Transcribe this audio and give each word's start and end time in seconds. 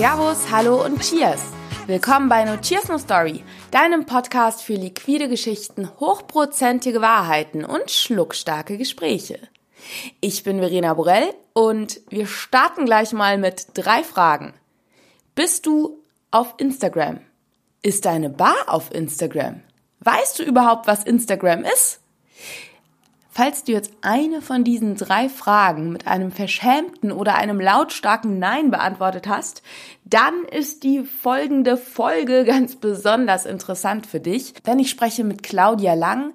Servus, 0.00 0.50
hallo 0.50 0.82
und 0.82 0.98
Cheers! 1.02 1.42
Willkommen 1.86 2.30
bei 2.30 2.46
No 2.46 2.56
Cheers 2.56 2.88
No 2.88 2.96
Story, 2.96 3.44
deinem 3.70 4.06
Podcast 4.06 4.62
für 4.62 4.72
liquide 4.72 5.28
Geschichten, 5.28 5.90
hochprozentige 6.00 7.02
Wahrheiten 7.02 7.66
und 7.66 7.90
schluckstarke 7.90 8.78
Gespräche. 8.78 9.38
Ich 10.22 10.42
bin 10.42 10.58
Verena 10.60 10.94
Borell 10.94 11.34
und 11.52 12.00
wir 12.08 12.26
starten 12.26 12.86
gleich 12.86 13.12
mal 13.12 13.36
mit 13.36 13.66
drei 13.74 14.02
Fragen. 14.02 14.54
Bist 15.34 15.66
du 15.66 16.02
auf 16.30 16.54
Instagram? 16.56 17.20
Ist 17.82 18.06
deine 18.06 18.30
Bar 18.30 18.56
auf 18.68 18.94
Instagram? 18.94 19.60
Weißt 19.98 20.38
du 20.38 20.44
überhaupt, 20.44 20.86
was 20.86 21.04
Instagram 21.04 21.64
ist? 21.64 22.00
Falls 23.32 23.62
du 23.62 23.70
jetzt 23.70 23.92
eine 24.02 24.42
von 24.42 24.64
diesen 24.64 24.96
drei 24.96 25.28
Fragen 25.28 25.92
mit 25.92 26.08
einem 26.08 26.32
verschämten 26.32 27.12
oder 27.12 27.36
einem 27.36 27.60
lautstarken 27.60 28.40
Nein 28.40 28.72
beantwortet 28.72 29.28
hast, 29.28 29.62
dann 30.04 30.44
ist 30.50 30.82
die 30.82 31.04
folgende 31.04 31.76
Folge 31.76 32.44
ganz 32.46 32.74
besonders 32.76 33.46
interessant 33.46 34.06
für 34.06 34.20
dich, 34.20 34.54
denn 34.66 34.80
ich 34.80 34.90
spreche 34.90 35.22
mit 35.22 35.44
Claudia 35.44 35.94
Lang, 35.94 36.34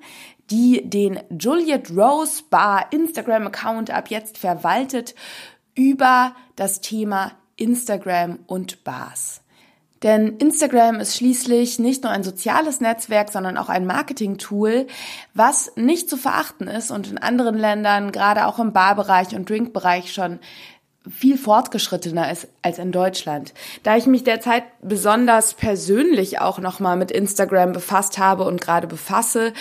die 0.49 0.89
den 0.89 1.19
Juliet 1.29 1.91
Rose 1.91 2.43
Bar 2.49 2.87
Instagram-Account 2.91 3.91
ab 3.91 4.09
jetzt 4.09 4.37
verwaltet, 4.37 5.15
über 5.75 6.33
das 6.55 6.79
Thema 6.79 7.33
Instagram 7.57 8.39
und 8.47 8.85
Bars. 8.85 9.41
Denn 10.05 10.37
Instagram 10.37 10.99
ist 10.99 11.17
schließlich 11.17 11.79
nicht 11.79 12.03
nur 12.03 12.11
ein 12.11 12.21
soziales 12.21 12.79
Netzwerk, 12.79 13.31
sondern 13.31 13.57
auch 13.57 13.69
ein 13.69 13.87
Marketing-Tool, 13.87 14.85
was 15.33 15.71
nicht 15.77 16.11
zu 16.11 16.15
verachten 16.15 16.67
ist 16.67 16.91
und 16.91 17.09
in 17.09 17.17
anderen 17.17 17.57
Ländern, 17.57 18.11
gerade 18.11 18.45
auch 18.45 18.59
im 18.59 18.71
Barbereich 18.71 19.35
und 19.35 19.49
Drinkbereich 19.49 20.13
schon 20.13 20.37
viel 21.09 21.37
fortgeschrittener 21.37 22.31
ist 22.31 22.47
als 22.61 22.77
in 22.77 22.91
Deutschland. 22.91 23.53
Da 23.81 23.95
ich 23.95 24.05
mich 24.05 24.23
derzeit 24.23 24.63
besonders 24.81 25.55
persönlich 25.55 26.39
auch 26.39 26.59
nochmal 26.59 26.97
mit 26.97 27.11
Instagram 27.11 27.73
befasst 27.73 28.19
habe 28.19 28.43
und 28.43 28.61
gerade 28.61 28.87
befasse, 28.87 29.53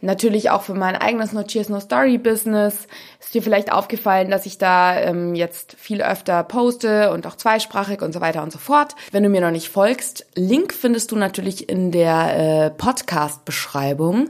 natürlich 0.00 0.50
auch 0.50 0.62
für 0.62 0.74
mein 0.74 0.96
eigenes 0.96 1.32
No 1.32 1.44
Cheers 1.44 1.68
No 1.68 1.78
Story 1.80 2.18
Business, 2.18 2.86
ist 3.32 3.36
dir 3.36 3.42
vielleicht 3.42 3.72
aufgefallen, 3.72 4.30
dass 4.30 4.44
ich 4.44 4.58
da 4.58 4.94
ähm, 5.00 5.34
jetzt 5.34 5.74
viel 5.78 6.02
öfter 6.02 6.44
poste 6.44 7.10
und 7.12 7.26
auch 7.26 7.34
zweisprachig 7.34 8.02
und 8.02 8.12
so 8.12 8.20
weiter 8.20 8.42
und 8.42 8.52
so 8.52 8.58
fort. 8.58 8.94
Wenn 9.10 9.22
du 9.22 9.30
mir 9.30 9.40
noch 9.40 9.50
nicht 9.50 9.70
folgst, 9.70 10.26
Link 10.34 10.74
findest 10.74 11.10
du 11.12 11.16
natürlich 11.16 11.70
in 11.70 11.92
der 11.92 12.66
äh, 12.66 12.70
Podcast-Beschreibung 12.70 14.28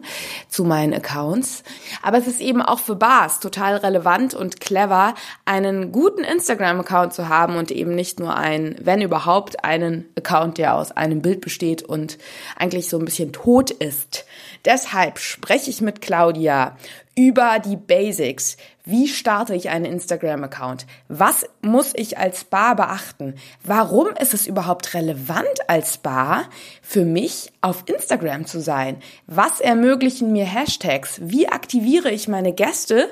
zu 0.48 0.62
meinen 0.62 0.95
Accounts. 0.95 1.64
Aber 2.00 2.19
es 2.19 2.28
ist 2.28 2.41
eben 2.41 2.62
auch 2.62 2.78
für 2.78 2.95
Bars 2.95 3.41
total 3.41 3.77
relevant 3.77 4.34
und 4.34 4.61
clever, 4.61 5.14
einen 5.45 5.91
guten 5.91 6.23
Instagram 6.23 6.53
Instagram-Account 6.62 7.12
zu 7.12 7.28
haben 7.28 7.56
und 7.56 7.70
eben 7.70 7.95
nicht 7.95 8.20
nur 8.20 8.36
ein, 8.36 8.77
wenn 8.80 9.00
überhaupt, 9.00 9.64
einen 9.64 10.08
Account, 10.17 10.58
der 10.58 10.75
aus 10.75 10.92
einem 10.92 11.23
Bild 11.23 11.41
besteht 11.41 11.83
und 11.83 12.19
eigentlich 12.56 12.89
so 12.89 12.98
ein 12.98 13.05
bisschen 13.05 13.33
tot 13.33 13.70
ist. 13.70 14.25
Deshalb 14.64 15.19
spreche 15.19 15.70
ich 15.70 15.80
mit 15.80 16.00
Claudia 16.00 16.77
über 17.17 17.58
die 17.58 17.77
Basics. 17.77 18.56
Wie 18.84 19.06
starte 19.06 19.55
ich 19.55 19.70
einen 19.70 19.84
Instagram-Account? 19.84 20.86
Was 21.06 21.47
muss 21.61 21.92
ich 21.94 22.19
als 22.19 22.42
Bar 22.42 22.75
beachten? 22.75 23.36
Warum 23.62 24.08
ist 24.20 24.34
es 24.34 24.48
überhaupt 24.48 24.94
relevant 24.94 25.69
als 25.69 25.98
Bar 25.98 26.48
für 26.83 27.05
mich 27.05 27.52
auf 27.61 27.84
Instagram 27.86 28.44
zu 28.44 28.61
sein? 28.61 29.00
Was 29.28 29.61
ermöglichen 29.61 30.33
mir 30.33 30.47
Hashtags? 30.47 31.20
Wie 31.22 31.48
aktiviere 31.48 32.11
ich 32.11 32.27
meine 32.27 32.52
Gäste 32.52 33.08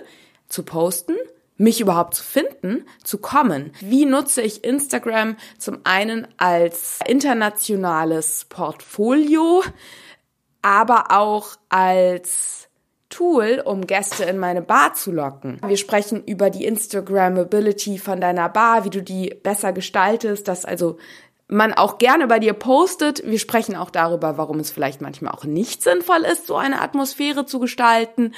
zu 0.49 0.65
posten? 0.65 1.15
mich 1.57 1.83
überhaupt 1.83 2.15
zu 2.15 2.25
finden, 2.25 2.87
zu 3.05 3.19
kommen. 3.19 3.73
Wie 3.81 4.07
nutze 4.07 4.41
ich 4.41 4.65
Instagram 4.65 5.37
zum 5.59 5.81
einen 5.85 6.27
als 6.39 7.01
internationales 7.07 8.47
Portfolio, 8.49 9.63
aber 10.63 11.11
auch 11.11 11.57
als 11.69 12.70
Tool, 13.11 13.63
um 13.65 13.87
Gäste 13.87 14.25
in 14.25 14.39
meine 14.39 14.63
Bar 14.63 14.95
zu 14.95 15.13
locken. 15.13 15.61
Wir 15.67 15.77
sprechen 15.77 16.25
über 16.25 16.49
die 16.49 16.65
Instagrammability 16.65 17.99
von 17.99 18.21
deiner 18.21 18.49
Bar, 18.49 18.85
wie 18.85 18.91
du 18.91 19.03
die 19.03 19.35
besser 19.43 19.73
gestaltest, 19.73 20.49
dass 20.49 20.65
also 20.65 20.97
man 21.49 21.75
auch 21.75 21.99
gerne 21.99 22.29
bei 22.29 22.39
dir 22.39 22.53
postet. 22.53 23.23
Wir 23.27 23.39
sprechen 23.39 23.77
auch 23.77 23.91
darüber, 23.91 24.39
warum 24.39 24.61
es 24.61 24.71
vielleicht 24.71 25.01
manchmal 25.01 25.33
auch 25.33 25.45
nicht 25.45 25.83
sinnvoll 25.83 26.21
ist, 26.21 26.47
so 26.47 26.57
eine 26.57 26.81
Atmosphäre 26.81 27.45
zu 27.45 27.59
gestalten. 27.59 28.33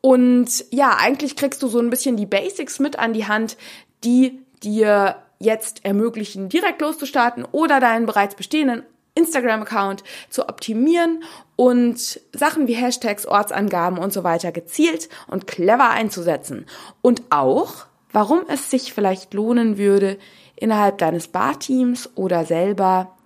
Und 0.00 0.64
ja, 0.70 0.96
eigentlich 0.98 1.36
kriegst 1.36 1.62
du 1.62 1.68
so 1.68 1.78
ein 1.78 1.90
bisschen 1.90 2.16
die 2.16 2.26
Basics 2.26 2.78
mit 2.78 2.98
an 2.98 3.12
die 3.12 3.28
Hand, 3.28 3.56
die 4.04 4.40
dir 4.62 5.16
jetzt 5.38 5.84
ermöglichen, 5.84 6.48
direkt 6.48 6.80
loszustarten 6.80 7.44
oder 7.44 7.80
deinen 7.80 8.06
bereits 8.06 8.34
bestehenden 8.34 8.82
Instagram-Account 9.16 10.04
zu 10.30 10.48
optimieren 10.48 11.24
und 11.56 12.20
Sachen 12.32 12.68
wie 12.68 12.74
Hashtags, 12.74 13.26
Ortsangaben 13.26 13.98
und 13.98 14.12
so 14.12 14.22
weiter 14.22 14.52
gezielt 14.52 15.08
und 15.26 15.46
clever 15.46 15.90
einzusetzen. 15.90 16.66
Und 17.02 17.22
auch, 17.30 17.86
warum 18.12 18.42
es 18.48 18.70
sich 18.70 18.92
vielleicht 18.92 19.34
lohnen 19.34 19.78
würde, 19.78 20.18
innerhalb 20.54 20.98
deines 20.98 21.28
Barteams 21.28 22.10
oder 22.14 22.44
selber, 22.44 23.16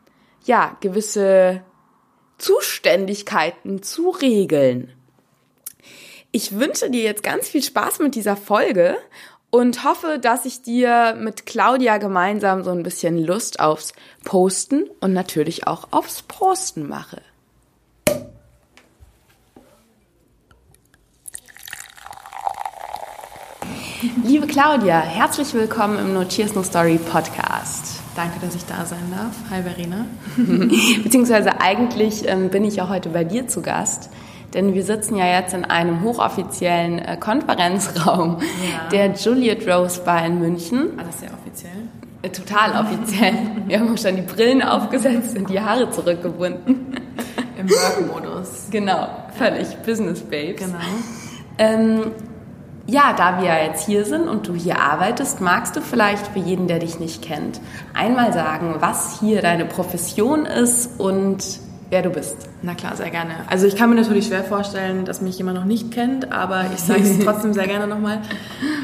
ja, 0.45 0.77
gewisse 0.81 1.63
Zuständigkeiten 2.39 3.83
zu 3.83 4.11
regeln. 4.11 4.93
Ich 6.33 6.59
wünsche 6.59 6.91
dir 6.91 7.03
jetzt 7.03 7.23
ganz 7.23 7.49
viel 7.49 7.63
Spaß 7.63 7.99
mit 7.99 8.15
dieser 8.15 8.37
Folge 8.37 8.97
und 9.51 9.85
hoffe, 9.85 10.19
dass 10.21 10.45
ich 10.45 10.63
dir 10.63 11.17
mit 11.19 11.45
Claudia 11.45 11.99
gemeinsam 11.99 12.63
so 12.63 12.71
ein 12.71 12.83
bisschen 12.83 13.19
Lust 13.19 13.61
aufs 13.61 13.93
Posten 14.25 14.85
und 15.01 15.13
natürlich 15.13 15.67
auch 15.67 15.89
aufs 15.91 16.23
Posten 16.23 16.89
mache. 16.89 17.21
Liebe 24.25 24.47
Claudia, 24.47 25.01
herzlich 25.01 25.53
willkommen 25.53 25.99
im 25.99 26.15
No 26.15 26.25
Cheers 26.25 26.55
No 26.55 26.63
Story 26.63 26.99
Podcast. 26.99 28.01
Danke, 28.17 28.41
dass 28.41 28.55
ich 28.55 28.65
da 28.65 28.87
sein 28.87 29.13
darf. 29.15 29.35
Hi 29.51 29.63
Verena. 29.63 30.07
Beziehungsweise 31.03 31.61
eigentlich 31.61 32.27
ähm, 32.27 32.49
bin 32.49 32.65
ich 32.65 32.77
ja 32.77 32.89
heute 32.89 33.11
bei 33.11 33.25
dir 33.25 33.47
zu 33.47 33.61
Gast. 33.61 34.11
Denn 34.55 34.75
wir 34.75 34.85
sitzen 34.85 35.17
ja 35.17 35.27
jetzt 35.27 35.55
in 35.55 35.65
einem 35.65 36.03
hochoffiziellen 36.03 36.99
äh, 36.99 37.17
Konferenzraum 37.17 38.39
ja. 38.41 38.89
der 38.91 39.13
Juliet 39.13 39.67
Rose 39.69 40.03
Bar 40.03 40.27
in 40.27 40.41
München. 40.41 40.99
Alles 40.99 41.21
sehr 41.21 41.31
offiziell. 41.33 41.73
Äh, 42.23 42.31
total 42.31 42.85
offiziell. 42.85 43.35
wir 43.67 43.79
haben 43.79 43.95
auch 43.95 43.99
schon 43.99 44.17
die 44.17 44.23
Brillen 44.23 44.63
aufgesetzt 44.63 45.37
und 45.37 45.49
die 45.49 45.61
Haare 45.61 45.91
zurückgebunden. 45.91 46.95
Im 47.57 47.71
Work-Modus. 47.71 48.69
Genau, 48.71 49.09
völlig 49.37 49.69
Business 49.85 50.21
Babes. 50.21 50.65
Genau. 50.65 50.79
Ähm, 51.59 52.13
ja, 52.87 53.13
da 53.13 53.41
wir 53.41 53.49
ja 53.49 53.63
jetzt 53.65 53.87
hier 53.87 54.05
sind 54.05 54.29
und 54.29 54.49
du 54.49 54.55
hier 54.55 54.81
arbeitest, 54.81 55.41
magst 55.41 55.77
du 55.77 55.81
vielleicht 55.81 56.27
für 56.27 56.41
jeden, 56.41 56.67
der 56.67 56.81
dich 56.81 56.99
nicht 56.99 57.23
kennt, 57.23 57.61
einmal 57.95 58.33
sagen, 58.33 58.77
was 58.81 59.21
hier 59.21 59.43
deine 59.43 59.65
Profession 59.65 60.45
ist 60.47 60.99
und 60.99 61.45
wer 61.91 62.03
du 62.03 62.11
bist. 62.11 62.37
Na 62.63 62.75
klar, 62.75 62.97
sehr 62.97 63.11
gerne. 63.11 63.35
Also 63.49 63.67
ich 63.67 63.77
kann 63.77 63.91
mir 63.91 63.97
natürlich 63.97 64.29
schwer 64.29 64.45
vorstellen, 64.45 65.05
dass 65.05 65.21
mich 65.21 65.37
jemand 65.37 65.59
noch 65.59 65.65
nicht 65.65 65.91
kennt, 65.91 66.33
aber 66.33 66.67
ich 66.75 66.81
sage 66.81 67.03
es 67.03 67.19
trotzdem 67.25 67.53
sehr 67.53 67.67
gerne 67.67 67.87
nochmal. 67.87 68.21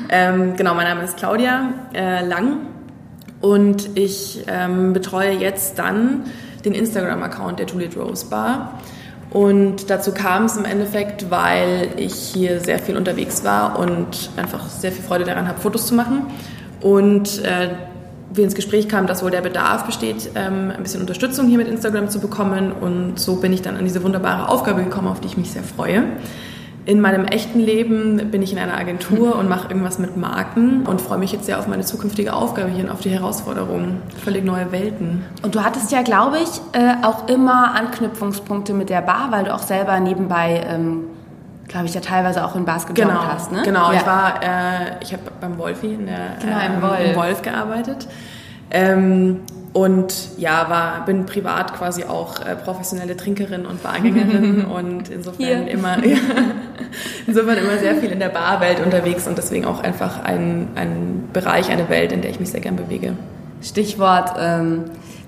Ähm, 0.09 0.57
genau, 0.57 0.75
mein 0.75 0.87
Name 0.87 1.05
ist 1.05 1.17
Claudia 1.17 1.71
äh, 1.95 2.25
Lang 2.27 2.59
und 3.41 3.97
ich 3.97 4.45
ähm, 4.49 4.93
betreue 4.93 5.33
jetzt 5.33 5.79
dann 5.79 6.25
den 6.65 6.75
Instagram-Account 6.75 7.61
der 7.61 7.67
Juliet 7.67 7.97
Rose 7.97 8.27
Bar. 8.27 8.81
Und 9.31 9.91
dazu 9.91 10.13
kam 10.13 10.47
es 10.47 10.57
im 10.57 10.65
Endeffekt, 10.65 11.31
weil 11.31 11.89
ich 11.97 12.15
hier 12.15 12.61
sehr 12.61 12.79
viel 12.79 12.97
unterwegs 12.97 13.45
war 13.45 13.79
und 13.79 14.31
einfach 14.37 14.69
sehr 14.69 14.93
viel 14.93 15.05
Freude 15.05 15.25
daran 15.25 15.47
habe, 15.49 15.61
Fotos 15.61 15.87
zu 15.87 15.95
machen. 15.95 16.27
Und 16.81 17.45
äh, 17.45 17.71
wir 18.33 18.45
ins 18.45 18.55
Gespräch 18.55 18.89
kamen, 18.89 19.07
dass 19.07 19.23
wohl 19.23 19.31
der 19.31 19.41
Bedarf 19.41 19.85
besteht, 19.85 20.31
ähm, 20.35 20.73
ein 20.77 20.83
bisschen 20.83 21.01
Unterstützung 21.01 21.49
hier 21.49 21.59
mit 21.59 21.69
Instagram 21.69 22.09
zu 22.09 22.21
bekommen. 22.21 22.73
Und 22.73 23.19
so 23.19 23.37
bin 23.37 23.53
ich 23.53 23.63
dann 23.63 23.77
an 23.77 23.85
diese 23.85 24.03
wunderbare 24.03 24.49
Aufgabe 24.49 24.83
gekommen, 24.83 25.09
auf 25.09 25.21
die 25.21 25.29
ich 25.29 25.37
mich 25.37 25.51
sehr 25.51 25.63
freue. 25.63 26.05
In 26.85 27.01
meinem 27.01 27.25
echten 27.25 27.59
Leben 27.59 28.31
bin 28.31 28.43
ich 28.43 28.53
in 28.53 28.61
einer 28.61 28.79
Agentur 28.79 29.37
und 29.37 29.49
mache 29.49 29.69
irgendwas 29.69 29.99
mit 29.99 30.17
Marken 30.17 30.87
und 30.87 31.01
freue 31.01 31.19
mich 31.19 31.33
jetzt 31.33 31.47
sehr 31.47 31.59
auf 31.59 31.67
meine 31.67 31.83
zukünftige 31.83 32.33
Aufgabe 32.33 32.71
hier 32.71 32.85
und 32.85 32.91
auf 32.91 33.01
die 33.01 33.11
Herausforderungen. 33.11 34.03
Völlig 34.23 34.45
neue 34.45 34.71
Welten. 34.71 35.25
Und 35.43 35.57
du 35.57 35.65
hattest 35.65 35.91
ja, 35.91 36.03
glaube 36.03 36.37
ich, 36.39 36.81
äh, 36.81 36.95
auch 37.03 37.29
immer 37.29 37.75
Anknüpfungspunkte 37.75 38.73
mit 38.73 38.89
der 38.89 39.01
Bar, 39.01 39.33
weil 39.33 39.45
du 39.45 39.55
auch 39.55 39.63
selber 39.63 39.99
nebenbei 39.99 40.65
ähm 40.69 41.16
glaube 41.69 41.87
ich, 41.87 41.95
ja 41.95 42.01
teilweise 42.01 42.45
auch 42.45 42.55
in 42.55 42.65
Bars 42.65 42.87
gejobbt 42.87 43.09
genau, 43.09 43.25
hast, 43.25 43.53
ne? 43.53 43.63
Genau, 43.65 43.93
ja. 43.93 43.99
ich 43.99 44.07
war, 44.07 44.43
äh, 44.43 45.03
ich 45.03 45.13
habe 45.13 45.23
beim 45.41 45.59
Wolfi 45.59 45.95
in 45.95 46.07
der, 46.07 46.37
genau, 46.41 46.59
im, 46.59 46.75
ähm, 46.75 46.83
Wolf. 46.83 47.01
im 47.11 47.17
Wolf 47.17 47.43
gearbeitet. 47.43 48.09
Ähm, 48.71 49.41
und 49.73 50.39
ja, 50.39 50.71
war, 50.71 51.05
bin 51.05 51.27
privat 51.27 51.75
quasi 51.75 52.05
auch 52.05 52.41
äh, 52.41 52.57
professionelle 52.57 53.15
Trinkerin 53.15 53.67
und 53.67 53.83
Bargängerin 53.83 54.65
und 54.75 55.11
insofern 55.11 55.65
Hier. 55.65 55.69
immer, 55.69 55.99
ja, 56.07 56.17
insofern 57.27 57.59
immer 57.59 57.77
sehr 57.79 57.97
viel 57.97 58.11
in 58.11 58.19
der 58.19 58.31
Barwelt 58.31 58.81
unterwegs 58.81 59.27
und 59.29 59.37
deswegen 59.37 59.67
auch 59.67 59.83
einfach 59.83 60.25
ein, 60.25 60.69
ein 60.77 61.29
Bereich, 61.33 61.71
eine 61.71 61.91
Welt, 61.91 62.13
in 62.13 62.23
der 62.23 62.31
ich 62.31 62.41
mich 62.41 62.51
sehr 62.51 62.61
gern 62.61 62.77
bewege. 62.77 63.13
Stichwort 63.61 64.37
ähm, 64.39 64.85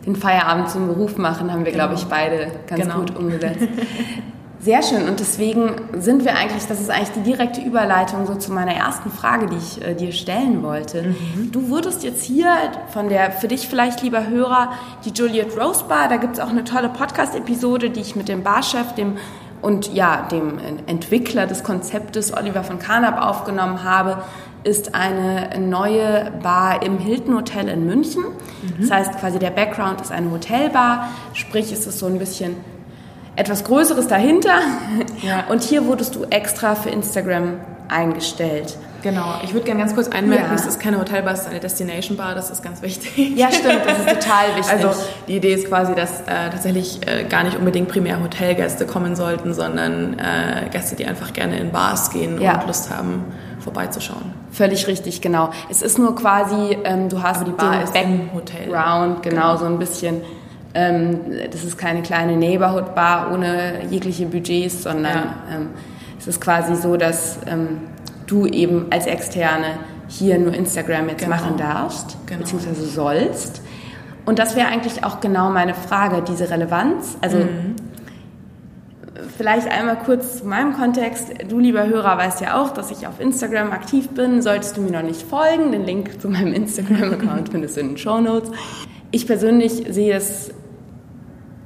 den 0.07 0.17
Feierabend 0.17 0.71
zum 0.71 0.87
Beruf 0.87 1.19
machen, 1.19 1.53
haben 1.53 1.67
wir, 1.67 1.73
genau. 1.73 1.89
glaube 1.89 2.01
ich, 2.01 2.07
beide 2.07 2.51
ganz 2.67 2.83
genau. 2.83 3.01
gut 3.01 3.17
umgesetzt. 3.17 3.69
Sehr 4.61 4.83
schön. 4.83 5.09
Und 5.09 5.21
deswegen 5.21 5.77
sind 5.99 6.25
wir 6.25 6.37
eigentlich, 6.37 6.67
das 6.67 6.81
ist 6.81 6.91
eigentlich 6.91 7.11
die 7.11 7.23
direkte 7.23 7.61
Überleitung 7.61 8.27
so 8.27 8.35
zu 8.35 8.53
meiner 8.53 8.75
ersten 8.75 9.11
Frage, 9.11 9.47
die 9.47 9.57
ich 9.57 9.85
äh, 9.85 9.95
dir 9.95 10.11
stellen 10.13 10.63
wollte. 10.63 11.03
Mhm. 11.03 11.53
Du 11.53 11.69
wurdest 11.69 12.03
jetzt 12.03 12.25
hier 12.25 12.53
von 12.93 13.09
der, 13.09 13.31
für 13.31 13.47
dich 13.47 13.69
vielleicht 13.69 14.03
lieber 14.03 14.27
Hörer, 14.27 14.73
die 15.05 15.11
Juliet 15.11 15.57
Rose 15.57 15.85
Bar, 15.89 16.09
da 16.09 16.17
gibt 16.17 16.35
es 16.35 16.41
auch 16.41 16.49
eine 16.49 16.65
tolle 16.65 16.89
Podcast-Episode, 16.89 17.91
die 17.91 18.01
ich 18.01 18.17
mit 18.17 18.29
dem 18.29 18.43
Barchef, 18.43 18.95
dem 18.95 19.17
und 19.61 19.93
ja, 19.93 20.29
dem 20.31 20.59
Entwickler 20.87 21.49
des 21.49 21.65
Konzeptes 21.65 22.33
Oliver 22.33 22.63
von 22.63 22.79
Carnap 22.79 23.21
aufgenommen 23.21 23.83
habe, 23.83 24.23
ist 24.63 24.95
eine 24.95 25.59
neue 25.59 26.33
Bar 26.43 26.83
im 26.83 26.99
Hilton 26.99 27.35
Hotel 27.35 27.69
in 27.69 27.87
München. 27.87 28.23
Mhm. 28.23 28.81
Das 28.81 28.91
heißt 28.91 29.19
quasi 29.19 29.39
der 29.39 29.51
Background 29.51 30.01
ist 30.01 30.13
eine 30.13 30.31
Hotelbar, 30.31 31.09
sprich 31.33 31.73
ist 31.73 31.87
es 31.87 31.99
so 31.99 32.07
ein 32.07 32.19
bisschen 32.19 32.57
etwas 33.39 33.65
Größeres 33.65 34.09
dahinter. 34.09 34.59
Ja. 35.23 35.45
Und 35.49 35.63
hier 35.63 35.85
wurdest 35.87 36.15
du 36.15 36.25
extra 36.25 36.75
für 36.75 36.91
Instagram 36.91 37.55
eingestellt. 37.89 38.77
Genau, 39.03 39.35
ich 39.43 39.53
würde 39.53 39.67
gerne 39.67 39.81
ganz 39.81 39.95
kurz 39.95 40.09
einmerken, 40.09 40.47
ja. 40.49 40.55
es 40.55 40.67
ist 40.67 40.81
keine 40.81 40.99
Hotelbar, 40.99 41.35
es 41.35 41.41
ist 41.41 41.49
eine 41.49 41.61
Destination 41.61 42.17
Bar, 42.17 42.35
das 42.35 42.51
ist 42.51 42.63
ganz 42.63 42.83
wichtig. 42.83 43.37
Ja, 43.37 43.51
stimmt, 43.51 43.83
das 43.85 43.99
ist 43.99 44.09
total 44.25 44.57
wichtig. 44.57 44.73
Also 44.73 44.91
die 45.27 45.37
Idee 45.37 45.55
ist 45.55 45.69
quasi, 45.69 45.95
dass 45.95 46.21
äh, 46.23 46.51
tatsächlich 46.51 47.01
äh, 47.07 47.25
gar 47.25 47.45
nicht 47.45 47.57
unbedingt 47.57 47.89
primär 47.89 48.21
Hotelgäste 48.23 48.87
kommen 48.87 49.17
sollten, 49.17 49.55
sondern 49.55 50.19
äh, 50.19 50.69
Gäste, 50.71 50.97
die 50.97 51.07
einfach 51.07 51.33
gerne 51.33 51.59
in 51.59 51.71
Bars 51.71 52.11
gehen 52.11 52.41
ja. 52.41 52.61
und 52.61 52.67
Lust 52.67 52.91
haben, 52.91 53.25
vorbeizuschauen. 53.61 54.33
Völlig 54.51 54.87
richtig, 54.87 55.21
genau. 55.21 55.51
Es 55.71 55.83
ist 55.83 55.99
nur 55.99 56.15
quasi, 56.17 56.79
ähm, 56.85 57.09
du 57.09 57.23
hast 57.23 57.43
Aber 57.43 57.51
die 57.51 57.53
Bar 57.53 57.83
ist 57.83 57.95
im 57.95 58.33
Hotel. 58.35 58.75
Round, 58.75 59.23
genau, 59.23 59.37
genau, 59.37 59.57
so 59.57 59.67
ein 59.67 59.79
bisschen 59.79 60.23
das 61.51 61.65
ist 61.65 61.79
keine 61.79 62.03
kleine 62.03 62.37
Neighborhood-Bar 62.37 63.33
ohne 63.33 63.85
jegliche 63.91 64.27
Budgets, 64.27 64.83
sondern 64.83 65.17
ja. 65.17 65.35
ähm, 65.55 65.69
es 66.19 66.27
ist 66.27 66.41
quasi 66.41 66.75
so, 66.77 66.97
dass 66.97 67.39
ähm, 67.47 67.81
du 68.27 68.47
eben 68.47 68.87
als 68.91 69.07
Externe 69.07 69.79
hier 70.09 70.39
nur 70.39 70.55
Instagram 70.55 71.09
jetzt 71.09 71.25
genau. 71.25 71.37
machen 71.37 71.57
darfst, 71.57 72.17
genau. 72.27 72.41
beziehungsweise 72.41 72.87
sollst. 72.87 73.63
Und 74.25 74.39
das 74.39 74.57
wäre 74.57 74.69
eigentlich 74.69 75.05
auch 75.05 75.21
genau 75.21 75.51
meine 75.51 75.75
Frage, 75.75 76.23
diese 76.23 76.51
Relevanz. 76.51 77.17
Also 77.23 77.39
mhm. 77.39 77.77
vielleicht 79.37 79.71
einmal 79.71 79.99
kurz 79.99 80.39
zu 80.39 80.47
meinem 80.47 80.75
Kontext. 80.75 81.31
Du, 81.49 81.59
lieber 81.59 81.87
Hörer, 81.87 82.19
weißt 82.19 82.41
ja 82.41 82.61
auch, 82.61 82.71
dass 82.71 82.91
ich 82.91 83.07
auf 83.07 83.21
Instagram 83.21 83.73
aktiv 83.73 84.11
bin. 84.11 84.43
Solltest 84.43 84.77
du 84.77 84.83
mir 84.83 84.91
noch 84.91 85.03
nicht 85.03 85.23
folgen, 85.23 85.73
den 85.73 85.85
Link 85.85 86.21
zu 86.21 86.29
meinem 86.29 86.53
Instagram-Account 86.53 87.49
findest 87.51 87.77
du 87.77 87.81
in 87.81 87.89
den 87.89 87.99
Show 87.99 88.21
Notes. 88.21 88.51
Ich 89.11 89.27
persönlich 89.27 89.85
sehe 89.89 90.15
es 90.15 90.51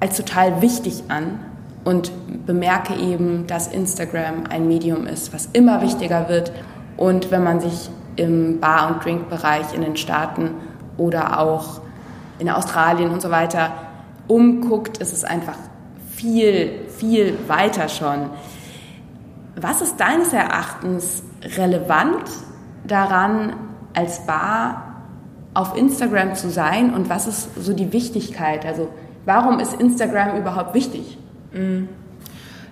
als 0.03 0.17
total 0.17 0.61
wichtig 0.61 1.05
an 1.07 1.39
und 1.85 2.11
bemerke 2.45 2.97
eben, 2.97 3.47
dass 3.47 3.69
Instagram 3.69 4.49
ein 4.51 4.67
Medium 4.67 5.07
ist, 5.07 5.33
was 5.33 5.49
immer 5.53 5.81
wichtiger 5.81 6.29
wird. 6.29 6.51
Und 6.97 7.31
wenn 7.31 7.45
man 7.45 7.61
sich 7.61 7.89
im 8.17 8.59
Bar- 8.59 8.89
und 8.89 9.05
Drinkbereich 9.05 9.73
in 9.73 9.83
den 9.83 9.97
Staaten 9.97 10.51
oder 10.97 11.39
auch 11.39 11.83
in 12.41 12.51
Australien 12.51 13.13
und 13.13 13.23
so 13.23 13.31
weiter 13.31 13.75
umguckt, 14.27 14.99
ist 14.99 15.13
es 15.13 15.23
einfach 15.23 15.55
viel, 16.11 16.89
viel 16.89 17.39
weiter 17.47 17.89
schon. 17.89 18.31
Was 19.55 19.83
ist 19.83 20.01
deines 20.01 20.33
Erachtens 20.33 21.23
relevant 21.57 22.29
daran, 22.85 23.53
als 23.95 24.27
Bar 24.27 24.97
auf 25.55 25.77
Instagram 25.77 26.35
zu 26.35 26.51
sein 26.51 26.93
und 26.93 27.09
was 27.09 27.29
ist 27.29 27.51
so 27.55 27.73
die 27.73 27.93
Wichtigkeit? 27.93 28.67
Also 28.67 28.89
Warum 29.25 29.61
ist 29.61 29.75
Instagram 29.75 30.37
überhaupt 30.37 30.75
wichtig? 30.75 31.19
Mhm. 31.53 31.89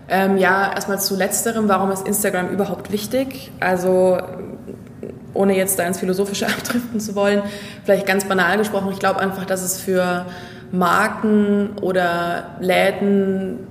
Ähm, 0.09 0.39
ja, 0.39 0.73
erstmal 0.75 1.01
zu 1.01 1.17
letzterem, 1.17 1.69
warum 1.69 1.93
ist 1.93 2.07
Instagram 2.07 2.49
überhaupt 2.49 2.91
wichtig? 2.91 3.53
Also 3.61 4.19
ohne 5.35 5.57
jetzt 5.57 5.79
da 5.79 5.85
ins 5.85 6.01
Philosophische 6.01 6.47
abdriften 6.49 6.99
zu 6.99 7.15
wollen, 7.15 7.43
vielleicht 7.85 8.07
ganz 8.07 8.25
banal 8.25 8.59
gesprochen, 8.59 8.91
ich 8.93 8.99
glaube 8.99 9.21
einfach, 9.21 9.45
dass 9.45 9.63
es 9.63 9.81
für 9.81 10.27
Marken 10.73 11.71
oder 11.81 12.57
Läden, 12.61 13.67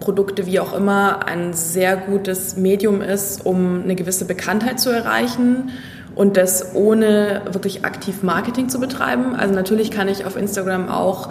Produkte, 0.00 0.46
wie 0.46 0.58
auch 0.60 0.72
immer, 0.74 1.26
ein 1.26 1.52
sehr 1.52 1.96
gutes 1.96 2.56
Medium 2.56 3.02
ist, 3.02 3.46
um 3.46 3.82
eine 3.82 3.94
gewisse 3.94 4.24
Bekanntheit 4.24 4.80
zu 4.80 4.90
erreichen 4.90 5.70
und 6.14 6.36
das 6.36 6.74
ohne 6.74 7.42
wirklich 7.50 7.84
aktiv 7.84 8.22
Marketing 8.22 8.68
zu 8.68 8.80
betreiben. 8.80 9.36
Also 9.36 9.54
natürlich 9.54 9.90
kann 9.90 10.08
ich 10.08 10.26
auf 10.26 10.36
Instagram 10.36 10.88
auch 10.88 11.30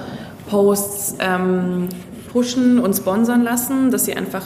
Posts 0.52 1.16
ähm, 1.22 1.88
pushen 2.30 2.78
und 2.78 2.94
sponsern 2.94 3.42
lassen, 3.42 3.90
dass 3.90 4.04
sie 4.04 4.16
einfach 4.16 4.44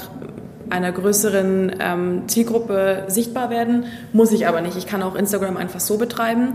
einer 0.70 0.92
größeren 0.92 1.78
ähm, 1.80 2.24
Zielgruppe 2.28 3.06
sichtbar 3.08 3.50
werden. 3.50 3.86
Muss 4.14 4.32
ich 4.32 4.48
aber 4.48 4.62
nicht. 4.62 4.78
Ich 4.78 4.86
kann 4.86 5.02
auch 5.02 5.16
Instagram 5.16 5.58
einfach 5.58 5.80
so 5.80 5.98
betreiben. 5.98 6.54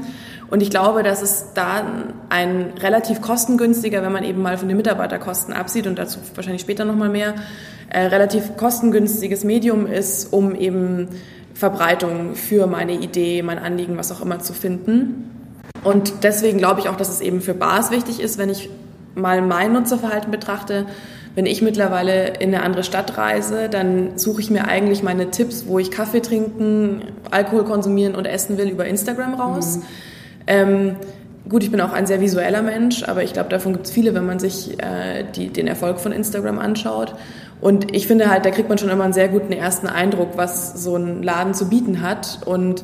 Und 0.50 0.62
ich 0.62 0.70
glaube, 0.70 1.02
dass 1.02 1.20
es 1.20 1.46
da 1.54 1.84
ein 2.28 2.72
relativ 2.80 3.20
kostengünstiger, 3.22 4.02
wenn 4.02 4.12
man 4.12 4.22
eben 4.22 4.40
mal 4.40 4.56
von 4.56 4.68
den 4.68 4.76
Mitarbeiterkosten 4.76 5.52
absieht 5.52 5.88
und 5.88 5.98
dazu 5.98 6.20
wahrscheinlich 6.36 6.62
später 6.62 6.84
nochmal 6.84 7.08
mehr, 7.08 7.34
äh, 7.88 8.02
relativ 8.02 8.56
kostengünstiges 8.56 9.42
Medium 9.42 9.86
ist, 9.86 10.32
um 10.32 10.54
eben 10.54 11.08
Verbreitung 11.54 12.36
für 12.36 12.68
meine 12.68 12.92
Idee, 12.92 13.42
mein 13.42 13.58
Anliegen, 13.58 13.96
was 13.96 14.12
auch 14.12 14.22
immer 14.22 14.38
zu 14.38 14.52
finden. 14.52 15.28
Und 15.82 16.22
deswegen 16.22 16.58
glaube 16.58 16.80
ich 16.80 16.88
auch, 16.88 16.96
dass 16.96 17.08
es 17.08 17.20
eben 17.20 17.40
für 17.40 17.54
Bars 17.54 17.90
wichtig 17.90 18.20
ist, 18.20 18.38
wenn 18.38 18.48
ich 18.48 18.70
mal 19.14 19.42
mein 19.42 19.72
Nutzerverhalten 19.72 20.30
betrachte, 20.30 20.86
wenn 21.34 21.46
ich 21.46 21.62
mittlerweile 21.62 22.34
in 22.38 22.54
eine 22.54 22.62
andere 22.64 22.82
Stadt 22.82 23.16
reise, 23.16 23.68
dann 23.68 24.18
suche 24.18 24.40
ich 24.40 24.50
mir 24.50 24.66
eigentlich 24.66 25.02
meine 25.02 25.30
Tipps, 25.30 25.66
wo 25.66 25.78
ich 25.78 25.90
Kaffee 25.90 26.20
trinken, 26.20 27.02
Alkohol 27.30 27.64
konsumieren 27.64 28.14
und 28.14 28.26
essen 28.26 28.58
will, 28.58 28.68
über 28.68 28.84
Instagram 28.86 29.34
raus. 29.34 29.76
Mhm. 29.76 29.82
Ähm, 30.46 30.96
gut, 31.48 31.62
ich 31.62 31.70
bin 31.70 31.80
auch 31.80 31.92
ein 31.92 32.06
sehr 32.06 32.20
visueller 32.20 32.62
Mensch, 32.62 33.04
aber 33.04 33.22
ich 33.22 33.32
glaube, 33.32 33.48
davon 33.48 33.72
gibt 33.72 33.86
es 33.86 33.92
viele, 33.92 34.12
wenn 34.14 34.26
man 34.26 34.40
sich 34.40 34.82
äh, 34.82 35.24
die, 35.34 35.48
den 35.48 35.68
Erfolg 35.68 36.00
von 36.00 36.10
Instagram 36.10 36.58
anschaut. 36.58 37.14
Und 37.60 37.94
ich 37.94 38.06
finde 38.06 38.30
halt, 38.30 38.44
da 38.44 38.50
kriegt 38.50 38.68
man 38.68 38.78
schon 38.78 38.88
immer 38.88 39.04
einen 39.04 39.12
sehr 39.12 39.28
guten 39.28 39.52
ersten 39.52 39.86
Eindruck, 39.86 40.30
was 40.36 40.82
so 40.82 40.96
ein 40.96 41.22
Laden 41.22 41.54
zu 41.54 41.68
bieten 41.68 42.00
hat. 42.00 42.40
Und 42.44 42.82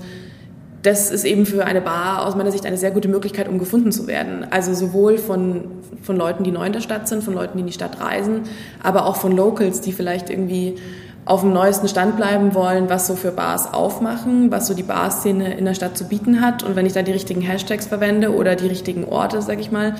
das 0.86 1.10
ist 1.10 1.24
eben 1.24 1.46
für 1.46 1.64
eine 1.64 1.80
Bar 1.80 2.24
aus 2.24 2.36
meiner 2.36 2.52
Sicht 2.52 2.64
eine 2.64 2.76
sehr 2.76 2.92
gute 2.92 3.08
Möglichkeit, 3.08 3.48
um 3.48 3.58
gefunden 3.58 3.90
zu 3.90 4.06
werden. 4.06 4.46
Also 4.50 4.72
sowohl 4.72 5.18
von, 5.18 5.64
von 6.02 6.16
Leuten, 6.16 6.44
die 6.44 6.52
neu 6.52 6.64
in 6.64 6.72
der 6.72 6.80
Stadt 6.80 7.08
sind, 7.08 7.24
von 7.24 7.34
Leuten, 7.34 7.58
die 7.58 7.62
in 7.62 7.66
die 7.66 7.72
Stadt 7.72 8.00
reisen, 8.00 8.42
aber 8.84 9.06
auch 9.06 9.16
von 9.16 9.32
Locals, 9.32 9.80
die 9.80 9.90
vielleicht 9.90 10.30
irgendwie 10.30 10.76
auf 11.24 11.40
dem 11.40 11.52
neuesten 11.52 11.88
Stand 11.88 12.16
bleiben 12.16 12.54
wollen, 12.54 12.88
was 12.88 13.08
so 13.08 13.16
für 13.16 13.32
Bars 13.32 13.74
aufmachen, 13.74 14.52
was 14.52 14.68
so 14.68 14.74
die 14.74 14.84
Barszene 14.84 15.58
in 15.58 15.64
der 15.64 15.74
Stadt 15.74 15.98
zu 15.98 16.04
bieten 16.04 16.40
hat. 16.40 16.62
Und 16.62 16.76
wenn 16.76 16.86
ich 16.86 16.92
da 16.92 17.02
die 17.02 17.10
richtigen 17.10 17.40
Hashtags 17.40 17.86
verwende 17.86 18.32
oder 18.32 18.54
die 18.54 18.68
richtigen 18.68 19.04
Orte, 19.04 19.42
sag 19.42 19.58
ich 19.58 19.72
mal, 19.72 19.96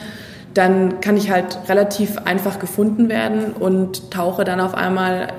dann 0.54 1.00
kann 1.00 1.16
ich 1.16 1.32
halt 1.32 1.58
relativ 1.68 2.16
einfach 2.18 2.60
gefunden 2.60 3.08
werden 3.08 3.54
und 3.58 4.12
tauche 4.12 4.44
dann 4.44 4.60
auf 4.60 4.74
einmal 4.74 5.32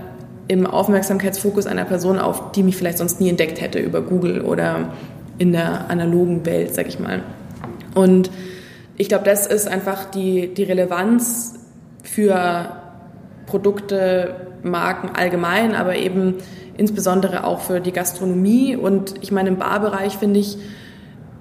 im 0.49 0.67
Aufmerksamkeitsfokus 0.67 1.67
einer 1.67 1.85
Person 1.85 2.19
auf, 2.19 2.51
die 2.51 2.63
mich 2.63 2.75
vielleicht 2.75 2.97
sonst 2.97 3.21
nie 3.21 3.29
entdeckt 3.29 3.61
hätte 3.61 3.79
über 3.79 4.01
Google 4.01 4.41
oder 4.41 4.89
in 5.37 5.51
der 5.51 5.89
analogen 5.89 6.45
Welt, 6.45 6.73
sag 6.73 6.87
ich 6.87 6.99
mal. 6.99 7.23
Und 7.95 8.31
ich 8.97 9.09
glaube, 9.09 9.25
das 9.25 9.47
ist 9.47 9.67
einfach 9.67 10.05
die, 10.05 10.53
die 10.53 10.63
Relevanz 10.63 11.55
für 12.03 12.71
Produkte, 13.45 14.47
Marken 14.63 15.11
allgemein, 15.15 15.75
aber 15.75 15.95
eben 15.95 16.35
insbesondere 16.77 17.43
auch 17.43 17.61
für 17.61 17.79
die 17.79 17.91
Gastronomie. 17.91 18.75
Und 18.75 19.15
ich 19.21 19.31
meine, 19.31 19.49
im 19.49 19.57
Barbereich 19.57 20.17
finde 20.17 20.39
ich, 20.39 20.57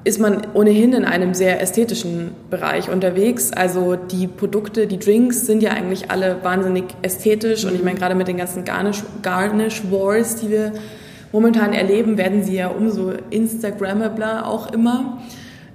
ist 0.04 0.20
man 0.20 0.46
ohnehin 0.54 0.92
in 0.92 1.04
einem 1.04 1.34
sehr 1.34 1.60
ästhetischen 1.60 2.30
Bereich 2.48 2.90
unterwegs. 2.90 3.52
Also 3.52 3.96
die 3.96 4.28
Produkte, 4.28 4.86
die 4.86 4.98
Drinks 4.98 5.46
sind 5.46 5.62
ja 5.62 5.70
eigentlich 5.70 6.10
alle 6.10 6.44
wahnsinnig 6.44 6.84
ästhetisch. 7.02 7.64
Und 7.64 7.74
ich 7.74 7.82
meine, 7.82 7.98
gerade 7.98 8.14
mit 8.14 8.28
den 8.28 8.36
ganzen 8.36 8.64
Garnish, 8.64 9.02
Garnish 9.22 9.82
Wars, 9.90 10.36
die 10.36 10.50
wir 10.50 10.72
momentan 11.32 11.72
erleben, 11.72 12.18
werden 12.18 12.42
sie 12.42 12.56
ja 12.56 12.68
umso 12.68 13.12
Instagrammabler 13.30 14.46
auch 14.46 14.72
immer. 14.72 15.18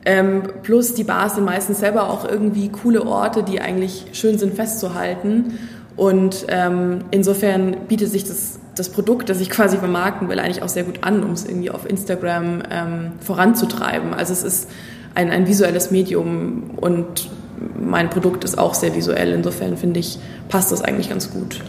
Ähm, 0.04 0.44
plus 0.64 0.94
die 0.94 1.04
Bars 1.04 1.36
sind 1.36 1.46
meistens 1.46 1.80
selber 1.80 2.10
auch 2.10 2.28
irgendwie 2.28 2.70
coole 2.70 3.06
Orte, 3.06 3.44
die 3.44 3.62
eigentlich 3.62 4.08
schön 4.14 4.38
sind 4.38 4.56
festzuhalten. 4.56 5.60
Und 5.96 6.46
ähm, 6.48 7.00
insofern 7.12 7.76
bietet 7.88 8.10
sich 8.10 8.24
das, 8.24 8.60
das 8.76 8.90
Produkt, 8.90 9.30
das 9.30 9.40
ich 9.42 9.50
quasi 9.50 9.78
vermarkten 9.78 10.30
will, 10.30 10.40
eigentlich 10.40 10.64
auch 10.64 10.70
sehr 10.70 10.84
gut 10.84 11.04
an, 11.04 11.24
um 11.24 11.32
es 11.32 11.46
irgendwie 11.46 11.70
auf 11.70 11.88
Instagram 11.88 12.64
ähm, 12.72 13.12
voranzutreiben. 13.20 14.14
Also 14.14 14.34
es 14.34 14.44
ist 14.44 14.70
ein, 15.14 15.30
ein 15.30 15.48
visuelles 15.48 15.92
Medium 15.92 16.72
und 16.78 17.30
mein 17.80 18.10
Produkt 18.10 18.44
ist 18.44 18.58
auch 18.58 18.74
sehr 18.74 18.96
visuell. 18.96 19.34
Insofern 19.34 19.78
finde 19.78 20.00
ich, 20.00 20.18
passt 20.50 20.72
das 20.72 20.82
eigentlich 20.82 21.10
ganz 21.10 21.32
gut. 21.32 21.62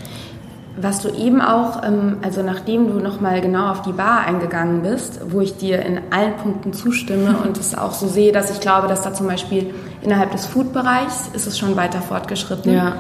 Was 0.83 1.01
du 1.01 1.09
eben 1.11 1.41
auch, 1.41 1.83
ähm, 1.85 2.17
also 2.23 2.43
nachdem 2.43 2.89
du 2.89 2.99
nochmal 2.99 3.41
genau 3.41 3.71
auf 3.71 3.83
die 3.83 3.93
Bar 3.93 4.27
eingegangen 4.27 4.83
bist, 4.83 5.21
wo 5.31 5.41
ich 5.41 5.57
dir 5.57 5.81
in 5.83 6.01
allen 6.11 6.37
Punkten 6.37 6.73
zustimme 6.73 7.37
und 7.45 7.57
es 7.59 7.77
auch 7.77 7.93
so 7.93 8.09
sehe, 8.09 8.33
dass 8.33 8.51
ich 8.51 8.61
glaube, 8.61 8.89
dass 8.89 9.03
da 9.03 9.15
zum 9.15 9.29
Beispiel 9.29 9.73
innerhalb 10.03 10.33
des 10.33 10.47
Food-Bereichs 10.47 11.31
ist 11.35 11.47
es 11.47 11.59
schon 11.59 11.77
weiter 11.77 12.01
fortgeschritten. 12.01 12.75
Ja. 12.75 12.97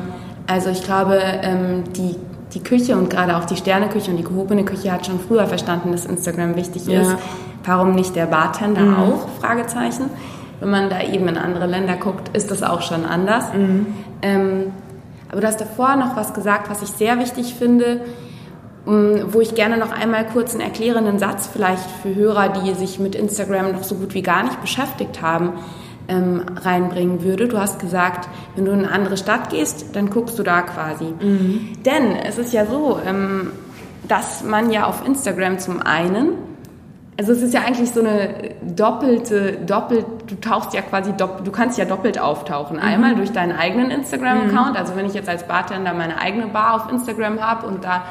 Also 0.46 0.70
ich 0.70 0.82
glaube, 0.84 1.18
ähm, 1.42 1.84
die, 1.96 2.16
die 2.54 2.62
Küche 2.62 2.96
und 2.96 3.10
gerade 3.10 3.36
auch 3.36 3.44
die 3.44 3.56
Sterneküche 3.56 4.10
und 4.10 4.16
die 4.16 4.24
gehobene 4.24 4.64
Küche 4.64 4.92
hat 4.92 5.06
schon 5.06 5.18
früher 5.18 5.46
verstanden, 5.46 5.92
dass 5.92 6.04
Instagram 6.06 6.56
wichtig 6.56 6.86
Ja. 6.86 7.00
ist. 7.02 7.16
Warum 7.64 7.94
nicht 7.94 8.16
der 8.16 8.26
Bartender 8.26 8.98
auch? 8.98 9.28
Fragezeichen. 9.40 10.10
Wenn 10.60 10.70
man 10.70 10.90
da 10.90 11.00
eben 11.00 11.26
in 11.28 11.36
andere 11.36 11.66
Länder 11.66 11.96
guckt, 11.96 12.36
ist 12.36 12.50
das 12.50 12.62
auch 12.62 12.82
schon 12.82 13.04
anders. 13.04 13.44
Ähm, 14.22 14.66
aber 15.32 15.40
du 15.40 15.46
hast 15.46 15.60
davor 15.60 15.96
noch 15.96 16.14
was 16.14 16.34
gesagt, 16.34 16.70
was 16.70 16.82
ich 16.82 16.90
sehr 16.90 17.18
wichtig 17.18 17.54
finde, 17.54 18.02
mh, 18.86 19.32
wo 19.32 19.40
ich 19.40 19.54
gerne 19.54 19.78
noch 19.78 19.90
einmal 19.90 20.26
kurz 20.26 20.52
einen 20.52 20.60
erklärenden 20.60 21.18
Satz 21.18 21.48
vielleicht 21.52 21.90
für 22.02 22.14
Hörer, 22.14 22.50
die 22.50 22.74
sich 22.74 23.00
mit 23.00 23.14
Instagram 23.14 23.72
noch 23.72 23.82
so 23.82 23.96
gut 23.96 24.14
wie 24.14 24.22
gar 24.22 24.44
nicht 24.44 24.60
beschäftigt 24.60 25.22
haben, 25.22 25.54
ähm, 26.08 26.42
reinbringen 26.60 27.22
würde. 27.24 27.48
Du 27.48 27.58
hast 27.58 27.80
gesagt, 27.80 28.28
wenn 28.54 28.66
du 28.66 28.72
in 28.72 28.80
eine 28.80 28.92
andere 28.92 29.16
Stadt 29.16 29.50
gehst, 29.50 29.96
dann 29.96 30.10
guckst 30.10 30.38
du 30.38 30.42
da 30.42 30.62
quasi. 30.62 31.14
Denn 31.84 32.12
es 32.12 32.38
ist 32.38 32.52
ja 32.52 32.66
so, 32.66 32.98
ähm, 33.04 33.52
dass 34.06 34.44
man 34.44 34.70
ja 34.70 34.86
auf 34.86 35.06
Instagram 35.06 35.58
zum 35.58 35.80
einen 35.80 36.51
also 37.18 37.32
es 37.32 37.42
ist 37.42 37.52
ja 37.54 37.60
eigentlich 37.60 37.90
so 37.90 38.00
eine 38.00 38.54
doppelte, 38.62 39.58
doppelt, 39.66 40.06
du 40.26 40.34
tauchst 40.40 40.72
ja 40.74 40.80
quasi, 40.80 41.12
doppelt, 41.12 41.46
du 41.46 41.52
kannst 41.52 41.78
ja 41.78 41.84
doppelt 41.84 42.18
auftauchen. 42.18 42.78
Einmal 42.78 43.14
durch 43.14 43.32
deinen 43.32 43.52
eigenen 43.56 43.90
Instagram-Account, 43.90 44.76
also 44.78 44.96
wenn 44.96 45.06
ich 45.06 45.14
jetzt 45.14 45.28
als 45.28 45.44
Bartender 45.46 45.92
meine 45.92 46.18
eigene 46.18 46.46
Bar 46.46 46.74
auf 46.76 46.90
Instagram 46.92 47.40
habe 47.40 47.66
und 47.66 47.84
da 47.84 48.02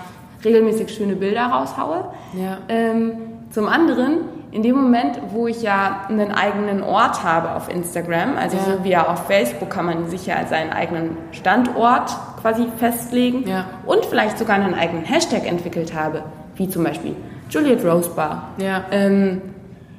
regelmäßig 0.43 0.93
schöne 0.93 1.15
Bilder 1.15 1.45
raushaue. 1.47 2.05
Ja. 2.33 2.57
Ähm, 2.67 3.13
zum 3.51 3.67
anderen, 3.67 4.19
in 4.51 4.63
dem 4.63 4.75
Moment, 4.75 5.19
wo 5.29 5.47
ich 5.47 5.61
ja 5.61 6.05
einen 6.07 6.31
eigenen 6.31 6.81
Ort 6.83 7.23
habe 7.23 7.55
auf 7.55 7.69
Instagram, 7.73 8.37
also 8.37 8.57
Ja. 8.57 8.63
so 8.63 8.83
wie 8.83 8.89
ja 8.91 9.07
auf 9.07 9.25
Facebook 9.27 9.69
kann 9.69 9.85
man 9.85 10.09
sich 10.09 10.25
ja 10.27 10.45
seinen 10.47 10.71
eigenen 10.71 11.17
Standort 11.31 12.15
quasi 12.41 12.67
festlegen 12.77 13.47
Ja. 13.47 13.65
und 13.85 14.05
vielleicht 14.05 14.37
sogar 14.37 14.55
einen 14.55 14.73
eigenen 14.73 15.03
Hashtag 15.05 15.45
entwickelt 15.47 15.93
habe, 15.93 16.23
wie 16.55 16.69
zum 16.69 16.83
Beispiel 16.83 17.15
Juliet 17.51 17.83
Rose 17.85 18.09
Bar. 18.15 18.49
Ja. 18.57 18.85
Ähm, 18.91 19.41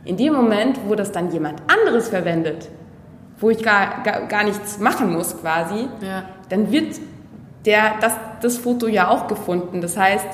in 0.04 0.16
dem 0.16 0.32
Moment, 0.32 0.80
wo 0.88 0.94
das 0.96 1.12
dann 1.12 1.30
jemand 1.30 1.62
anderes 1.68 2.08
verwendet, 2.08 2.68
wo 3.38 3.50
ich 3.50 3.62
gar, 3.62 4.02
gar, 4.02 4.22
gar 4.26 4.44
nichts 4.44 4.78
machen 4.80 5.12
muss 5.12 5.40
quasi, 5.40 5.88
Ja. 6.00 6.24
dann 6.48 6.72
wird 6.72 6.96
der, 7.64 7.92
das, 8.00 8.12
das 8.40 8.56
Foto 8.58 8.88
ja 8.88 9.08
auch 9.08 9.28
gefunden. 9.28 9.80
Das 9.80 9.96
heißt, 9.96 10.26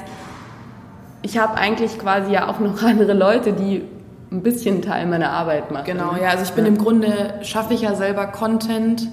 ich 1.22 1.36
habe 1.38 1.56
eigentlich 1.58 1.98
quasi 1.98 2.32
ja 2.32 2.48
auch 2.48 2.60
noch 2.60 2.82
andere 2.82 3.12
Leute, 3.12 3.52
die 3.52 3.82
ein 4.30 4.42
bisschen 4.42 4.82
Teil 4.82 5.06
meiner 5.06 5.30
Arbeit 5.32 5.70
machen. 5.70 5.84
Genau, 5.86 6.14
ja, 6.20 6.28
also 6.30 6.44
ich 6.44 6.52
bin 6.52 6.66
im 6.66 6.76
Grunde, 6.78 7.34
schaffe 7.42 7.72
ich 7.74 7.80
ja 7.82 7.94
selber 7.94 8.26
Content 8.26 9.08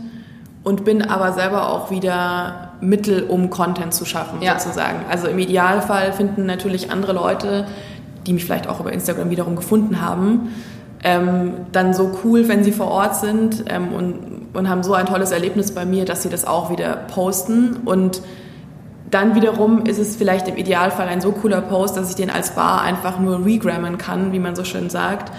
und 0.63 0.83
bin 0.83 1.01
aber 1.03 1.31
selber 1.31 1.69
auch 1.69 1.89
wieder 1.89 2.71
Mittel, 2.81 3.23
um 3.23 3.49
Content 3.49 3.93
zu 3.93 4.03
schaffen, 4.03 4.41
Ja. 4.41 4.59
sozusagen. 4.59 4.99
Also 5.09 5.27
im 5.27 5.39
Idealfall 5.39 6.11
finden 6.11 6.45
natürlich 6.45 6.91
andere 6.91 7.13
Leute, 7.13 7.65
die 8.25 8.33
mich 8.33 8.45
vielleicht 8.45 8.67
auch 8.67 8.79
über 8.79 8.91
Instagram 8.91 9.29
wiederum 9.29 9.55
gefunden 9.55 10.01
haben, 10.01 10.49
ähm, 11.03 11.53
dann 11.71 11.93
so 11.93 12.17
cool, 12.23 12.47
wenn 12.47 12.63
sie 12.63 12.71
vor 12.71 12.87
Ort 12.87 13.15
sind 13.15 13.65
ähm, 13.69 13.93
und, 13.93 14.15
und 14.53 14.69
haben 14.69 14.83
so 14.83 14.93
ein 14.93 15.05
tolles 15.05 15.31
Erlebnis 15.31 15.71
bei 15.71 15.85
mir, 15.85 16.05
dass 16.05 16.23
sie 16.23 16.29
das 16.29 16.45
auch 16.45 16.71
wieder 16.71 16.95
posten 16.95 17.77
und 17.85 18.21
dann 19.11 19.35
wiederum 19.35 19.85
ist 19.85 19.99
es 19.99 20.15
vielleicht 20.15 20.47
im 20.47 20.57
Idealfall 20.57 21.07
ein 21.07 21.21
so 21.21 21.31
cooler 21.31 21.61
Post, 21.61 21.95
dass 21.95 22.09
ich 22.09 22.15
den 22.15 22.29
als 22.29 22.51
Bar 22.51 22.81
einfach 22.81 23.19
nur 23.19 23.45
regrammen 23.45 23.97
kann, 23.97 24.33
wie 24.33 24.39
man 24.39 24.55
so 24.55 24.63
schön 24.63 24.89
sagt. 24.89 25.31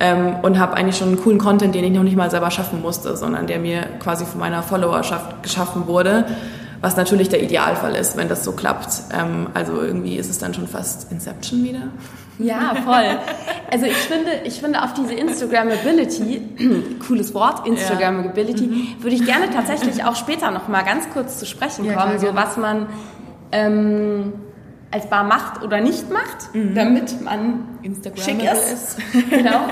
Ähm, 0.00 0.36
und 0.42 0.58
habe 0.58 0.74
eigentlich 0.74 0.96
schon 0.96 1.08
einen 1.08 1.20
coolen 1.20 1.38
Content, 1.38 1.74
den 1.74 1.82
ich 1.82 1.92
noch 1.92 2.04
nicht 2.04 2.16
mal 2.16 2.30
selber 2.30 2.50
schaffen 2.52 2.80
musste, 2.80 3.16
sondern 3.16 3.48
der 3.48 3.58
mir 3.58 3.82
quasi 3.98 4.24
von 4.24 4.38
meiner 4.38 4.62
Followerschaft 4.62 5.42
geschaffen 5.42 5.88
wurde. 5.88 6.26
Was 6.80 6.96
natürlich 6.96 7.28
der 7.28 7.42
Idealfall 7.42 7.96
ist, 7.96 8.16
wenn 8.16 8.28
das 8.28 8.44
so 8.44 8.52
klappt. 8.52 9.02
Ähm, 9.12 9.48
also 9.54 9.80
irgendwie 9.82 10.16
ist 10.16 10.30
es 10.30 10.38
dann 10.38 10.54
schon 10.54 10.68
fast 10.68 11.10
Inception 11.10 11.64
wieder. 11.64 11.88
Ja, 12.44 12.74
voll. 12.84 13.18
Also 13.70 13.86
ich 13.86 13.96
finde, 13.96 14.30
ich 14.44 14.60
finde 14.60 14.82
auf 14.82 14.94
diese 14.94 15.14
Instagrammability, 15.14 16.42
cooles 17.06 17.34
Wort, 17.34 17.66
Instagrammability, 17.66 18.96
würde 19.00 19.16
ich 19.16 19.24
gerne 19.24 19.50
tatsächlich 19.50 20.04
auch 20.04 20.14
später 20.16 20.50
noch 20.50 20.68
mal 20.68 20.82
ganz 20.84 21.10
kurz 21.10 21.38
zu 21.38 21.46
sprechen 21.46 21.84
Ja, 21.84 21.94
kommen, 21.94 22.16
klar, 22.16 22.18
so 22.20 22.26
gerne. 22.26 22.40
was 22.40 22.56
man 22.56 22.86
ähm, 23.52 24.32
als 24.90 25.08
Bar 25.10 25.24
macht 25.24 25.62
oder 25.62 25.80
nicht 25.80 26.10
macht, 26.10 26.48
damit 26.74 27.22
man 27.22 27.66
schick 28.16 28.42
ist. 28.42 28.98
genau. 29.30 29.66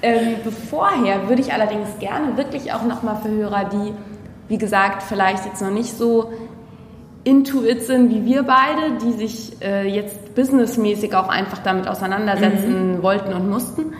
Ähm, 0.00 0.36
bevorher 0.44 1.28
würde 1.28 1.42
ich 1.42 1.52
allerdings 1.52 1.88
gerne 1.98 2.36
wirklich 2.36 2.72
auch 2.72 2.84
noch 2.84 3.02
mal 3.02 3.16
für 3.16 3.28
Hörer, 3.30 3.64
die, 3.64 3.92
wie 4.48 4.58
gesagt, 4.58 5.02
vielleicht 5.02 5.44
jetzt 5.44 5.60
noch 5.60 5.70
nicht 5.70 5.96
so 5.98 6.32
into 7.28 7.62
it 7.62 7.82
sind 7.82 8.10
wie 8.10 8.24
wir 8.24 8.42
beide, 8.42 8.98
die 9.02 9.12
sich 9.12 9.60
äh, 9.60 9.86
jetzt 9.86 10.34
businessmäßig 10.34 11.14
auch 11.14 11.28
einfach 11.28 11.58
damit 11.58 11.86
auseinandersetzen 11.86 13.02
wollten 13.02 13.34
und 13.34 13.50
mussten 13.50 13.92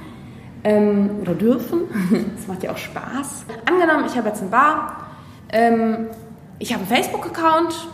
ähm, 0.65 1.11
oder 1.21 1.35
dürfen. 1.35 1.81
Das 2.37 2.47
macht 2.47 2.63
ja 2.63 2.73
auch 2.73 2.79
Spaß. 2.79 3.45
Angenommen, 3.67 4.05
ich 4.07 4.17
habe 4.17 4.29
jetzt 4.29 4.41
eine 4.41 4.51
Bar, 4.51 5.09
ähm, 5.53 6.07
ich 6.59 6.73
habe 6.73 6.85
einen 6.85 6.97
Facebook-Account, 6.97 7.89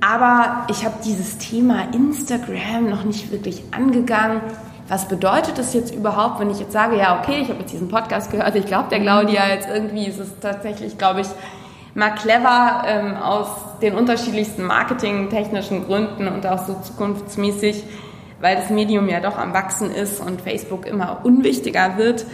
aber 0.00 0.66
ich 0.70 0.84
habe 0.84 0.96
dieses 1.04 1.38
Thema 1.38 1.84
Instagram 1.92 2.90
noch 2.90 3.04
nicht 3.04 3.32
wirklich 3.32 3.62
angegangen. 3.70 4.42
Was 4.88 5.08
bedeutet 5.08 5.56
das 5.56 5.72
jetzt 5.72 5.94
überhaupt, 5.94 6.38
wenn 6.40 6.50
ich 6.50 6.60
jetzt 6.60 6.72
sage, 6.72 6.98
ja, 6.98 7.18
okay, 7.18 7.40
ich 7.42 7.48
habe 7.48 7.60
jetzt 7.60 7.72
diesen 7.72 7.88
Podcast 7.88 8.30
gehört, 8.30 8.54
ich 8.56 8.66
glaube 8.66 8.88
der 8.90 9.00
Claudia 9.00 9.48
jetzt 9.48 9.68
irgendwie 9.68 10.06
ist 10.06 10.18
es 10.18 10.38
tatsächlich, 10.40 10.98
glaube 10.98 11.22
ich, 11.22 11.28
mal 11.94 12.10
clever 12.10 12.84
ähm, 12.86 13.16
aus 13.16 13.48
den 13.80 13.94
unterschiedlichsten 13.94 14.64
marketingtechnischen 14.64 15.86
Gründen 15.86 16.28
und 16.28 16.46
auch 16.46 16.66
so 16.66 16.76
zukunftsmäßig, 16.82 17.84
weil 18.40 18.56
das 18.56 18.70
Medium 18.70 19.08
ja 19.08 19.20
doch 19.20 19.36
am 19.38 19.52
Wachsen 19.52 19.90
ist 19.90 20.20
und 20.20 20.40
Facebook 20.40 20.86
immer 20.86 21.20
unwichtiger 21.24 21.96
wird. 21.96 22.24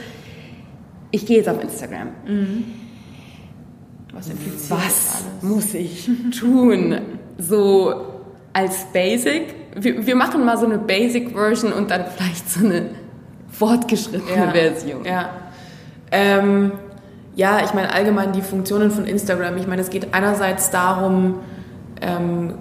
Ich 1.11 1.27
gehe 1.27 1.39
jetzt 1.39 1.49
auf 1.49 1.63
Instagram. 1.63 2.09
Was 4.13 4.29
impliziert 4.29 4.71
Was 4.71 5.25
alles? 5.25 5.43
muss 5.43 5.75
ich 5.75 6.11
tun? 6.39 6.99
So 7.39 7.95
als 8.53 8.85
Basic? 8.93 9.55
Wir, 9.77 10.07
wir 10.07 10.17
machen 10.17 10.45
mal 10.45 10.57
so 10.57 10.67
eine 10.67 10.79
Basic-Version 10.79 11.73
und 11.73 11.91
dann 11.91 12.05
vielleicht 12.17 12.51
so 12.51 12.65
eine 12.65 12.91
fortgeschrittene 13.51 14.53
Version. 14.53 15.05
Ja. 15.05 15.31
Ähm, 16.11 16.73
ja, 17.37 17.65
ich 17.65 17.75
meine 17.75 17.93
allgemein 17.93 18.33
die 18.33 18.43
Funktionen 18.43 18.91
von 18.91 19.07
Instagram. 19.07 19.57
Ich 19.57 19.67
meine, 19.67 19.83
es 19.83 19.91
geht 19.91 20.15
einerseits 20.15 20.71
darum, 20.71 21.41
ähm, 22.01 22.55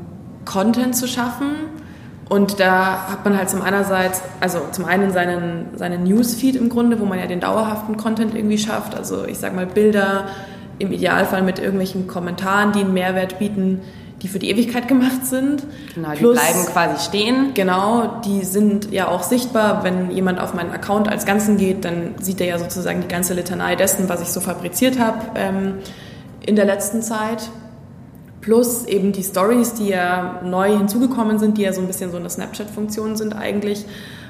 Content 0.46 0.96
zu 0.96 1.08
schaffen. 1.08 1.52
Und 2.30 2.60
da 2.60 3.10
hat 3.10 3.26
man 3.26 3.38
halt 3.38 3.50
zum 3.50 3.62
einerseits, 3.62 4.24
also 4.40 4.60
zum 4.72 4.86
einen 4.86 5.12
seinen, 5.12 5.78
seinen 5.78 6.04
Newsfeed 6.04 6.56
im 6.56 6.70
Grunde, 6.70 7.00
wo 7.00 7.06
man 7.06 7.20
ja 7.20 7.28
den 7.28 7.40
dauerhaften 7.40 7.98
Content 7.98 8.34
irgendwie 8.34 8.58
schafft. 8.58 8.96
Also 8.96 9.26
ich 9.26 9.38
sag 9.38 9.56
mal 9.56 9.68
Bilder, 9.68 10.26
im 10.80 10.92
Idealfall 10.92 11.44
mit 11.44 11.60
irgendwelchen 11.60 12.08
Kommentaren, 12.08 12.72
die 12.72 12.80
einen 12.80 12.94
Mehrwert 12.94 13.38
bieten, 13.38 13.82
die 14.24 14.30
für 14.30 14.40
die 14.40 14.50
Ewigkeit 14.50 14.88
gemacht 14.88 15.26
sind. 15.26 15.64
Genau, 15.94 16.12
die 16.12 16.18
Plus- 16.18 16.40
bleiben 16.40 16.66
quasi 16.66 17.06
stehen. 17.06 17.54
Genau, 17.54 18.22
die 18.26 18.44
sind 18.44 18.92
ja 18.92 19.10
auch 19.10 19.22
sichtbar. 19.22 19.84
Wenn 19.84 20.12
jemand 20.12 20.40
auf 20.40 20.54
meinen 20.54 20.72
Account 20.72 21.10
als 21.10 21.26
Ganzen 21.26 21.58
geht, 21.58 21.84
dann 21.84 22.16
sieht 22.22 22.40
er 22.40 22.48
ja 22.48 22.58
sozusagen 22.58 23.02
die 23.02 23.08
ganze 23.10 23.34
Litanei 23.34 23.76
dessen, 23.76 24.08
was 24.08 24.22
ich 24.22 24.30
so 24.30 24.40
fabriziert 24.40 24.98
habe 24.98 25.20
ähm, 25.36 25.74
in 26.46 26.56
der 26.56 26.66
letzten 26.66 27.02
Zeit. 27.02 27.50
Plus 28.40 28.86
eben 28.86 29.12
die 29.12 29.24
Stories, 29.24 29.74
die 29.74 29.90
ja 29.90 30.40
neu 30.44 30.78
hinzugekommen 30.78 31.38
sind, 31.38 31.58
die 31.58 31.64
ja 31.64 31.74
so 31.74 31.82
ein 31.82 31.88
bisschen 31.88 32.12
so 32.12 32.18
eine 32.18 32.30
Snapchat-Funktion 32.30 33.18
sind 33.18 33.34
eigentlich. 33.34 33.86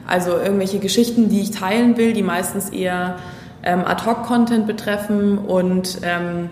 Also 0.08 0.32
irgendwelche 0.32 0.80
Geschichten, 0.80 1.30
die 1.30 1.42
ich 1.42 1.52
teilen 1.52 1.98
will, 1.98 2.14
die 2.14 2.24
meistens 2.24 2.70
eher 2.70 3.18
ähm, 3.64 3.84
Ad-Hoc-Content 3.86 4.68
betreffen 4.68 5.38
und 5.38 6.00
ähm, 6.04 6.50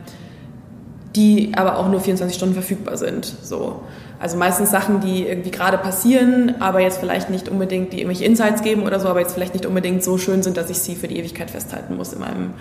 die 1.16 1.52
aber 1.56 1.78
auch 1.78 1.90
nur 1.90 2.00
24 2.00 2.36
Stunden 2.36 2.54
verfügbar 2.54 2.98
sind. 2.98 3.26
So. 3.44 3.82
Also 4.20 4.38
meistens 4.38 4.70
Sachen, 4.70 5.02
die 5.02 5.28
irgendwie 5.28 5.52
gerade 5.52 5.78
passieren, 5.78 6.56
aber 6.60 6.80
jetzt 6.80 7.00
vielleicht 7.00 7.30
nicht 7.30 7.50
unbedingt, 7.50 7.92
die 7.92 7.98
irgendwelche 7.98 8.26
Insights 8.26 8.62
geben 8.62 8.84
oder 8.84 9.00
so, 9.00 9.08
aber 9.08 9.20
jetzt 9.20 9.34
vielleicht 9.34 9.54
nicht 9.54 9.66
unbedingt 9.66 10.04
so 10.04 10.18
schön 10.18 10.44
sind, 10.44 10.58
dass 10.58 10.70
ich 10.70 10.78
sie 10.78 10.96
für 10.96 11.08
die 11.08 11.18
Ewigkeit 11.18 11.50
festhalten 11.50 11.98
muss 11.98 12.14
in 12.14 12.20
meinem, 12.20 12.54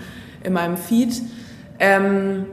in 0.43 0.53
meinem 0.53 0.75
Feed. 0.75 1.21
Ähm, 1.79 2.45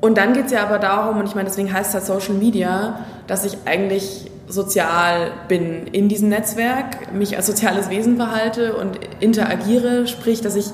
und 0.00 0.16
dann 0.16 0.32
geht's 0.32 0.52
ja 0.52 0.62
aber 0.62 0.78
darum, 0.78 1.18
und 1.18 1.26
ich 1.26 1.34
meine, 1.34 1.48
deswegen 1.48 1.72
heißt 1.72 1.88
es 1.88 1.94
halt 1.94 2.22
Social 2.22 2.34
Media, 2.34 3.00
dass 3.26 3.44
ich 3.44 3.56
eigentlich 3.64 4.30
sozial 4.46 5.32
bin 5.48 5.88
in 5.88 6.08
diesem 6.08 6.28
Netzwerk, 6.28 7.12
mich 7.12 7.36
als 7.36 7.46
soziales 7.46 7.90
Wesen 7.90 8.16
verhalte 8.16 8.76
und 8.76 9.00
interagiere, 9.18 10.06
sprich, 10.06 10.40
dass 10.40 10.54
ich 10.54 10.66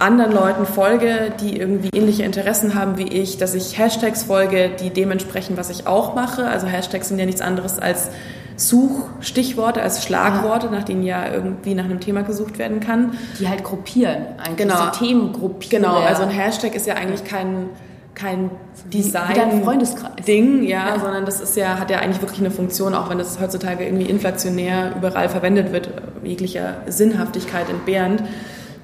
anderen 0.00 0.32
Leuten 0.32 0.66
folge, 0.66 1.32
die 1.40 1.58
irgendwie 1.58 1.90
ähnliche 1.94 2.22
Interessen 2.22 2.74
haben 2.74 2.96
wie 2.96 3.08
ich, 3.08 3.38
dass 3.38 3.54
ich 3.54 3.78
Hashtags 3.78 4.24
folge, 4.24 4.70
die 4.80 4.90
dementsprechend, 4.90 5.56
was 5.56 5.70
ich 5.70 5.86
auch 5.86 6.14
mache. 6.14 6.46
Also 6.46 6.66
Hashtags 6.66 7.08
sind 7.08 7.18
ja 7.18 7.26
nichts 7.26 7.40
anderes 7.40 7.78
als 7.78 8.08
Suchstichworte, 8.56 9.82
als 9.82 10.04
Schlagworte, 10.04 10.66
ja. 10.66 10.72
nach 10.72 10.84
denen 10.84 11.02
ja 11.02 11.30
irgendwie 11.32 11.74
nach 11.74 11.84
einem 11.84 12.00
Thema 12.00 12.22
gesucht 12.22 12.58
werden 12.58 12.80
kann. 12.80 13.18
Die 13.38 13.48
halt 13.48 13.64
gruppieren, 13.64 14.26
eigentlich 14.38 14.68
genau. 14.68 14.84
so 14.92 14.98
Themen 14.98 15.32
gruppieren. 15.32 15.82
Genau, 15.82 15.96
also 15.98 16.22
ein 16.22 16.30
Hashtag 16.30 16.74
ist 16.74 16.86
ja 16.86 16.94
eigentlich 16.94 17.24
kein 17.24 17.70
kein 18.12 18.50
Design-Ding, 18.92 20.64
ja, 20.64 20.88
ja, 20.88 20.98
sondern 20.98 21.24
das 21.24 21.40
ist 21.40 21.56
ja, 21.56 21.78
hat 21.78 21.90
ja 21.90 22.00
eigentlich 22.00 22.20
wirklich 22.20 22.40
eine 22.40 22.50
Funktion, 22.50 22.92
auch 22.94 23.08
wenn 23.08 23.16
das 23.16 23.40
heutzutage 23.40 23.84
irgendwie 23.84 24.04
inflationär 24.10 24.92
überall 24.96 25.30
verwendet 25.30 25.72
wird, 25.72 25.88
jeglicher 26.22 26.82
Sinnhaftigkeit 26.86 27.70
entbehrend. 27.70 28.22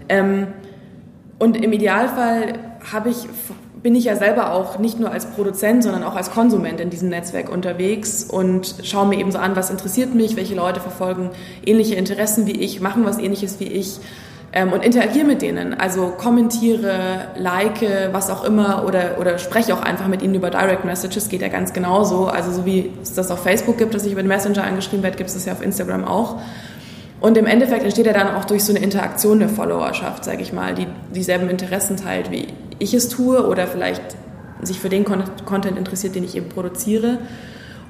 Ähm, 0.09 0.47
und 1.39 1.57
im 1.63 1.73
Idealfall 1.73 2.55
habe 2.93 3.11
ich, 3.11 3.29
bin 3.83 3.95
ich 3.95 4.05
ja 4.05 4.17
selber 4.17 4.53
auch 4.53 4.79
nicht 4.79 4.99
nur 4.99 5.11
als 5.11 5.27
Produzent, 5.27 5.83
sondern 5.83 6.03
auch 6.03 6.17
als 6.17 6.31
Konsument 6.31 6.81
in 6.81 6.91
diesem 6.91 7.11
Netzwerk 7.11 7.51
unterwegs 7.51 8.25
und 8.25 8.77
schaue 8.83 9.07
mir 9.07 9.19
eben 9.19 9.31
so 9.31 9.39
an, 9.39 9.55
was 9.55 9.71
interessiert 9.71 10.15
mich, 10.15 10.37
welche 10.37 10.55
Leute 10.55 10.81
verfolgen 10.81 11.31
ähnliche 11.65 11.95
Interessen 11.95 12.47
wie 12.47 12.59
ich, 12.59 12.81
machen 12.81 13.05
was 13.05 13.19
ähnliches 13.19 13.61
wie 13.61 13.67
ich 13.67 14.01
ähm, 14.53 14.73
und 14.73 14.83
interagiere 14.83 15.27
mit 15.27 15.43
denen. 15.43 15.75
Also 15.75 16.09
kommentiere, 16.17 17.29
like, 17.37 17.83
was 18.13 18.31
auch 18.31 18.45
immer 18.45 18.85
oder, 18.87 19.19
oder 19.21 19.39
spreche 19.39 19.75
auch 19.75 19.83
einfach 19.83 20.09
mit 20.09 20.23
ihnen 20.23 20.35
über 20.35 20.49
Direct 20.49 20.87
Messages, 20.87 21.29
geht 21.29 21.43
ja 21.43 21.49
ganz 21.49 21.75
genauso. 21.75 22.27
Also 22.27 22.53
so 22.53 22.65
wie 22.65 22.93
es 23.03 23.13
das 23.13 23.31
auf 23.31 23.43
Facebook 23.43 23.77
gibt, 23.77 23.95
dass 23.95 24.07
ich 24.07 24.13
über 24.13 24.23
den 24.23 24.29
Messenger 24.29 24.65
angeschrieben 24.65 25.03
werde, 25.03 25.19
gibt 25.19 25.29
es 25.29 25.35
das 25.35 25.45
ja 25.45 25.53
auf 25.53 25.63
Instagram 25.63 26.05
auch. 26.07 26.37
Und 27.21 27.37
im 27.39 27.47
Endeffekt 27.47 27.83
entsteht 27.83 28.07
ja 28.07 28.13
dann 28.13 28.35
auch 28.35 28.45
durch 28.45 28.65
so 28.65 28.75
eine 28.75 28.85
Interaktion 28.85 29.41
eine 29.41 29.49
Followerschaft, 29.49 30.25
sage 30.25 30.43
ich 30.43 30.53
mal, 30.53 30.75
die 30.75 30.87
dieselben 31.15 31.49
Interessen 31.49 31.97
teilt, 31.97 32.31
wie 32.31 32.49
ich 32.79 32.93
es 32.93 33.09
tue 33.09 33.47
oder 33.47 33.67
vielleicht 33.67 34.03
sich 34.63 34.81
für 34.81 34.89
den 34.89 35.05
Content 35.05 35.79
interessiert, 35.79 36.15
den 36.15 36.25
ich 36.25 36.37
eben 36.37 36.49
produziere. 36.49 37.19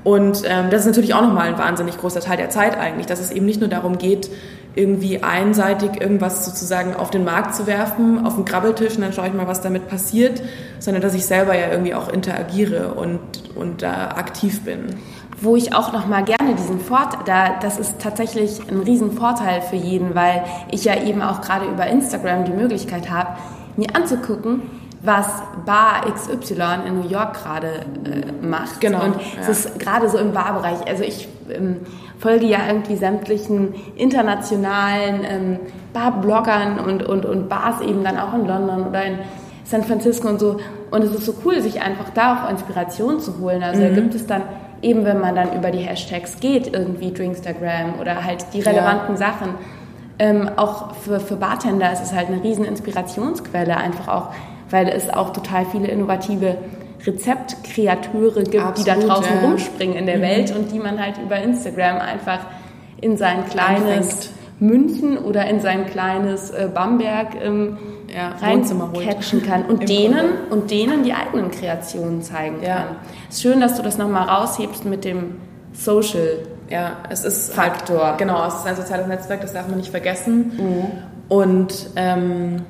Und 0.04 0.42
ähm, 0.46 0.70
das 0.70 0.82
ist 0.82 0.86
natürlich 0.86 1.14
auch 1.14 1.22
nochmal 1.22 1.48
ein 1.48 1.58
wahnsinnig 1.58 1.98
großer 1.98 2.20
Teil 2.20 2.36
der 2.36 2.50
Zeit 2.50 2.78
eigentlich, 2.78 3.06
dass 3.06 3.18
es 3.18 3.32
eben 3.32 3.44
nicht 3.44 3.58
nur 3.58 3.68
darum 3.68 3.98
geht, 3.98 4.30
irgendwie 4.76 5.22
einseitig 5.22 6.00
irgendwas 6.00 6.44
sozusagen 6.44 6.94
auf 6.94 7.10
den 7.10 7.24
Markt 7.24 7.56
zu 7.56 7.66
werfen, 7.66 8.24
auf 8.24 8.36
den 8.36 8.44
Krabbeltisch 8.44 8.94
und 8.94 9.00
dann 9.00 9.12
schaue 9.12 9.26
ich 9.26 9.32
mal, 9.32 9.48
was 9.48 9.62
damit 9.62 9.88
passiert, 9.88 10.42
sondern 10.78 11.02
dass 11.02 11.14
ich 11.14 11.26
selber 11.26 11.58
ja 11.58 11.70
irgendwie 11.70 11.94
auch 11.94 12.08
interagiere 12.08 12.94
und, 12.94 13.20
und 13.56 13.82
da 13.82 14.08
aktiv 14.10 14.62
bin 14.62 14.96
wo 15.40 15.56
ich 15.56 15.74
auch 15.74 15.92
noch 15.92 16.06
mal 16.06 16.24
gerne 16.24 16.54
diesen 16.54 16.80
Vorteil, 16.80 17.20
da, 17.26 17.58
das 17.60 17.78
ist 17.78 17.98
tatsächlich 17.98 18.60
ein 18.70 18.80
Riesenvorteil 18.80 19.60
für 19.60 19.76
jeden, 19.76 20.14
weil 20.14 20.44
ich 20.70 20.84
ja 20.84 21.00
eben 21.02 21.22
auch 21.22 21.40
gerade 21.40 21.66
über 21.66 21.86
Instagram 21.86 22.44
die 22.44 22.52
Möglichkeit 22.52 23.10
habe, 23.10 23.30
mir 23.76 23.94
anzugucken, 23.94 24.62
was 25.02 25.26
Bar 25.66 26.04
XY 26.12 26.54
in 26.88 27.00
New 27.00 27.08
York 27.08 27.34
gerade 27.34 27.68
äh, 28.04 28.46
macht. 28.46 28.80
Genau. 28.80 29.04
Und 29.04 29.16
ja. 29.16 29.22
es 29.40 29.48
ist 29.48 29.78
gerade 29.78 30.08
so 30.08 30.18
im 30.18 30.32
Barbereich. 30.32 30.86
Also 30.86 31.04
ich 31.04 31.28
ähm, 31.50 31.76
folge 32.18 32.46
ja 32.46 32.58
irgendwie 32.66 32.96
sämtlichen 32.96 33.74
internationalen 33.96 35.24
ähm, 35.24 35.58
Barbloggern 35.92 36.78
und, 36.78 37.02
und, 37.02 37.26
und 37.26 37.48
Bars 37.48 37.82
eben 37.82 38.02
dann 38.02 38.18
auch 38.18 38.34
in 38.34 38.46
London 38.46 38.86
oder 38.88 39.04
in 39.04 39.18
San 39.64 39.84
Francisco 39.84 40.28
und 40.28 40.40
so. 40.40 40.56
Und 40.90 41.02
es 41.02 41.12
ist 41.14 41.26
so 41.26 41.34
cool, 41.44 41.60
sich 41.60 41.82
einfach 41.82 42.10
da 42.14 42.44
auch 42.44 42.50
Inspiration 42.50 43.20
zu 43.20 43.38
holen. 43.38 43.62
Also 43.62 43.82
mhm. 43.82 43.88
da 43.88 43.94
gibt 43.94 44.14
es 44.14 44.26
dann 44.26 44.42
eben 44.86 45.04
wenn 45.04 45.20
man 45.20 45.34
dann 45.34 45.52
über 45.52 45.70
die 45.70 45.80
Hashtags 45.80 46.38
geht, 46.38 46.72
irgendwie 46.72 47.12
Drinkstagram 47.12 47.98
oder 48.00 48.24
halt 48.24 48.46
die 48.54 48.60
relevanten 48.60 49.16
ja. 49.16 49.16
Sachen. 49.16 49.54
Ähm, 50.18 50.48
auch 50.56 50.94
für, 50.94 51.20
für 51.20 51.36
Bartender 51.36 51.92
ist 51.92 52.02
es 52.02 52.14
halt 52.14 52.28
eine 52.28 52.42
riesen 52.42 52.64
Inspirationsquelle, 52.64 53.76
einfach 53.76 54.08
auch, 54.08 54.28
weil 54.70 54.88
es 54.88 55.10
auch 55.10 55.32
total 55.32 55.66
viele 55.66 55.88
innovative 55.88 56.56
Rezeptkreateure 57.04 58.44
gibt, 58.44 58.64
Absolut, 58.64 58.78
die 58.78 58.84
da 58.84 58.94
draußen 58.94 59.34
ja. 59.34 59.40
rumspringen 59.42 59.96
in 59.96 60.06
der 60.06 60.18
mhm. 60.18 60.22
Welt 60.22 60.56
und 60.56 60.72
die 60.72 60.78
man 60.78 60.98
halt 60.98 61.18
über 61.18 61.36
Instagram 61.36 61.98
einfach 61.98 62.46
in 63.00 63.16
sein 63.16 63.44
kleines 63.46 63.82
Anfängt. 63.82 64.30
München 64.58 65.18
oder 65.18 65.46
in 65.46 65.60
sein 65.60 65.84
kleines 65.84 66.50
äh, 66.50 66.70
Bamberg 66.72 67.34
ähm, 67.42 67.76
ja, 68.14 68.30
reincatchen 68.40 69.42
kann 69.42 69.64
und 69.66 69.88
denen, 69.88 70.48
und 70.50 70.70
denen 70.70 71.02
die 71.02 71.12
eigenen 71.12 71.50
Kreationen 71.50 72.22
zeigen 72.22 72.62
ja. 72.62 72.76
kann. 72.76 72.96
Es 73.28 73.36
ist 73.36 73.42
schön, 73.42 73.60
dass 73.60 73.76
du 73.76 73.82
das 73.82 73.98
nochmal 73.98 74.28
raushebst 74.28 74.84
mit 74.84 75.04
dem 75.04 75.36
Social 75.72 76.38
ja, 76.70 76.96
es 77.10 77.24
ist 77.24 77.52
Faktor. 77.52 78.04
Halt, 78.04 78.18
genau, 78.18 78.46
es 78.46 78.54
ist 78.54 78.66
ein 78.66 78.76
soziales 78.76 79.06
Netzwerk, 79.06 79.40
das 79.40 79.52
darf 79.52 79.68
man 79.68 79.78
nicht 79.78 79.90
vergessen. 79.90 80.52
Mhm. 80.56 80.86
Und 81.28 81.90
ähm, 81.96 82.62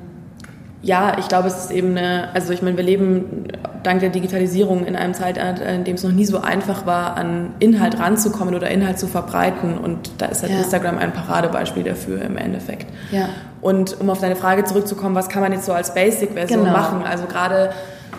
ja, 0.87 1.17
ich 1.19 1.27
glaube, 1.27 1.49
es 1.49 1.65
ist 1.65 1.71
eben 1.73 1.97
eine, 1.97 2.29
also 2.33 2.53
ich 2.53 2.63
meine, 2.63 2.77
wir 2.77 2.85
leben 2.85 3.49
dank 3.83 3.99
der 3.99 4.11
Digitalisierung 4.11 4.87
in 4.87 4.95
einem 4.95 5.15
Zeitalter, 5.15 5.67
in 5.67 5.83
dem 5.83 5.97
es 5.97 6.05
noch 6.05 6.13
nie 6.13 6.25
so 6.25 6.41
einfach 6.41 6.87
war, 6.87 7.17
an 7.17 7.55
Inhalt 7.59 7.99
ranzukommen 7.99 8.55
oder 8.55 8.71
Inhalt 8.71 8.97
zu 8.97 9.09
verbreiten. 9.09 9.79
Und 9.79 10.13
da 10.19 10.27
ist 10.27 10.43
halt 10.43 10.53
ja. 10.53 10.59
Instagram 10.59 10.99
ein 10.99 11.13
Paradebeispiel 11.13 11.83
dafür 11.83 12.23
im 12.23 12.37
Endeffekt. 12.37 12.87
Ja. 13.11 13.29
Und 13.61 14.01
um 14.01 14.11
auf 14.11 14.21
deine 14.21 14.37
Frage 14.37 14.63
zurückzukommen, 14.63 15.17
was 15.17 15.29
kann 15.29 15.43
man 15.43 15.53
jetzt 15.53 15.67
so 15.67 15.73
als 15.73 15.93
Basic-Version 15.93 16.61
genau. 16.61 16.73
machen? 16.73 17.03
Also 17.05 17.25
gerade, 17.27 17.71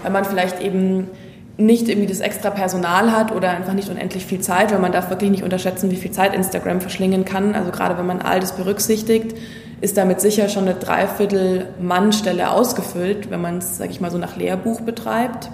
wenn 0.04 0.12
man 0.12 0.26
vielleicht 0.26 0.62
eben 0.62 1.08
nicht 1.56 1.88
irgendwie 1.88 2.08
das 2.08 2.20
extra 2.20 2.50
Personal 2.50 3.14
hat 3.14 3.32
oder 3.32 3.52
einfach 3.52 3.74
nicht 3.74 3.90
unendlich 3.90 4.26
viel 4.26 4.42
Zeit, 4.42 4.74
weil 4.74 4.80
man 4.80 4.92
darf 4.92 5.10
wirklich 5.10 5.32
nicht 5.32 5.44
unterschätzen, 5.44 5.90
wie 5.90 5.96
viel 5.96 6.12
Zeit 6.12 6.36
Instagram 6.36 6.82
verschlingen 6.82 7.24
kann. 7.24 7.56
Also 7.56 7.72
gerade 7.72 7.98
wenn 7.98 8.06
man 8.06 8.22
all 8.22 8.42
das 8.42 8.58
berücksichtigt, 8.58 9.38
ist 9.82 9.98
damit 9.98 10.22
sicher 10.22 10.50
schon 10.50 10.64
eine 10.64 10.74
Dreiviertel-Mann-Stelle 10.74 12.52
ausgefüllt, 12.52 13.30
wenn 13.30 13.42
man 13.42 13.60
es, 13.60 13.78
sag 13.78 13.90
ich 13.92 14.02
mal, 14.02 14.10
so 14.10 14.18
nach 14.18 14.36
Lehrbuch 14.36 14.82
betreibt. 14.82 15.50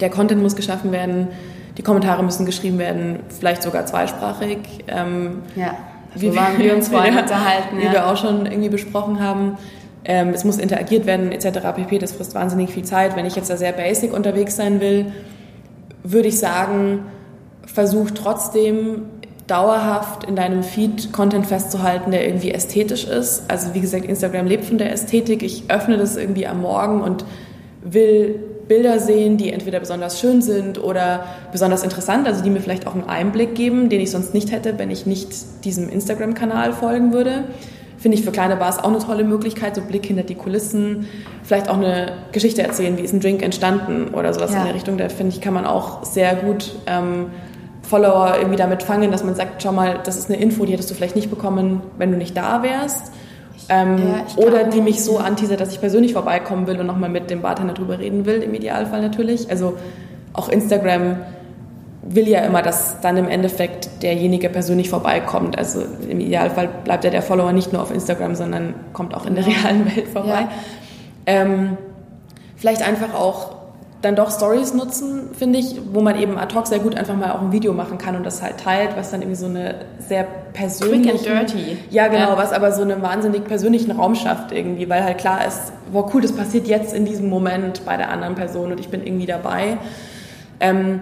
Der 0.00 0.10
Content 0.10 0.42
muss 0.42 0.56
geschaffen 0.56 0.90
werden, 0.92 1.28
die 1.78 1.82
Kommentare 1.82 2.22
müssen 2.24 2.46
geschrieben 2.46 2.78
werden, 2.78 3.20
vielleicht 3.28 3.62
sogar 3.62 3.86
zweisprachig. 3.86 4.58
Ähm, 4.88 5.42
ja, 5.54 5.76
wie 6.14 6.34
waren 6.34 6.58
wir 6.58 6.74
uns 6.74 6.88
vorhin 6.88 7.16
unterhalten. 7.16 7.78
Wie 7.78 7.84
ja. 7.84 7.92
wir 7.92 8.06
auch 8.06 8.16
schon 8.16 8.46
irgendwie 8.46 8.68
besprochen 8.68 9.20
haben. 9.20 9.56
Ähm, 10.04 10.30
es 10.30 10.44
muss 10.44 10.58
interagiert 10.58 11.06
werden 11.06 11.30
etc. 11.30 11.60
pp. 11.76 11.98
Das 11.98 12.12
frisst 12.12 12.34
wahnsinnig 12.34 12.70
viel 12.70 12.84
Zeit. 12.84 13.16
Wenn 13.16 13.26
ich 13.26 13.36
jetzt 13.36 13.50
da 13.50 13.56
sehr 13.56 13.72
basic 13.72 14.12
unterwegs 14.12 14.56
sein 14.56 14.80
will, 14.80 15.12
würde 16.02 16.28
ich 16.28 16.38
sagen, 16.38 17.04
versuch 17.66 18.10
trotzdem 18.10 19.02
dauerhaft 19.50 20.24
in 20.24 20.36
deinem 20.36 20.62
Feed 20.62 21.12
Content 21.12 21.46
festzuhalten, 21.46 22.10
der 22.10 22.26
irgendwie 22.26 22.52
ästhetisch 22.52 23.04
ist. 23.04 23.44
Also 23.48 23.74
wie 23.74 23.80
gesagt, 23.80 24.04
Instagram 24.04 24.46
lebt 24.46 24.64
von 24.64 24.78
der 24.78 24.92
Ästhetik. 24.92 25.42
Ich 25.42 25.64
öffne 25.68 25.98
das 25.98 26.16
irgendwie 26.16 26.46
am 26.46 26.60
Morgen 26.60 27.02
und 27.02 27.24
will 27.82 28.38
Bilder 28.68 29.00
sehen, 29.00 29.36
die 29.36 29.52
entweder 29.52 29.80
besonders 29.80 30.20
schön 30.20 30.42
sind 30.42 30.80
oder 30.80 31.24
besonders 31.50 31.82
interessant, 31.82 32.28
also 32.28 32.44
die 32.44 32.50
mir 32.50 32.60
vielleicht 32.60 32.86
auch 32.86 32.94
einen 32.94 33.02
Einblick 33.02 33.56
geben, 33.56 33.88
den 33.88 34.00
ich 34.00 34.12
sonst 34.12 34.32
nicht 34.32 34.52
hätte, 34.52 34.78
wenn 34.78 34.92
ich 34.92 35.06
nicht 35.06 35.64
diesem 35.64 35.88
Instagram-Kanal 35.88 36.72
folgen 36.72 37.12
würde. 37.12 37.44
Finde 37.98 38.16
ich 38.16 38.24
für 38.24 38.30
kleine 38.30 38.56
Bars 38.56 38.78
auch 38.78 38.88
eine 38.88 39.00
tolle 39.00 39.24
Möglichkeit, 39.24 39.74
so 39.74 39.80
Blick 39.82 40.06
hinter 40.06 40.22
die 40.22 40.36
Kulissen, 40.36 41.08
vielleicht 41.42 41.68
auch 41.68 41.76
eine 41.76 42.12
Geschichte 42.30 42.62
erzählen, 42.62 42.96
wie 42.96 43.02
ist 43.02 43.12
ein 43.12 43.20
Drink 43.20 43.42
entstanden 43.42 44.14
oder 44.14 44.32
sowas 44.32 44.52
ja. 44.52 44.60
in 44.60 44.66
der 44.66 44.74
Richtung. 44.74 44.96
Da 44.96 45.08
finde 45.08 45.34
ich, 45.34 45.40
kann 45.40 45.52
man 45.52 45.66
auch 45.66 46.04
sehr 46.04 46.36
gut 46.36 46.76
ähm, 46.86 47.26
Follower 47.90 48.36
irgendwie 48.36 48.56
damit 48.56 48.84
fangen, 48.84 49.10
dass 49.10 49.24
man 49.24 49.34
sagt, 49.34 49.62
schau 49.62 49.72
mal, 49.72 49.98
das 50.04 50.16
ist 50.16 50.30
eine 50.30 50.40
Info, 50.40 50.64
die 50.64 50.72
hättest 50.72 50.90
du 50.90 50.94
vielleicht 50.94 51.16
nicht 51.16 51.28
bekommen, 51.28 51.82
wenn 51.98 52.12
du 52.12 52.16
nicht 52.16 52.36
da 52.36 52.62
wärst. 52.62 53.12
Ähm, 53.68 53.98
ja, 53.98 54.44
oder 54.44 54.64
die 54.64 54.80
mich 54.80 55.04
so 55.04 55.18
anteasert, 55.18 55.60
dass 55.60 55.72
ich 55.72 55.80
persönlich 55.80 56.12
vorbeikommen 56.12 56.68
will 56.68 56.78
und 56.78 56.86
nochmal 56.86 57.10
mit 57.10 57.30
dem 57.30 57.42
Bartender 57.42 57.74
drüber 57.74 57.98
reden 57.98 58.26
will, 58.26 58.42
im 58.42 58.54
Idealfall 58.54 59.02
natürlich. 59.02 59.50
Also 59.50 59.76
auch 60.32 60.48
Instagram 60.48 61.16
will 62.02 62.28
ja 62.28 62.40
immer, 62.40 62.62
dass 62.62 63.00
dann 63.00 63.16
im 63.16 63.28
Endeffekt 63.28 64.02
derjenige 64.02 64.48
persönlich 64.48 64.88
vorbeikommt. 64.88 65.58
Also 65.58 65.82
im 66.08 66.20
Idealfall 66.20 66.68
bleibt 66.84 67.04
ja 67.04 67.10
der 67.10 67.22
Follower 67.22 67.52
nicht 67.52 67.72
nur 67.72 67.82
auf 67.82 67.92
Instagram, 67.92 68.36
sondern 68.36 68.74
kommt 68.92 69.14
auch 69.14 69.26
in 69.26 69.34
der 69.34 69.46
realen 69.46 69.84
Welt 69.96 70.08
vorbei. 70.08 70.42
Ja. 70.42 70.48
Ähm, 71.26 71.76
vielleicht 72.56 72.82
einfach 72.82 73.14
auch 73.14 73.59
dann 74.02 74.16
doch 74.16 74.30
Stories 74.30 74.72
nutzen, 74.72 75.28
finde 75.38 75.58
ich, 75.58 75.78
wo 75.92 76.00
man 76.00 76.18
eben 76.18 76.38
ad 76.38 76.54
hoc 76.54 76.66
sehr 76.66 76.78
gut 76.78 76.96
einfach 76.96 77.16
mal 77.16 77.32
auch 77.32 77.42
ein 77.42 77.52
Video 77.52 77.74
machen 77.74 77.98
kann 77.98 78.16
und 78.16 78.24
das 78.24 78.40
halt 78.40 78.58
teilt, 78.58 78.96
was 78.96 79.10
dann 79.10 79.20
irgendwie 79.20 79.36
so 79.36 79.46
eine 79.46 79.74
sehr 79.98 80.26
persönliche... 80.54 81.18
Quick 81.18 81.30
and 81.36 81.52
dirty. 81.52 81.78
Ja, 81.90 82.08
genau, 82.08 82.30
ja. 82.30 82.38
was 82.38 82.52
aber 82.52 82.72
so 82.72 82.80
einen 82.80 83.02
wahnsinnig 83.02 83.44
persönlichen 83.44 83.90
Raum 83.90 84.14
schafft 84.14 84.52
irgendwie, 84.52 84.88
weil 84.88 85.04
halt 85.04 85.18
klar 85.18 85.46
ist, 85.46 85.72
wow, 85.92 86.10
cool, 86.14 86.22
das 86.22 86.32
passiert 86.32 86.66
jetzt 86.66 86.94
in 86.94 87.04
diesem 87.04 87.28
Moment 87.28 87.84
bei 87.84 87.98
der 87.98 88.10
anderen 88.10 88.36
Person 88.36 88.72
und 88.72 88.80
ich 88.80 88.88
bin 88.88 89.04
irgendwie 89.04 89.26
dabei. 89.26 89.76
Ähm, 90.60 91.00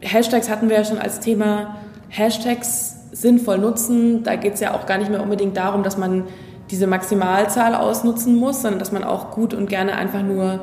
Hashtags 0.00 0.50
hatten 0.50 0.68
wir 0.68 0.76
ja 0.76 0.84
schon 0.84 0.98
als 0.98 1.20
Thema. 1.20 1.76
Hashtags 2.10 2.96
sinnvoll 3.12 3.56
nutzen, 3.56 4.24
da 4.24 4.36
geht 4.36 4.54
es 4.54 4.60
ja 4.60 4.74
auch 4.74 4.84
gar 4.84 4.98
nicht 4.98 5.10
mehr 5.10 5.22
unbedingt 5.22 5.56
darum, 5.56 5.82
dass 5.82 5.96
man 5.96 6.24
diese 6.70 6.86
Maximalzahl 6.86 7.74
ausnutzen 7.74 8.36
muss, 8.36 8.60
sondern 8.60 8.78
dass 8.78 8.92
man 8.92 9.04
auch 9.04 9.30
gut 9.30 9.54
und 9.54 9.68
gerne 9.70 9.96
einfach 9.96 10.22
nur 10.22 10.60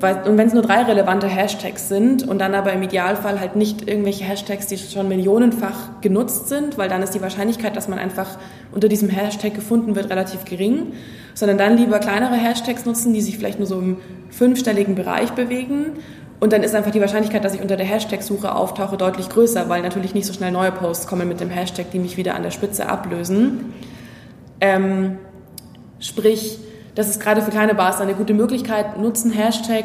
und 0.00 0.38
wenn 0.38 0.46
es 0.46 0.54
nur 0.54 0.62
drei 0.62 0.82
relevante 0.84 1.26
Hashtags 1.26 1.88
sind 1.88 2.26
und 2.26 2.38
dann 2.38 2.54
aber 2.54 2.72
im 2.72 2.82
Idealfall 2.82 3.40
halt 3.40 3.56
nicht 3.56 3.88
irgendwelche 3.88 4.22
Hashtags, 4.22 4.68
die 4.68 4.78
schon 4.78 5.08
millionenfach 5.08 6.00
genutzt 6.00 6.48
sind, 6.48 6.78
weil 6.78 6.88
dann 6.88 7.02
ist 7.02 7.14
die 7.14 7.20
Wahrscheinlichkeit, 7.20 7.74
dass 7.74 7.88
man 7.88 7.98
einfach 7.98 8.38
unter 8.72 8.88
diesem 8.88 9.08
Hashtag 9.08 9.54
gefunden 9.54 9.96
wird, 9.96 10.08
relativ 10.08 10.44
gering, 10.44 10.92
sondern 11.34 11.58
dann 11.58 11.76
lieber 11.76 11.98
kleinere 11.98 12.36
Hashtags 12.36 12.86
nutzen, 12.86 13.12
die 13.12 13.20
sich 13.20 13.38
vielleicht 13.38 13.58
nur 13.58 13.66
so 13.66 13.80
im 13.80 13.96
fünfstelligen 14.30 14.94
Bereich 14.94 15.30
bewegen. 15.32 15.94
Und 16.38 16.52
dann 16.52 16.62
ist 16.62 16.76
einfach 16.76 16.92
die 16.92 17.00
Wahrscheinlichkeit, 17.00 17.44
dass 17.44 17.54
ich 17.54 17.60
unter 17.60 17.76
der 17.76 17.86
Hashtag-Suche 17.86 18.54
auftauche, 18.54 18.96
deutlich 18.96 19.28
größer, 19.28 19.68
weil 19.68 19.82
natürlich 19.82 20.14
nicht 20.14 20.26
so 20.26 20.32
schnell 20.32 20.52
neue 20.52 20.70
Posts 20.70 21.08
kommen 21.08 21.26
mit 21.26 21.40
dem 21.40 21.50
Hashtag, 21.50 21.90
die 21.90 21.98
mich 21.98 22.16
wieder 22.16 22.36
an 22.36 22.44
der 22.44 22.52
Spitze 22.52 22.88
ablösen. 22.88 23.72
Ähm, 24.60 25.18
sprich, 25.98 26.58
das 26.98 27.08
ist 27.08 27.20
gerade 27.20 27.42
für 27.42 27.52
kleine 27.52 27.76
Bars 27.76 28.00
eine 28.00 28.14
gute 28.14 28.34
Möglichkeit. 28.34 28.98
Nutzen 28.98 29.30
Hashtag, 29.30 29.84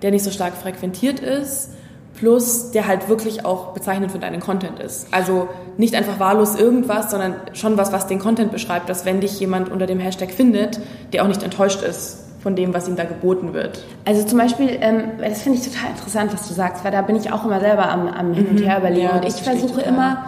der 0.00 0.12
nicht 0.12 0.22
so 0.22 0.30
stark 0.30 0.54
frequentiert 0.54 1.18
ist, 1.18 1.70
plus 2.16 2.70
der 2.70 2.86
halt 2.86 3.08
wirklich 3.08 3.44
auch 3.44 3.72
bezeichnend 3.72 4.12
für 4.12 4.20
deinen 4.20 4.38
Content 4.38 4.78
ist. 4.78 5.08
Also 5.10 5.48
nicht 5.76 5.96
einfach 5.96 6.20
wahllos 6.20 6.54
irgendwas, 6.54 7.10
sondern 7.10 7.34
schon 7.52 7.76
was, 7.78 7.90
was 7.90 8.06
den 8.06 8.20
Content 8.20 8.52
beschreibt, 8.52 8.88
dass 8.88 9.04
wenn 9.04 9.20
dich 9.20 9.40
jemand 9.40 9.72
unter 9.72 9.86
dem 9.86 9.98
Hashtag 9.98 10.30
findet, 10.30 10.78
der 11.12 11.24
auch 11.24 11.28
nicht 11.28 11.42
enttäuscht 11.42 11.82
ist 11.82 12.18
von 12.40 12.54
dem, 12.54 12.72
was 12.72 12.86
ihm 12.86 12.94
da 12.94 13.06
geboten 13.06 13.54
wird. 13.54 13.82
Also 14.04 14.24
zum 14.24 14.38
Beispiel, 14.38 14.78
ähm, 14.80 15.02
das 15.18 15.42
finde 15.42 15.58
ich 15.58 15.64
total 15.64 15.90
interessant, 15.90 16.32
was 16.32 16.46
du 16.46 16.54
sagst, 16.54 16.84
weil 16.84 16.92
da 16.92 17.02
bin 17.02 17.16
ich 17.16 17.32
auch 17.32 17.44
immer 17.44 17.58
selber 17.58 17.90
am, 17.90 18.06
am 18.06 18.34
Hin 18.34 18.46
und 18.46 18.58
Her 18.58 18.78
überlegen. 18.78 19.08
Ja, 19.08 19.16
und 19.16 19.24
ich 19.24 19.34
versuche 19.34 19.80
immer, 19.80 20.26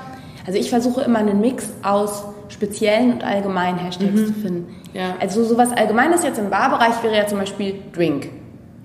also 0.48 0.58
ich 0.58 0.68
versuche 0.68 1.02
immer 1.02 1.20
einen 1.20 1.40
Mix 1.40 1.68
aus 1.84 2.24
speziellen 2.48 3.12
und 3.12 3.24
allgemeinen 3.24 3.78
Hashtags 3.78 4.12
mhm. 4.12 4.26
zu 4.26 4.32
finden. 4.34 4.74
Ja. 4.92 5.16
Also 5.20 5.44
sowas 5.44 5.72
Allgemeines 5.72 6.22
jetzt 6.22 6.38
im 6.38 6.50
Barbereich 6.50 7.02
wäre 7.02 7.16
ja 7.16 7.26
zum 7.26 7.38
Beispiel 7.38 7.74
Drink. 7.92 8.28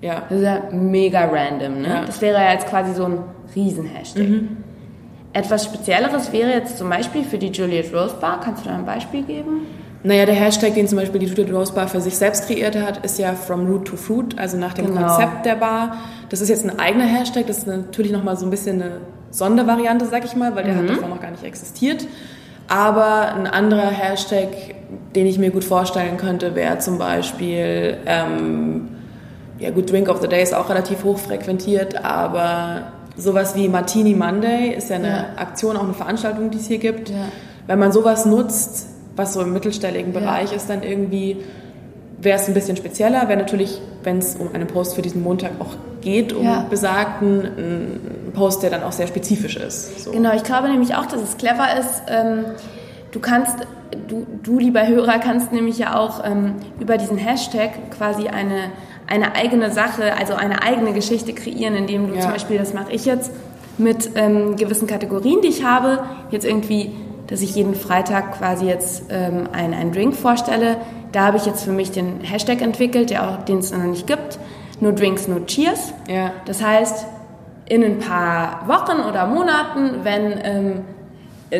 Ja. 0.00 0.22
Das 0.28 0.38
ist 0.38 0.44
ja 0.44 0.62
mega 0.72 1.24
random. 1.26 1.82
Ne? 1.82 1.88
Ja. 1.88 2.04
Das 2.04 2.20
wäre 2.20 2.38
ja 2.40 2.52
jetzt 2.52 2.66
quasi 2.66 2.94
so 2.94 3.04
ein 3.04 3.18
Riesen-Hashtag. 3.54 4.28
Mhm. 4.28 4.56
Etwas 5.32 5.64
Spezielleres 5.64 6.32
wäre 6.32 6.50
jetzt 6.50 6.78
zum 6.78 6.88
Beispiel 6.88 7.22
für 7.24 7.38
die 7.38 7.48
Juliet 7.48 7.94
Rose 7.94 8.16
Bar. 8.20 8.40
Kannst 8.42 8.64
du 8.64 8.68
da 8.68 8.76
ein 8.76 8.84
Beispiel 8.84 9.22
geben? 9.22 9.66
Naja, 10.02 10.24
der 10.24 10.34
Hashtag, 10.34 10.74
den 10.74 10.88
zum 10.88 10.98
Beispiel 10.98 11.20
die 11.20 11.26
Juliet 11.26 11.52
Rose 11.52 11.72
Bar 11.72 11.86
für 11.86 12.00
sich 12.00 12.16
selbst 12.16 12.46
kreiert 12.46 12.74
hat, 12.74 13.04
ist 13.04 13.18
ja 13.18 13.34
From 13.34 13.66
Root 13.66 13.86
to 13.86 13.96
Fruit, 13.96 14.38
also 14.38 14.56
nach 14.56 14.72
dem 14.72 14.86
genau. 14.86 15.06
Konzept 15.06 15.44
der 15.44 15.56
Bar. 15.56 15.98
Das 16.30 16.40
ist 16.40 16.48
jetzt 16.48 16.64
ein 16.64 16.78
eigener 16.78 17.04
Hashtag, 17.04 17.46
das 17.46 17.58
ist 17.58 17.66
natürlich 17.66 18.10
nochmal 18.10 18.36
so 18.36 18.46
ein 18.46 18.50
bisschen 18.50 18.80
eine 18.80 18.92
Sondervariante, 19.30 20.06
sag 20.06 20.24
ich 20.24 20.34
mal, 20.34 20.56
weil 20.56 20.64
der 20.64 20.74
mhm. 20.74 20.78
hat 20.78 20.90
davor 20.90 21.08
noch 21.08 21.20
gar 21.20 21.30
nicht 21.30 21.44
existiert. 21.44 22.06
Aber 22.70 23.34
ein 23.34 23.48
anderer 23.48 23.90
Hashtag, 23.90 24.48
den 25.16 25.26
ich 25.26 25.38
mir 25.38 25.50
gut 25.50 25.64
vorstellen 25.64 26.16
könnte, 26.16 26.54
wäre 26.54 26.78
zum 26.78 26.98
Beispiel, 26.98 27.98
ähm, 28.06 28.90
ja 29.58 29.70
gut, 29.70 29.90
Drink 29.90 30.08
of 30.08 30.22
the 30.22 30.28
Day 30.28 30.40
ist 30.40 30.54
auch 30.54 30.70
relativ 30.70 31.02
hoch 31.02 31.18
frequentiert, 31.18 32.04
aber 32.04 32.92
sowas 33.16 33.56
wie 33.56 33.68
Martini 33.68 34.14
Monday 34.14 34.72
ist 34.72 34.88
ja 34.88 34.96
eine 34.96 35.08
ja. 35.08 35.26
Aktion, 35.34 35.76
auch 35.76 35.82
eine 35.82 35.94
Veranstaltung, 35.94 36.52
die 36.52 36.58
es 36.58 36.68
hier 36.68 36.78
gibt. 36.78 37.10
Ja. 37.10 37.24
Wenn 37.66 37.80
man 37.80 37.90
sowas 37.90 38.24
nutzt, 38.24 38.86
was 39.16 39.34
so 39.34 39.40
im 39.40 39.52
mittelstelligen 39.52 40.12
Bereich 40.12 40.50
ja. 40.50 40.56
ist, 40.56 40.70
dann 40.70 40.84
irgendwie 40.84 41.38
wäre 42.20 42.38
es 42.38 42.46
ein 42.46 42.54
bisschen 42.54 42.76
spezieller. 42.76 43.26
Wäre 43.26 43.38
natürlich, 43.40 43.80
wenn 44.04 44.18
es 44.18 44.36
um 44.36 44.54
einen 44.54 44.68
Post 44.68 44.94
für 44.94 45.02
diesen 45.02 45.24
Montag 45.24 45.50
auch 45.58 45.74
geht, 46.00 46.32
um 46.32 46.44
ja. 46.44 46.66
besagten, 46.68 47.44
ein 47.44 48.32
Post, 48.32 48.62
der 48.62 48.70
dann 48.70 48.82
auch 48.82 48.92
sehr 48.92 49.06
spezifisch 49.06 49.56
ist. 49.56 50.04
So. 50.04 50.12
Genau, 50.12 50.34
ich 50.34 50.42
glaube 50.42 50.68
nämlich 50.68 50.94
auch, 50.94 51.06
dass 51.06 51.22
es 51.22 51.36
clever 51.36 51.78
ist. 51.78 52.02
Ähm, 52.08 52.44
du 53.12 53.20
kannst, 53.20 53.56
du, 54.08 54.26
du 54.42 54.58
lieber 54.58 54.86
Hörer, 54.86 55.18
kannst 55.18 55.52
nämlich 55.52 55.78
ja 55.78 55.96
auch 55.98 56.24
ähm, 56.24 56.54
über 56.78 56.96
diesen 56.96 57.18
Hashtag 57.18 57.90
quasi 57.96 58.28
eine, 58.28 58.70
eine 59.06 59.34
eigene 59.34 59.70
Sache, 59.70 60.16
also 60.16 60.34
eine 60.34 60.62
eigene 60.62 60.92
Geschichte 60.92 61.32
kreieren, 61.32 61.74
indem 61.74 62.08
du 62.08 62.14
ja. 62.14 62.20
zum 62.20 62.32
Beispiel, 62.32 62.58
das 62.58 62.74
mache 62.74 62.92
ich 62.92 63.04
jetzt, 63.04 63.32
mit 63.78 64.10
ähm, 64.14 64.56
gewissen 64.56 64.86
Kategorien, 64.86 65.40
die 65.42 65.48
ich 65.48 65.64
habe, 65.64 66.04
jetzt 66.30 66.44
irgendwie 66.44 66.92
dass 67.30 67.42
ich 67.42 67.54
jeden 67.54 67.76
Freitag 67.76 68.38
quasi 68.38 68.66
jetzt 68.66 69.04
ähm, 69.08 69.48
einen, 69.52 69.72
einen 69.72 69.92
Drink 69.92 70.16
vorstelle. 70.16 70.78
Da 71.12 71.26
habe 71.26 71.36
ich 71.36 71.46
jetzt 71.46 71.62
für 71.62 71.70
mich 71.70 71.92
den 71.92 72.20
Hashtag 72.22 72.60
entwickelt, 72.60 73.10
der 73.10 73.28
auch, 73.28 73.44
den 73.44 73.58
es 73.58 73.70
noch 73.70 73.78
nicht 73.84 74.06
gibt. 74.06 74.38
No 74.80 74.92
Drinks, 74.92 75.28
No 75.28 75.40
Cheers. 75.40 75.92
Ja. 76.08 76.32
Das 76.46 76.62
heißt, 76.62 77.06
in 77.66 77.84
ein 77.84 77.98
paar 77.98 78.66
Wochen 78.66 79.00
oder 79.08 79.26
Monaten, 79.26 80.00
wenn 80.02 80.40
ähm, 80.42 80.80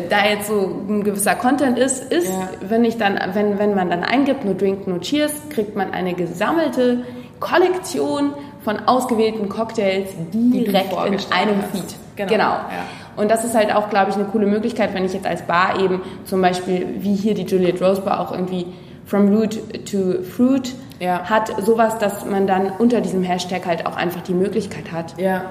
da 0.09 0.25
jetzt 0.25 0.47
so 0.47 0.83
ein 0.87 1.03
gewisser 1.03 1.35
Content 1.35 1.77
ist, 1.77 2.11
ist, 2.11 2.29
ja. 2.29 2.49
wenn 2.61 2.83
ich 2.83 2.97
dann, 2.97 3.19
wenn, 3.33 3.59
wenn 3.59 3.75
man 3.75 3.89
dann 3.89 4.03
eingibt, 4.03 4.45
no 4.45 4.53
drink, 4.53 4.87
no 4.87 4.99
cheers, 4.99 5.33
kriegt 5.49 5.75
man 5.75 5.91
eine 5.91 6.13
gesammelte 6.13 7.05
Kollektion 7.39 8.33
von 8.63 8.79
ausgewählten 8.87 9.49
Cocktails 9.49 10.09
direkt 10.33 10.93
in 10.93 11.13
einem 11.31 11.61
Feed. 11.71 11.95
Genau. 12.15 12.29
genau. 12.29 12.43
Ja. 12.43 12.85
Und 13.17 13.29
das 13.29 13.43
ist 13.43 13.55
halt 13.55 13.73
auch, 13.73 13.89
glaube 13.89 14.11
ich, 14.11 14.15
eine 14.15 14.25
coole 14.25 14.47
Möglichkeit, 14.47 14.93
wenn 14.93 15.03
ich 15.05 15.13
jetzt 15.13 15.25
als 15.25 15.41
Bar 15.43 15.79
eben 15.79 16.01
zum 16.25 16.41
Beispiel, 16.41 16.87
wie 16.99 17.15
hier 17.15 17.33
die 17.33 17.43
Juliet 17.43 17.81
Rose 17.81 18.01
Bar 18.01 18.19
auch 18.19 18.31
irgendwie 18.31 18.67
from 19.11 19.27
root 19.27 19.59
to 19.91 20.23
fruit 20.23 20.73
ja. 21.01 21.29
hat, 21.29 21.53
sowas, 21.61 21.97
dass 21.99 22.25
man 22.25 22.47
dann 22.47 22.71
unter 22.79 23.01
diesem 23.01 23.23
Hashtag 23.23 23.65
halt 23.65 23.85
auch 23.85 23.97
einfach 23.97 24.21
die 24.21 24.33
Möglichkeit 24.33 24.93
hat, 24.93 25.19
ja. 25.19 25.43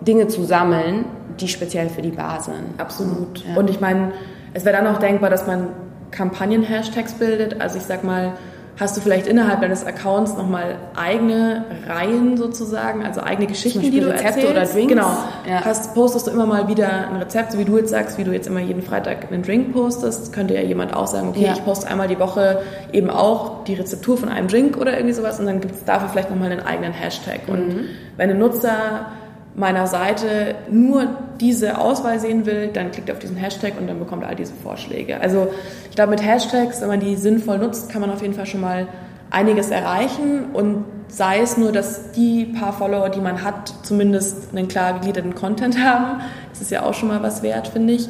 Dinge 0.00 0.28
zu 0.28 0.42
sammeln, 0.42 1.04
die 1.38 1.48
speziell 1.48 1.90
für 1.90 2.00
die 2.00 2.12
Bar 2.12 2.40
sind. 2.40 2.64
Absolut. 2.78 3.44
Ja. 3.46 3.56
Und 3.56 3.68
ich 3.68 3.78
meine, 3.78 4.12
es 4.54 4.64
wäre 4.64 4.76
dann 4.78 4.86
auch 4.86 4.98
denkbar, 4.98 5.28
dass 5.28 5.46
man 5.46 5.68
Kampagnen-Hashtags 6.12 7.14
bildet. 7.14 7.60
Also 7.60 7.76
ich 7.76 7.84
sag 7.84 8.04
mal, 8.04 8.32
hast 8.78 8.96
du 8.96 9.00
vielleicht 9.00 9.26
innerhalb 9.26 9.60
deines 9.60 9.86
Accounts 9.86 10.36
nochmal 10.36 10.76
eigene 10.96 11.64
Reihen 11.86 12.36
sozusagen, 12.36 13.04
also 13.04 13.20
eigene 13.20 13.46
Geschichten, 13.46 13.80
die 13.80 14.00
du 14.00 14.08
Rezepte 14.08 14.24
erzählst. 14.24 14.50
oder 14.50 14.66
Drinks. 14.66 14.92
Genau. 14.92 15.16
Ja. 15.48 15.64
Hast, 15.64 15.94
postest 15.94 16.26
du 16.26 16.32
immer 16.32 16.46
mal 16.46 16.66
wieder 16.66 17.08
ein 17.08 17.16
Rezept, 17.16 17.52
so 17.52 17.58
wie 17.58 17.64
du 17.64 17.78
jetzt 17.78 17.90
sagst, 17.90 18.18
wie 18.18 18.24
du 18.24 18.32
jetzt 18.32 18.46
immer 18.46 18.60
jeden 18.60 18.82
Freitag 18.82 19.30
einen 19.30 19.42
Drink 19.42 19.72
postest, 19.72 20.32
könnte 20.32 20.54
ja 20.54 20.60
jemand 20.60 20.94
auch 20.94 21.06
sagen, 21.06 21.28
okay, 21.28 21.44
ja. 21.44 21.52
ich 21.52 21.64
poste 21.64 21.86
einmal 21.88 22.08
die 22.08 22.18
Woche 22.18 22.62
eben 22.92 23.10
auch 23.10 23.64
die 23.64 23.74
Rezeptur 23.74 24.16
von 24.16 24.28
einem 24.28 24.48
Drink 24.48 24.76
oder 24.76 24.94
irgendwie 24.94 25.14
sowas 25.14 25.38
und 25.38 25.46
dann 25.46 25.60
gibt 25.60 25.74
es 25.74 25.84
dafür 25.84 26.08
vielleicht 26.08 26.30
nochmal 26.30 26.50
einen 26.50 26.60
eigenen 26.60 26.92
Hashtag. 26.92 27.46
Mhm. 27.46 27.54
Und 27.54 27.88
wenn 28.16 28.30
ein 28.30 28.38
Nutzer 28.38 29.06
meiner 29.54 29.86
Seite 29.86 30.56
nur 30.70 31.06
diese 31.40 31.78
Auswahl 31.78 32.18
sehen 32.18 32.46
will, 32.46 32.68
dann 32.72 32.90
klickt 32.90 33.10
auf 33.10 33.18
diesen 33.18 33.36
Hashtag 33.36 33.74
und 33.78 33.86
dann 33.86 33.98
bekommt 33.98 34.24
all 34.24 34.34
diese 34.34 34.52
Vorschläge. 34.52 35.20
Also 35.20 35.48
ich 35.88 35.94
glaube, 35.94 36.10
mit 36.10 36.24
Hashtags, 36.24 36.80
wenn 36.80 36.88
man 36.88 37.00
die 37.00 37.16
sinnvoll 37.16 37.58
nutzt, 37.58 37.88
kann 37.90 38.00
man 38.00 38.10
auf 38.10 38.22
jeden 38.22 38.34
Fall 38.34 38.46
schon 38.46 38.60
mal 38.60 38.88
einiges 39.30 39.70
erreichen 39.70 40.46
und 40.52 40.84
sei 41.08 41.40
es 41.40 41.56
nur, 41.56 41.72
dass 41.72 42.12
die 42.12 42.44
paar 42.44 42.72
Follower, 42.72 43.08
die 43.08 43.20
man 43.20 43.42
hat, 43.42 43.74
zumindest 43.82 44.48
einen 44.52 44.68
klar 44.68 44.94
gegliederten 44.94 45.34
Content 45.34 45.78
haben. 45.82 46.20
Das 46.50 46.60
ist 46.60 46.70
ja 46.70 46.82
auch 46.82 46.94
schon 46.94 47.08
mal 47.08 47.22
was 47.22 47.42
wert, 47.42 47.68
finde 47.68 47.94
ich. 47.94 48.08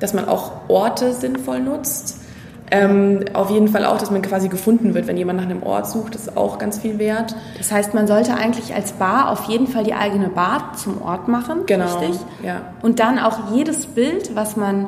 Dass 0.00 0.14
man 0.14 0.28
auch 0.28 0.52
Orte 0.68 1.12
sinnvoll 1.12 1.60
nutzt. 1.60 2.21
Ähm, 2.72 3.24
auf 3.34 3.50
jeden 3.50 3.68
Fall 3.68 3.84
auch, 3.84 3.98
dass 3.98 4.10
man 4.10 4.22
quasi 4.22 4.48
gefunden 4.48 4.94
wird. 4.94 5.06
Wenn 5.06 5.18
jemand 5.18 5.38
nach 5.38 5.44
einem 5.44 5.62
Ort 5.62 5.90
sucht, 5.90 6.14
ist 6.14 6.38
auch 6.38 6.58
ganz 6.58 6.78
viel 6.78 6.98
wert. 6.98 7.36
Das 7.58 7.70
heißt, 7.70 7.92
man 7.92 8.06
sollte 8.06 8.34
eigentlich 8.34 8.74
als 8.74 8.92
Bar 8.92 9.30
auf 9.30 9.44
jeden 9.44 9.66
Fall 9.66 9.84
die 9.84 9.92
eigene 9.92 10.28
Bar 10.28 10.72
zum 10.74 11.02
Ort 11.02 11.28
machen, 11.28 11.66
genau, 11.66 11.98
richtig? 11.98 12.18
Ja. 12.42 12.62
Und 12.80 12.98
dann 12.98 13.18
auch 13.18 13.52
jedes 13.52 13.84
Bild, 13.86 14.34
was 14.34 14.56
man 14.56 14.86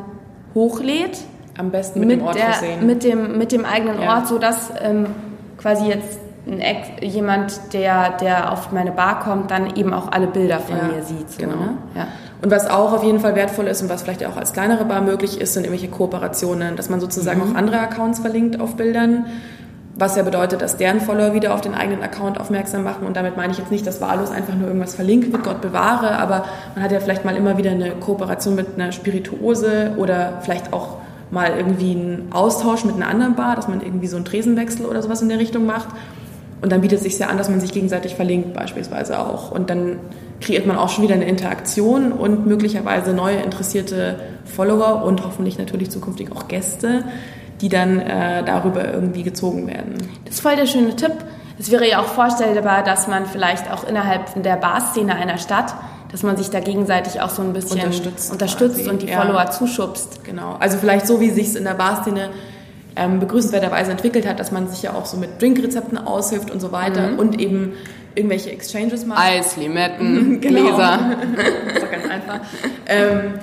hochlädt, 0.55 1.18
am 1.59 1.70
besten 1.70 2.01
mit, 2.01 2.09
mit 2.09 2.20
dem 2.20 2.27
Ort 2.27 2.37
der, 2.37 2.53
versehen. 2.53 2.87
Mit 2.87 3.05
dem, 3.05 3.37
mit 3.37 3.53
dem 3.53 3.66
eigenen 3.66 4.01
ja. 4.01 4.14
Ort, 4.14 4.29
sodass 4.29 4.70
ähm, 4.83 5.07
quasi 5.59 5.87
jetzt 5.87 6.18
jemand, 7.01 7.73
der, 7.73 8.16
der 8.18 8.53
auf 8.53 8.73
meine 8.73 8.92
Bar 8.92 9.20
kommt, 9.20 9.51
dann 9.51 9.77
eben 9.77 9.94
auch 9.94 10.12
alle 10.12 10.27
Bilder 10.27 10.59
von 10.59 10.77
ja, 10.77 10.85
mir 10.85 11.03
sieht. 11.03 11.31
So, 11.31 11.38
genau. 11.38 11.57
Ne? 11.57 11.77
Ja. 11.94 12.07
Und 12.45 12.51
was 12.51 12.67
auch 12.67 12.93
auf 12.93 13.03
jeden 13.03 13.21
Fall 13.21 13.35
wertvoll 13.37 13.67
ist 13.69 13.81
und 13.81 13.89
was 13.89 14.03
vielleicht 14.03 14.23
auch 14.27 14.37
als 14.37 14.53
kleinere 14.53 14.85
Bar 14.85 15.01
möglich 15.01 15.41
ist, 15.41 15.55
sind 15.55 15.65
irgendwelche 15.65 15.89
Kooperationen, 15.89 16.77
dass 16.77 16.91
man 16.91 17.01
sozusagen 17.01 17.41
mhm. 17.43 17.53
auch 17.53 17.55
andere 17.57 17.79
Accounts 17.79 18.19
verlinkt 18.19 18.61
auf 18.61 18.77
Bildern, 18.77 19.25
was 19.95 20.15
ja 20.15 20.23
bedeutet, 20.25 20.61
dass 20.61 20.77
deren 20.77 21.01
Follower 21.01 21.33
wieder 21.33 21.55
auf 21.55 21.63
den 21.63 21.75
eigenen 21.75 22.03
Account 22.03 22.39
aufmerksam 22.39 22.85
machen. 22.85 23.07
Und 23.07 23.17
damit 23.17 23.39
meine 23.39 23.55
ich 23.55 23.59
jetzt 23.59 23.71
nicht, 23.71 23.87
dass 23.87 24.03
wahllos 24.03 24.31
einfach 24.31 24.55
nur 24.55 24.67
irgendwas 24.67 24.95
verlinkt 24.95 25.33
wird, 25.33 25.43
Gott 25.43 25.63
bewahre, 25.63 26.19
aber 26.19 26.45
man 26.75 26.85
hat 26.85 26.93
ja 26.93 27.01
vielleicht 27.01 27.25
mal 27.25 27.35
immer 27.35 27.57
wieder 27.57 27.71
eine 27.71 27.93
Kooperation 27.93 28.57
mit 28.57 28.75
einer 28.75 28.93
Spirituose 28.93 29.93
oder 29.97 30.41
vielleicht 30.43 30.75
auch 30.75 30.99
mal 31.31 31.53
irgendwie 31.57 31.93
einen 31.93 32.29
Austausch 32.31 32.85
mit 32.85 32.97
einer 32.97 33.09
anderen 33.09 33.37
Bar, 33.37 33.57
dass 33.57 33.69
man 33.69 33.81
irgendwie 33.81 34.09
so 34.09 34.17
einen 34.17 34.27
Tresenwechsel 34.27 34.85
oder 34.85 35.01
sowas 35.01 35.23
in 35.23 35.31
der 35.31 35.39
Richtung 35.39 35.65
macht. 35.65 35.89
Und 36.64 36.70
dann 36.72 36.81
bietet 36.81 36.96
es 36.96 37.05
sich 37.05 37.18
ja 37.18 37.27
an, 37.27 37.37
dass 37.37 37.50
man 37.50 37.61
sich 37.61 37.72
gegenseitig 37.72 38.14
verlinkt 38.14 38.55
beispielsweise 38.55 39.18
auch. 39.18 39.50
Und 39.50 39.68
dann 39.68 39.98
kreiert 40.40 40.64
man 40.64 40.79
auch 40.79 40.88
schon 40.88 41.05
wieder 41.05 41.14
eine 41.14 41.27
Interaktion 41.27 42.11
und 42.11 42.46
möglicherweise 42.46 43.12
neue 43.12 43.37
interessierte 43.37 44.18
Follower 44.46 45.05
und 45.05 45.22
hoffentlich 45.27 45.59
natürlich 45.59 45.90
zukünftig 45.90 46.33
auch 46.33 46.48
Gäste, 46.48 47.05
die 47.61 47.68
dann 47.68 48.00
äh, 48.00 48.42
darüber 48.44 48.90
irgendwie 48.90 49.24
gezogen 49.24 49.66
werden. 49.66 49.96
Das 50.24 50.37
ist 50.37 50.40
voll 50.40 50.57
der 50.57 50.64
schöne 50.64 50.96
Tipp. 50.96 51.12
Es 51.59 51.70
wäre 51.70 51.87
ja 51.87 52.00
auch 52.00 52.07
vorstellbar, 52.07 52.83
dass 52.83 53.09
man 53.09 53.27
vielleicht 53.27 53.70
auch 53.70 53.87
innerhalb 53.87 54.42
der 54.42 54.57
Barszene 54.57 55.16
einer 55.16 55.37
Stadt 55.37 55.74
dass 56.11 56.22
man 56.22 56.37
sich 56.37 56.48
da 56.48 56.61
gegenseitig 56.61 57.20
auch 57.20 57.31
so 57.31 57.42
ein 57.42 57.53
bisschen 57.53 57.81
unterstützt, 57.81 58.31
unterstützt 58.31 58.87
und 58.87 59.03
die 59.03 59.09
ja. 59.09 59.20
Follower 59.20 59.50
zuschubst. 59.50 60.22
Genau. 60.22 60.55
Also 60.61 60.79
vielleicht 60.79 61.09
so, 61.09 61.20
wie 61.20 61.31
sich 61.31 61.48
es 61.48 61.57
in 61.57 61.64
der 61.64 61.74
Barszene 61.74 62.31
ähm, 62.97 63.21
begrüßenswerterweise 63.21 63.91
entwickelt 63.91 64.27
hat, 64.27 64.41
dass 64.41 64.53
man 64.53 64.69
sich 64.69 64.83
ja 64.83 64.95
auch 64.95 65.07
so 65.07 65.17
mit 65.17 65.41
Drinkrezepten 65.41 65.99
aushilft 65.99 66.51
und 66.51 66.61
so 66.61 66.73
weiter 66.73 67.09
mhm. 67.09 67.19
und 67.19 67.41
eben 67.41 67.73
irgendwelche 68.15 68.51
Exchanges 68.51 69.05
macht. 69.07 69.21
Eis, 69.21 69.57
Limetten, 69.57 70.41
genau. 70.41 70.61
Gläser. 70.61 70.99
das 71.37 71.75
ist 71.75 71.83
doch 71.83 71.91
ganz 71.91 72.11
einfach. 72.11 72.41
Ähm, 72.87 73.35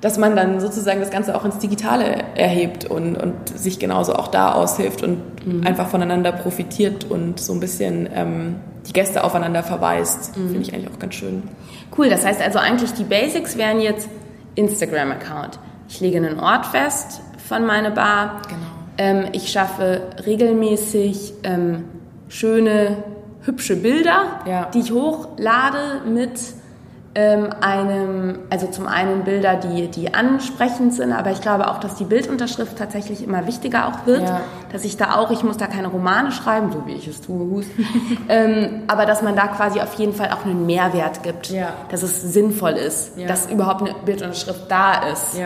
dass 0.00 0.18
man 0.18 0.34
dann 0.34 0.60
sozusagen 0.60 1.00
das 1.00 1.10
Ganze 1.10 1.36
auch 1.36 1.44
ins 1.44 1.58
Digitale 1.58 2.24
erhebt 2.34 2.86
und, 2.86 3.16
und 3.16 3.48
sich 3.48 3.78
genauso 3.78 4.14
auch 4.14 4.28
da 4.28 4.52
aushilft 4.52 5.02
und 5.02 5.46
mhm. 5.46 5.66
einfach 5.66 5.88
voneinander 5.88 6.32
profitiert 6.32 7.04
und 7.04 7.38
so 7.38 7.52
ein 7.52 7.60
bisschen 7.60 8.08
ähm, 8.14 8.56
die 8.86 8.92
Gäste 8.92 9.24
aufeinander 9.24 9.62
verweist. 9.62 10.36
Mhm. 10.36 10.48
Finde 10.48 10.60
ich 10.60 10.74
eigentlich 10.74 10.90
auch 10.90 10.98
ganz 10.98 11.14
schön. 11.14 11.42
Cool, 11.96 12.08
das 12.08 12.24
heißt 12.24 12.40
also 12.40 12.58
eigentlich 12.58 12.92
die 12.94 13.04
Basics 13.04 13.58
wären 13.58 13.80
jetzt 13.80 14.08
Instagram-Account. 14.54 15.58
Ich 15.88 16.00
lege 16.00 16.16
einen 16.16 16.40
Ort 16.40 16.66
fest 16.66 17.20
von 17.46 17.66
meiner 17.66 17.90
Bar. 17.90 18.40
Genau. 18.48 18.69
Ähm, 19.00 19.28
ich 19.32 19.50
schaffe 19.50 20.02
regelmäßig 20.26 21.32
ähm, 21.42 21.84
schöne, 22.28 22.98
hübsche 23.40 23.76
Bilder, 23.76 24.42
ja. 24.44 24.66
die 24.74 24.80
ich 24.80 24.92
hochlade 24.92 26.02
mit 26.06 26.38
ähm, 27.14 27.48
einem, 27.62 28.40
also 28.50 28.66
zum 28.66 28.86
einen 28.86 29.24
Bilder, 29.24 29.56
die, 29.56 29.88
die 29.88 30.12
ansprechend 30.12 30.92
sind, 30.92 31.14
aber 31.14 31.30
ich 31.30 31.40
glaube 31.40 31.68
auch, 31.70 31.80
dass 31.80 31.94
die 31.94 32.04
Bildunterschrift 32.04 32.76
tatsächlich 32.76 33.24
immer 33.24 33.46
wichtiger 33.46 33.88
auch 33.88 34.06
wird, 34.06 34.28
ja. 34.28 34.42
dass 34.70 34.84
ich 34.84 34.98
da 34.98 35.16
auch, 35.16 35.30
ich 35.30 35.42
muss 35.44 35.56
da 35.56 35.66
keine 35.66 35.88
Romane 35.88 36.30
schreiben, 36.30 36.70
so 36.70 36.86
wie 36.86 36.92
ich 36.92 37.08
es 37.08 37.22
tue, 37.22 37.64
ähm, 38.28 38.82
aber 38.86 39.06
dass 39.06 39.22
man 39.22 39.34
da 39.34 39.46
quasi 39.46 39.80
auf 39.80 39.94
jeden 39.94 40.12
Fall 40.12 40.28
auch 40.28 40.44
einen 40.44 40.66
Mehrwert 40.66 41.22
gibt, 41.22 41.48
ja. 41.48 41.72
dass 41.90 42.02
es 42.02 42.20
sinnvoll 42.20 42.72
ist, 42.72 43.16
ja. 43.16 43.26
dass 43.26 43.50
überhaupt 43.50 43.80
eine 43.80 43.94
Bildunterschrift 44.04 44.70
da 44.70 45.08
ist 45.10 45.40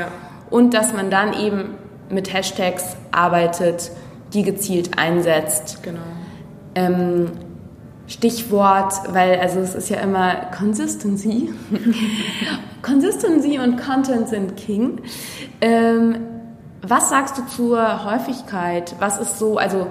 und 0.50 0.74
dass 0.74 0.92
man 0.92 1.08
dann 1.08 1.34
eben 1.34 1.76
mit 2.14 2.32
Hashtags 2.32 2.96
arbeitet, 3.10 3.90
die 4.32 4.42
gezielt 4.42 4.98
einsetzt. 4.98 5.82
Genau. 5.82 6.00
Ähm, 6.74 7.30
Stichwort, 8.06 8.92
weil 9.12 9.38
also 9.40 9.60
es 9.60 9.74
ist 9.74 9.88
ja 9.88 10.00
immer 10.00 10.34
Consistency. 10.56 11.52
Consistency 12.82 13.58
und 13.58 13.78
Content 13.78 14.28
sind 14.28 14.56
King. 14.56 15.00
Ähm, 15.60 16.18
was 16.82 17.08
sagst 17.08 17.38
du 17.38 17.46
zur 17.46 18.04
Häufigkeit? 18.04 18.94
Was 18.98 19.18
ist 19.18 19.38
so, 19.38 19.56
also 19.56 19.86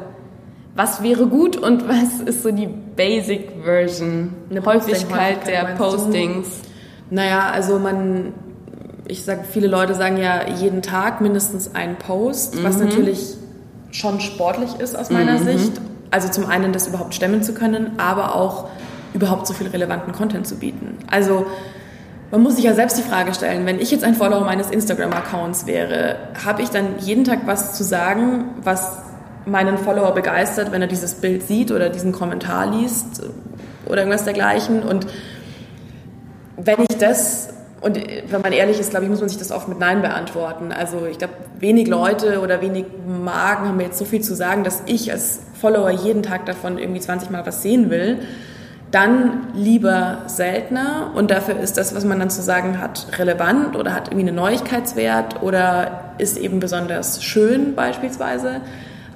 was 0.76 1.02
wäre 1.02 1.26
gut 1.28 1.58
und 1.58 1.88
was 1.88 2.22
ist 2.22 2.44
so 2.44 2.52
die 2.52 2.68
Basic 2.68 3.52
Version? 3.64 4.34
Eine 4.50 4.64
Häufigkeit, 4.64 5.10
Häufigkeit 5.10 5.48
der 5.48 5.76
Postings? 5.76 6.62
Du? 6.62 7.16
Naja, 7.16 7.50
also 7.52 7.80
man, 7.80 8.34
ich 9.06 9.24
sage, 9.24 9.42
viele 9.50 9.68
Leute 9.68 9.96
sagen 9.96 10.18
ja 10.18 10.48
jeden 10.50 10.82
Tag 10.82 11.22
mindestens 11.22 11.76
einen 11.76 11.98
Post, 11.98 12.56
mhm. 12.56 12.64
was 12.64 12.78
natürlich 12.78 13.36
schon 13.92 14.20
sportlich 14.20 14.80
ist 14.80 14.98
aus 14.98 15.10
meiner 15.10 15.40
mhm. 15.40 15.46
Sicht 15.46 15.82
also 16.14 16.28
zum 16.28 16.46
einen 16.46 16.74
das 16.74 16.86
überhaupt 16.86 17.16
stemmen 17.16 17.42
zu 17.42 17.56
können, 17.56 17.94
aber 17.98 18.36
auch 18.36 18.70
überhaupt 19.16 19.48
so 19.48 19.54
viel 19.56 19.68
relevanten 19.68 20.14
Content 20.14 20.46
zu 20.46 20.58
bieten. 20.58 21.00
Also 21.10 21.48
man 22.30 22.44
muss 22.44 22.56
sich 22.56 22.66
ja 22.66 22.76
selbst 22.76 23.00
die 23.00 23.02
Frage 23.02 23.34
stellen, 23.34 23.66
wenn 23.66 23.80
ich 23.80 23.90
jetzt 23.90 24.04
ein 24.04 24.14
Follower 24.14 24.42
meines 24.42 24.70
Instagram-Accounts 24.70 25.66
wäre, 25.66 26.18
habe 26.46 26.62
ich 26.62 26.70
dann 26.70 27.00
jeden 27.00 27.24
Tag 27.24 27.40
was 27.48 27.74
zu 27.74 27.84
sagen, 27.84 28.46
was 28.64 29.00
meinen 29.48 29.80
Follower 29.80 30.12
begeistert, 30.14 30.72
wenn 30.72 30.84
er 30.84 30.88
dieses 30.88 31.16
Bild 31.16 31.48
sieht 31.48 31.72
oder 31.72 31.90
diesen 31.90 32.12
Kommentar 32.12 32.68
liest 32.68 33.24
oder 33.88 33.98
irgendwas 33.98 34.24
dergleichen. 34.24 34.84
Und 34.84 35.08
wenn 36.58 36.80
ich 36.82 36.98
das 37.00 37.50
und 37.84 37.98
wenn 37.98 38.42
man 38.42 38.54
ehrlich 38.54 38.80
ist, 38.80 38.92
glaube 38.92 39.06
ich, 39.06 39.12
muss 39.12 39.20
man 39.20 39.28
sich 39.28 39.38
das 39.38 39.52
oft 39.52 39.68
mit 39.68 39.78
Nein 39.78 40.02
beantworten. 40.02 40.72
Also 40.72 41.06
ich 41.06 41.18
glaube, 41.18 41.34
wenig 41.60 41.88
Leute 41.88 42.40
oder 42.40 42.62
wenig 42.62 42.86
Magen 43.06 43.68
haben 43.68 43.78
mir 43.78 43.84
jetzt 43.84 43.98
so 43.98 44.06
viel 44.06 44.22
zu 44.22 44.36
sagen, 44.36 44.64
dass 44.64 44.84
ich 44.86 45.12
als 45.12 45.42
Follower 45.60 45.90
jeden 45.90 46.24
Tag 46.24 46.46
davon 46.46 46.78
irgendwie 46.78 47.02
20 47.02 47.30
Mal 47.30 47.46
was 47.46 47.62
sehen 47.62 47.90
will. 47.90 48.20
Dann 48.92 49.48
lieber 49.54 50.20
seltener 50.28 51.12
und 51.14 51.30
dafür 51.30 51.60
ist 51.60 51.78
das, 51.78 51.94
was 51.94 52.06
man 52.06 52.20
dann 52.20 52.30
zu 52.30 52.42
sagen 52.42 52.80
hat, 52.80 53.08
relevant 53.18 53.76
oder 53.76 53.94
hat 53.94 54.08
irgendwie 54.08 54.28
einen 54.28 54.36
Neuigkeitswert 54.38 55.42
oder 55.42 56.14
ist 56.20 56.38
eben 56.38 56.62
besonders 56.62 57.22
schön 57.22 57.76
beispielsweise, 57.76 58.62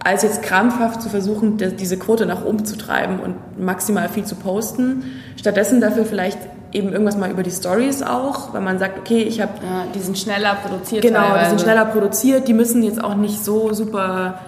als 0.04 0.24
jetzt 0.24 0.42
krampfhaft 0.42 1.02
zu 1.02 1.10
versuchen, 1.10 1.58
diese 1.58 1.98
Quote 1.98 2.26
nach 2.26 2.44
oben 2.44 2.66
zu 2.66 2.78
treiben 2.78 3.20
und 3.20 3.60
maximal 3.60 4.10
viel 4.10 4.26
zu 4.26 4.36
posten. 4.36 5.04
Stattdessen 5.38 5.80
dafür 5.80 6.06
vielleicht 6.06 6.40
eben 6.72 6.92
irgendwas 6.92 7.18
mal 7.18 7.32
über 7.32 7.44
die 7.44 7.52
Stories 7.52 8.04
auch, 8.04 8.54
weil 8.54 8.62
man 8.62 8.80
sagt, 8.80 9.00
okay, 9.00 9.22
ich 9.24 9.42
habe... 9.42 9.54
Ja, 9.64 9.86
die 9.94 10.00
sind 10.00 10.18
schneller 10.18 10.56
produziert. 10.56 11.02
Genau, 11.02 11.20
teilweise. 11.20 11.44
die 11.44 11.50
sind 11.50 11.62
schneller 11.62 11.86
produziert, 11.86 12.48
die 12.48 12.54
müssen 12.54 12.84
jetzt 12.84 13.04
auch 13.04 13.16
nicht 13.16 13.44
so 13.44 13.74
super 13.74 14.40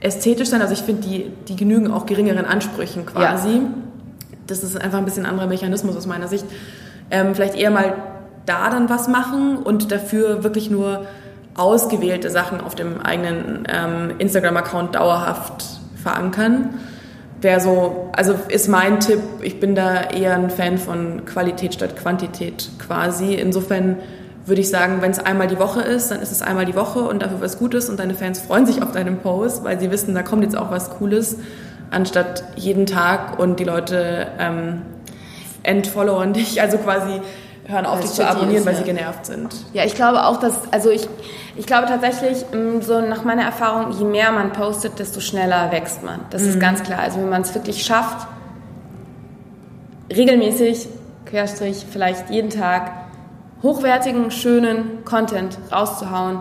ästhetisch 0.00 0.48
sein. 0.48 0.62
Also 0.62 0.74
ich 0.74 0.82
finde, 0.82 1.02
die, 1.02 1.30
die 1.48 1.56
genügen 1.56 1.90
auch 1.90 2.06
geringeren 2.06 2.44
Ansprüchen 2.44 3.06
quasi. 3.06 3.56
Ja. 3.56 3.62
Das 4.46 4.62
ist 4.62 4.80
einfach 4.80 4.98
ein 4.98 5.04
bisschen 5.04 5.26
ein 5.26 5.30
anderer 5.30 5.48
Mechanismus 5.48 5.96
aus 5.96 6.06
meiner 6.06 6.28
Sicht. 6.28 6.44
Ähm, 7.10 7.34
vielleicht 7.34 7.54
eher 7.54 7.70
mal 7.70 7.94
da 8.46 8.70
dann 8.70 8.88
was 8.88 9.08
machen 9.08 9.58
und 9.58 9.92
dafür 9.92 10.42
wirklich 10.42 10.70
nur 10.70 11.06
ausgewählte 11.56 12.30
Sachen 12.30 12.60
auf 12.60 12.74
dem 12.74 13.00
eigenen 13.00 13.64
ähm, 13.68 14.14
Instagram-Account 14.18 14.94
dauerhaft 14.94 15.64
verankern 16.00 16.70
wäre 17.40 17.60
so, 17.60 18.10
also 18.12 18.34
ist 18.48 18.68
mein 18.68 19.00
Tipp, 19.00 19.20
ich 19.42 19.60
bin 19.60 19.74
da 19.74 20.10
eher 20.10 20.34
ein 20.34 20.50
Fan 20.50 20.78
von 20.78 21.24
Qualität 21.24 21.74
statt 21.74 21.96
Quantität 21.96 22.70
quasi. 22.78 23.34
Insofern 23.34 23.96
würde 24.46 24.60
ich 24.60 24.70
sagen, 24.70 25.02
wenn 25.02 25.10
es 25.10 25.18
einmal 25.18 25.46
die 25.46 25.58
Woche 25.58 25.82
ist, 25.82 26.10
dann 26.10 26.20
ist 26.20 26.32
es 26.32 26.42
einmal 26.42 26.64
die 26.64 26.74
Woche 26.74 27.00
und 27.00 27.22
dafür 27.22 27.40
was 27.40 27.58
Gutes 27.58 27.88
und 27.88 28.00
deine 28.00 28.14
Fans 28.14 28.40
freuen 28.40 28.66
sich 28.66 28.82
auf 28.82 28.92
deinen 28.92 29.18
Post, 29.18 29.62
weil 29.62 29.78
sie 29.78 29.90
wissen, 29.90 30.14
da 30.14 30.22
kommt 30.22 30.42
jetzt 30.42 30.56
auch 30.56 30.70
was 30.70 30.90
Cooles, 30.90 31.36
anstatt 31.90 32.44
jeden 32.56 32.86
Tag 32.86 33.38
und 33.38 33.60
die 33.60 33.64
Leute 33.64 34.28
ähm, 34.38 34.82
entfollowern 35.62 36.32
dich, 36.32 36.60
also 36.62 36.78
quasi 36.78 37.20
hören 37.68 37.86
auf, 37.86 38.00
dich 38.00 38.10
zu 38.10 38.26
abonnieren, 38.26 38.64
weil 38.64 38.74
sie 38.74 38.82
genervt 38.82 39.26
sind. 39.26 39.54
Ja, 39.74 39.84
ich 39.84 39.94
glaube 39.94 40.24
auch, 40.24 40.38
dass, 40.38 40.72
also 40.72 40.90
ich, 40.90 41.06
ich 41.54 41.66
glaube 41.66 41.86
tatsächlich, 41.86 42.44
mm, 42.50 42.80
so 42.80 43.00
nach 43.00 43.24
meiner 43.24 43.42
Erfahrung, 43.42 43.92
je 43.92 44.04
mehr 44.04 44.32
man 44.32 44.52
postet, 44.52 44.98
desto 44.98 45.20
schneller 45.20 45.70
wächst 45.70 46.02
man. 46.02 46.20
Das 46.30 46.42
mhm. 46.42 46.48
ist 46.48 46.60
ganz 46.60 46.82
klar. 46.82 47.00
Also 47.00 47.20
wenn 47.20 47.28
man 47.28 47.42
es 47.42 47.54
wirklich 47.54 47.84
schafft, 47.84 48.26
regelmäßig, 50.10 50.88
Querstrich, 51.26 51.84
vielleicht 51.90 52.30
jeden 52.30 52.48
Tag, 52.48 52.90
hochwertigen, 53.62 54.30
schönen 54.30 55.04
Content 55.04 55.58
rauszuhauen, 55.70 56.40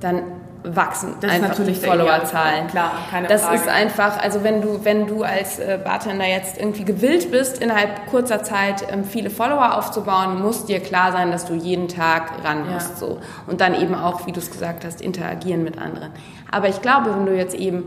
dann 0.00 0.22
wachsen 0.64 1.16
das 1.20 1.30
einfach 1.30 1.56
die 1.56 1.74
Followerzahlen. 1.74 2.68
Klar, 2.68 2.92
keine 3.10 3.26
das 3.26 3.42
Frage. 3.42 3.56
ist 3.56 3.68
einfach, 3.68 4.22
also 4.22 4.44
wenn 4.44 4.62
du, 4.62 4.84
wenn 4.84 5.06
du 5.06 5.22
als 5.22 5.58
äh, 5.58 5.78
Bartender 5.82 6.26
jetzt 6.26 6.58
irgendwie 6.58 6.84
gewillt 6.84 7.30
bist, 7.30 7.60
innerhalb 7.60 8.06
kurzer 8.06 8.42
Zeit 8.42 8.84
ähm, 8.90 9.04
viele 9.04 9.30
Follower 9.30 9.76
aufzubauen, 9.76 10.40
muss 10.40 10.64
dir 10.66 10.80
klar 10.80 11.12
sein, 11.12 11.32
dass 11.32 11.46
du 11.46 11.54
jeden 11.54 11.88
Tag 11.88 12.44
ran 12.44 12.70
musst. 12.72 12.90
Ja. 12.90 12.96
So. 12.96 13.18
Und 13.46 13.60
dann 13.60 13.74
eben 13.74 13.94
auch, 13.94 14.26
wie 14.26 14.32
du 14.32 14.40
es 14.40 14.50
gesagt 14.50 14.84
hast, 14.84 15.00
interagieren 15.00 15.64
mit 15.64 15.78
anderen. 15.78 16.10
Aber 16.50 16.68
ich 16.68 16.80
glaube, 16.80 17.10
wenn 17.14 17.26
du 17.26 17.36
jetzt 17.36 17.54
eben 17.54 17.84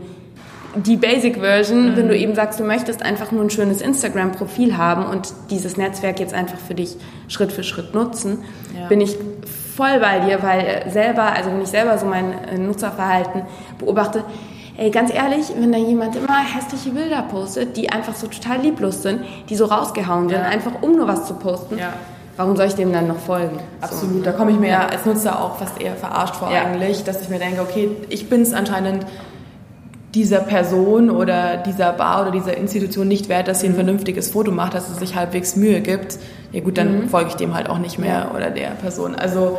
die 0.74 0.96
Basic 0.96 1.38
Version, 1.38 1.92
mhm. 1.92 1.96
wenn 1.96 2.08
du 2.08 2.16
eben 2.16 2.34
sagst, 2.34 2.60
du 2.60 2.64
möchtest 2.64 3.02
einfach 3.02 3.32
nur 3.32 3.42
ein 3.42 3.50
schönes 3.50 3.80
Instagram-Profil 3.80 4.76
haben 4.76 5.06
und 5.06 5.32
dieses 5.50 5.76
Netzwerk 5.76 6.20
jetzt 6.20 6.34
einfach 6.34 6.58
für 6.58 6.74
dich 6.74 6.96
Schritt 7.28 7.52
für 7.52 7.62
Schritt 7.62 7.94
nutzen, 7.94 8.44
ja. 8.78 8.86
bin 8.88 9.00
ich 9.00 9.16
voll 9.76 10.00
bei 10.00 10.20
dir, 10.20 10.42
weil 10.42 10.90
selber, 10.90 11.24
also 11.32 11.50
wenn 11.50 11.62
ich 11.62 11.68
selber 11.68 11.98
so 11.98 12.06
mein 12.06 12.32
äh, 12.48 12.58
Nutzerverhalten 12.58 13.42
beobachte, 13.78 14.24
ey, 14.78 14.90
ganz 14.90 15.12
ehrlich, 15.12 15.52
wenn 15.58 15.70
da 15.70 15.78
jemand 15.78 16.16
immer 16.16 16.38
hässliche 16.38 16.90
Bilder 16.90 17.22
postet, 17.22 17.76
die 17.76 17.90
einfach 17.90 18.14
so 18.14 18.26
total 18.26 18.60
lieblos 18.60 19.02
sind, 19.02 19.22
die 19.48 19.56
so 19.56 19.66
rausgehauen 19.66 20.28
sind, 20.28 20.38
ja. 20.38 20.46
einfach 20.46 20.72
um 20.80 20.96
nur 20.96 21.06
was 21.06 21.26
zu 21.26 21.34
posten, 21.34 21.78
ja. 21.78 21.92
warum 22.36 22.56
soll 22.56 22.66
ich 22.66 22.74
dem 22.74 22.92
dann 22.92 23.06
noch 23.06 23.18
folgen? 23.18 23.58
Absolut, 23.80 24.18
so. 24.18 24.22
da 24.22 24.32
komme 24.32 24.50
ich 24.52 24.58
mir 24.58 24.70
ja. 24.70 24.86
als 24.86 25.04
Nutzer 25.04 25.40
auch 25.40 25.56
fast 25.56 25.80
eher 25.80 25.94
verarscht 25.94 26.36
vor 26.36 26.48
eigentlich, 26.48 27.04
dass 27.04 27.20
ich 27.20 27.28
mir 27.28 27.38
denke, 27.38 27.60
okay, 27.60 27.90
ich 28.08 28.28
bin 28.28 28.42
es 28.42 28.52
anscheinend 28.52 29.06
dieser 30.16 30.40
Person 30.40 31.10
oder 31.10 31.58
dieser 31.58 31.92
Bar 31.92 32.22
oder 32.22 32.30
dieser 32.30 32.56
Institution 32.56 33.06
nicht 33.06 33.28
wert, 33.28 33.48
dass 33.48 33.60
sie 33.60 33.66
ein 33.66 33.72
mhm. 33.72 33.76
vernünftiges 33.76 34.30
Foto 34.30 34.50
macht, 34.50 34.72
dass 34.72 34.88
es 34.88 34.98
sich 34.98 35.14
halbwegs 35.14 35.56
Mühe 35.56 35.82
gibt, 35.82 36.18
ja 36.52 36.60
gut, 36.62 36.78
dann 36.78 37.02
mhm. 37.02 37.08
folge 37.10 37.28
ich 37.28 37.36
dem 37.36 37.54
halt 37.54 37.68
auch 37.68 37.76
nicht 37.76 37.98
mehr 37.98 38.30
oder 38.34 38.50
der 38.50 38.70
Person. 38.70 39.14
Also 39.14 39.58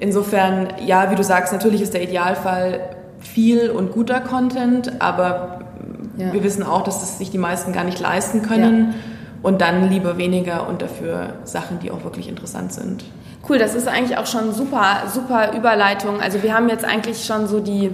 insofern, 0.00 0.68
ja, 0.84 1.10
wie 1.10 1.14
du 1.14 1.22
sagst, 1.22 1.52
natürlich 1.52 1.82
ist 1.82 1.92
der 1.92 2.02
Idealfall 2.02 2.80
viel 3.20 3.68
und 3.68 3.92
guter 3.92 4.20
Content, 4.20 4.92
aber 4.98 5.60
ja. 6.16 6.32
wir 6.32 6.42
wissen 6.42 6.62
auch, 6.62 6.84
dass 6.84 7.02
es 7.02 7.18
sich 7.18 7.30
die 7.30 7.38
meisten 7.38 7.74
gar 7.74 7.84
nicht 7.84 8.00
leisten 8.00 8.40
können. 8.40 8.88
Ja. 8.88 8.94
Und 9.40 9.60
dann 9.60 9.88
lieber 9.88 10.18
weniger 10.18 10.68
und 10.68 10.82
dafür 10.82 11.34
Sachen, 11.44 11.78
die 11.78 11.92
auch 11.92 12.02
wirklich 12.02 12.28
interessant 12.28 12.72
sind. 12.72 13.04
Cool, 13.48 13.58
das 13.58 13.76
ist 13.76 13.86
eigentlich 13.86 14.18
auch 14.18 14.26
schon 14.26 14.52
super, 14.52 15.04
super 15.12 15.56
Überleitung. 15.56 16.20
Also 16.20 16.42
wir 16.42 16.54
haben 16.54 16.68
jetzt 16.68 16.84
eigentlich 16.84 17.24
schon 17.24 17.46
so 17.46 17.60
die, 17.60 17.90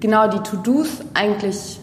genau 0.00 0.28
die 0.28 0.40
To-Dos 0.40 0.88
eigentlich 1.14 1.78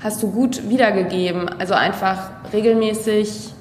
hast 0.00 0.22
du 0.22 0.30
gut 0.30 0.68
wiedergegeben. 0.68 1.48
Also 1.58 1.74
einfach 1.74 2.30
regelmäßig 2.52 3.54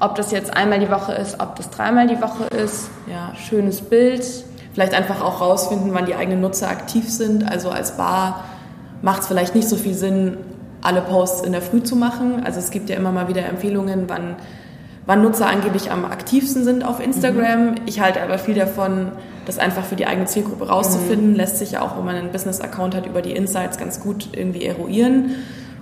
ob 0.00 0.14
das 0.14 0.32
jetzt 0.32 0.56
einmal 0.56 0.80
die 0.80 0.90
Woche 0.90 1.12
ist, 1.12 1.40
ob 1.40 1.56
das 1.56 1.70
dreimal 1.70 2.06
die 2.06 2.20
Woche 2.20 2.44
ist. 2.56 2.90
Ja. 3.06 3.32
Schönes 3.36 3.82
Bild. 3.82 4.24
Vielleicht 4.72 4.94
einfach 4.94 5.22
auch 5.22 5.40
rausfinden, 5.40 5.92
wann 5.92 6.06
die 6.06 6.14
eigenen 6.14 6.40
Nutzer 6.40 6.68
aktiv 6.68 7.08
sind. 7.10 7.48
Also 7.48 7.70
als 7.70 7.96
Bar 7.96 8.44
macht 9.02 9.22
es 9.22 9.28
vielleicht 9.28 9.54
nicht 9.54 9.68
so 9.68 9.76
viel 9.76 9.94
Sinn, 9.94 10.38
alle 10.80 11.02
Posts 11.02 11.42
in 11.42 11.52
der 11.52 11.60
Früh 11.60 11.82
zu 11.82 11.96
machen. 11.96 12.42
Also 12.44 12.58
es 12.60 12.70
gibt 12.70 12.88
ja 12.88 12.96
immer 12.96 13.12
mal 13.12 13.28
wieder 13.28 13.44
Empfehlungen, 13.44 14.04
wann, 14.08 14.36
wann 15.04 15.22
Nutzer 15.22 15.48
angeblich 15.48 15.90
am 15.90 16.06
aktivsten 16.06 16.64
sind 16.64 16.82
auf 16.82 17.04
Instagram. 17.04 17.66
Mhm. 17.66 17.74
Ich 17.84 18.00
halte 18.00 18.22
aber 18.22 18.38
viel 18.38 18.54
davon, 18.54 19.12
das 19.50 19.58
einfach 19.58 19.84
für 19.84 19.96
die 19.96 20.06
eigene 20.06 20.26
Zielgruppe 20.26 20.68
rauszufinden. 20.68 21.30
Mhm. 21.30 21.36
Lässt 21.36 21.58
sich 21.58 21.72
ja 21.72 21.82
auch, 21.82 21.96
wenn 21.96 22.04
man 22.04 22.14
einen 22.14 22.30
Business-Account 22.30 22.94
hat, 22.94 23.06
über 23.06 23.20
die 23.20 23.32
Insights 23.32 23.78
ganz 23.78 24.00
gut 24.00 24.28
irgendwie 24.32 24.64
eruieren. 24.64 25.34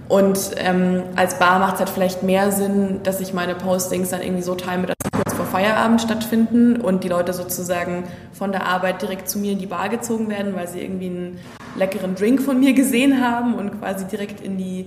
Und 0.09 0.53
ähm, 0.57 1.03
als 1.17 1.39
Bar 1.39 1.59
macht 1.59 1.75
es 1.75 1.81
halt 1.81 1.91
vielleicht 1.91 2.23
mehr 2.23 2.51
Sinn, 2.51 3.01
dass 3.03 3.21
ich 3.21 3.35
meine 3.35 3.55
Postings 3.55 4.09
dann 4.09 4.23
irgendwie 4.23 4.43
so 4.43 4.55
time, 4.55 4.87
dass 4.87 4.97
sie 5.05 5.11
kurz 5.11 5.35
vor 5.35 5.45
Feierabend 5.45 6.01
stattfinden 6.01 6.81
und 6.81 7.05
die 7.05 7.09
Leute 7.09 7.35
sozusagen 7.35 8.05
von 8.33 8.51
der 8.51 8.65
Arbeit 8.65 9.03
direkt 9.03 9.29
zu 9.29 9.39
mir 9.39 9.53
in 9.53 9.59
die 9.59 9.67
Bar 9.67 9.91
gezogen 9.91 10.31
werden, 10.31 10.55
weil 10.57 10.67
sie 10.67 10.81
irgendwie 10.81 11.09
einen 11.09 11.39
leckeren 11.77 12.15
Drink 12.15 12.41
von 12.41 12.59
mir 12.59 12.73
gesehen 12.73 13.23
haben 13.23 13.55
und 13.55 13.79
quasi 13.81 14.07
direkt 14.07 14.41
in 14.41 14.57
die 14.57 14.87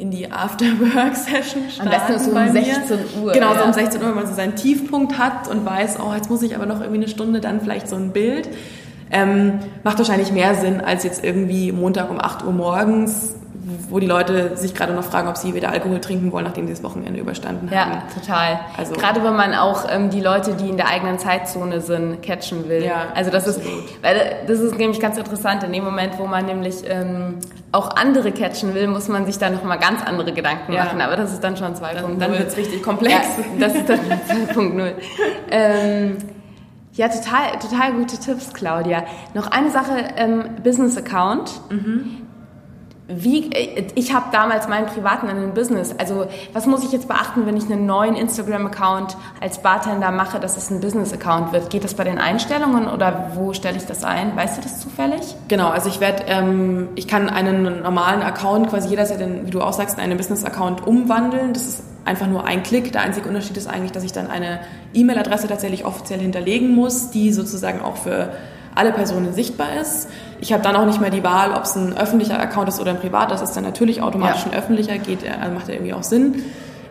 in 0.00 0.10
die 0.10 0.32
After-Work-Session 0.32 1.70
starten. 1.70 1.92
Am 1.92 2.08
besten 2.08 2.30
so 2.30 2.36
um 2.36 2.48
16 2.48 3.22
Uhr. 3.22 3.32
Genau, 3.32 3.54
so 3.54 3.64
um 3.64 3.72
16 3.72 4.00
Uhr, 4.00 4.08
wenn 4.08 4.14
man 4.14 4.26
so 4.26 4.34
seinen 4.34 4.56
Tiefpunkt 4.56 5.18
hat 5.18 5.46
und 5.46 5.64
weiß, 5.66 5.98
oh, 6.00 6.14
jetzt 6.14 6.30
muss 6.30 6.42
ich 6.42 6.56
aber 6.56 6.64
noch 6.64 6.80
irgendwie 6.80 7.00
eine 7.02 7.08
Stunde, 7.08 7.40
dann 7.40 7.60
vielleicht 7.60 7.86
so 7.86 7.96
ein 7.96 8.10
Bild. 8.12 8.48
Ähm, 9.12 9.58
macht 9.82 9.98
wahrscheinlich 9.98 10.32
mehr 10.32 10.54
Sinn, 10.54 10.80
als 10.80 11.04
jetzt 11.04 11.22
irgendwie 11.22 11.72
Montag 11.72 12.10
um 12.10 12.18
8 12.18 12.44
Uhr 12.44 12.52
morgens 12.52 13.34
wo 13.88 13.98
die 13.98 14.06
Leute 14.06 14.56
sich 14.56 14.74
gerade 14.74 14.92
noch 14.92 15.04
fragen, 15.04 15.28
ob 15.28 15.36
sie 15.36 15.54
wieder 15.54 15.70
Alkohol 15.70 16.00
trinken 16.00 16.32
wollen, 16.32 16.44
nachdem 16.44 16.66
sie 16.66 16.72
das 16.72 16.82
Wochenende 16.82 17.20
überstanden 17.20 17.70
haben. 17.70 17.92
Ja, 17.92 18.02
total. 18.14 18.60
Also 18.76 18.94
gerade 18.94 19.22
wenn 19.24 19.36
man 19.36 19.54
auch 19.54 19.86
ähm, 19.90 20.10
die 20.10 20.20
Leute, 20.20 20.54
die 20.54 20.68
in 20.68 20.76
der 20.76 20.88
eigenen 20.88 21.18
Zeitzone 21.18 21.80
sind, 21.80 22.22
catchen 22.22 22.68
will. 22.68 22.84
Ja, 22.84 23.08
also 23.14 23.30
das 23.30 23.48
absolut. 23.48 23.84
ist, 23.84 24.02
weil 24.02 24.36
das 24.46 24.58
ist 24.60 24.76
nämlich 24.78 25.00
ganz 25.00 25.16
interessant. 25.16 25.62
In 25.64 25.72
dem 25.72 25.84
Moment, 25.84 26.18
wo 26.18 26.26
man 26.26 26.46
nämlich 26.46 26.76
ähm, 26.86 27.38
auch 27.72 27.96
andere 27.96 28.32
catchen 28.32 28.74
will, 28.74 28.88
muss 28.88 29.08
man 29.08 29.26
sich 29.26 29.38
da 29.38 29.50
noch 29.50 29.64
mal 29.64 29.76
ganz 29.76 30.02
andere 30.02 30.32
Gedanken 30.32 30.72
ja. 30.72 30.84
machen. 30.84 31.00
Aber 31.00 31.16
das 31.16 31.32
ist 31.32 31.42
dann 31.42 31.56
schon 31.56 31.74
2.0. 31.74 31.94
Dann, 31.94 32.18
dann 32.18 32.32
wird 32.32 32.48
es 32.48 32.56
richtig 32.56 32.82
komplex. 32.82 33.14
Ja, 33.14 33.68
das 33.68 33.74
ist 33.74 33.88
dann 33.88 33.98
2.0. 34.56 34.92
ähm, 35.50 36.18
ja, 36.94 37.08
total, 37.08 37.58
total 37.60 37.92
gute 37.92 38.18
Tipps, 38.18 38.52
Claudia. 38.52 39.04
Noch 39.34 39.46
eine 39.50 39.70
Sache, 39.70 39.92
ähm, 40.16 40.56
Business 40.62 40.96
Account. 40.96 41.52
Mhm 41.70 42.19
wie, 43.10 43.50
äh, 43.52 43.86
ich 43.94 44.14
habe 44.14 44.26
damals 44.32 44.68
meinen 44.68 44.86
privaten 44.86 45.28
in 45.28 45.36
einem 45.36 45.54
Business. 45.54 45.94
Also 45.98 46.26
was 46.52 46.66
muss 46.66 46.84
ich 46.84 46.92
jetzt 46.92 47.08
beachten, 47.08 47.46
wenn 47.46 47.56
ich 47.56 47.64
einen 47.64 47.86
neuen 47.86 48.14
Instagram-Account 48.14 49.16
als 49.40 49.62
Bartender 49.62 50.10
mache, 50.10 50.40
dass 50.40 50.56
es 50.56 50.70
ein 50.70 50.80
Business-Account 50.80 51.52
wird? 51.52 51.70
Geht 51.70 51.84
das 51.84 51.94
bei 51.94 52.04
den 52.04 52.18
Einstellungen 52.18 52.88
oder 52.88 53.32
wo 53.34 53.52
stelle 53.52 53.76
ich 53.76 53.86
das 53.86 54.04
ein? 54.04 54.36
Weißt 54.36 54.58
du 54.58 54.62
das 54.62 54.80
zufällig? 54.80 55.34
Genau, 55.48 55.68
also 55.68 55.88
ich 55.88 56.00
werde, 56.00 56.24
ähm, 56.26 56.88
ich 56.94 57.08
kann 57.08 57.28
einen 57.28 57.82
normalen 57.82 58.22
Account, 58.22 58.68
quasi 58.70 58.88
jeder, 58.88 59.04
der 59.04 59.18
den, 59.18 59.46
wie 59.46 59.50
du 59.50 59.60
auch 59.60 59.72
sagst, 59.72 59.98
in 59.98 60.04
einen 60.04 60.16
Business-Account 60.16 60.86
umwandeln. 60.86 61.52
Das 61.52 61.64
ist 61.64 61.82
einfach 62.04 62.26
nur 62.26 62.44
ein 62.44 62.62
Klick. 62.62 62.92
Der 62.92 63.02
einzige 63.02 63.28
Unterschied 63.28 63.56
ist 63.56 63.66
eigentlich, 63.66 63.92
dass 63.92 64.04
ich 64.04 64.12
dann 64.12 64.28
eine 64.28 64.60
E-Mail-Adresse 64.94 65.48
tatsächlich 65.48 65.84
offiziell 65.84 66.20
hinterlegen 66.20 66.74
muss, 66.74 67.10
die 67.10 67.32
sozusagen 67.32 67.80
auch 67.80 67.96
für 67.96 68.32
alle 68.74 68.92
Personen 68.92 69.32
sichtbar 69.32 69.80
ist. 69.80 70.08
Ich 70.40 70.52
habe 70.52 70.62
dann 70.62 70.74
auch 70.76 70.86
nicht 70.86 71.00
mehr 71.00 71.10
die 71.10 71.22
Wahl, 71.22 71.52
ob 71.52 71.64
es 71.64 71.76
ein 71.76 71.96
öffentlicher 71.96 72.40
Account 72.40 72.68
ist 72.68 72.80
oder 72.80 72.92
ein 72.92 72.98
privat. 72.98 73.30
Das 73.30 73.42
ist 73.42 73.54
dann 73.54 73.64
natürlich 73.64 74.00
automatisch 74.00 74.44
ja. 74.46 74.52
ein 74.52 74.58
öffentlicher, 74.58 74.98
geht, 74.98 75.20
also 75.28 75.52
macht 75.52 75.68
ja 75.68 75.74
irgendwie 75.74 75.92
auch 75.92 76.02
Sinn. 76.02 76.44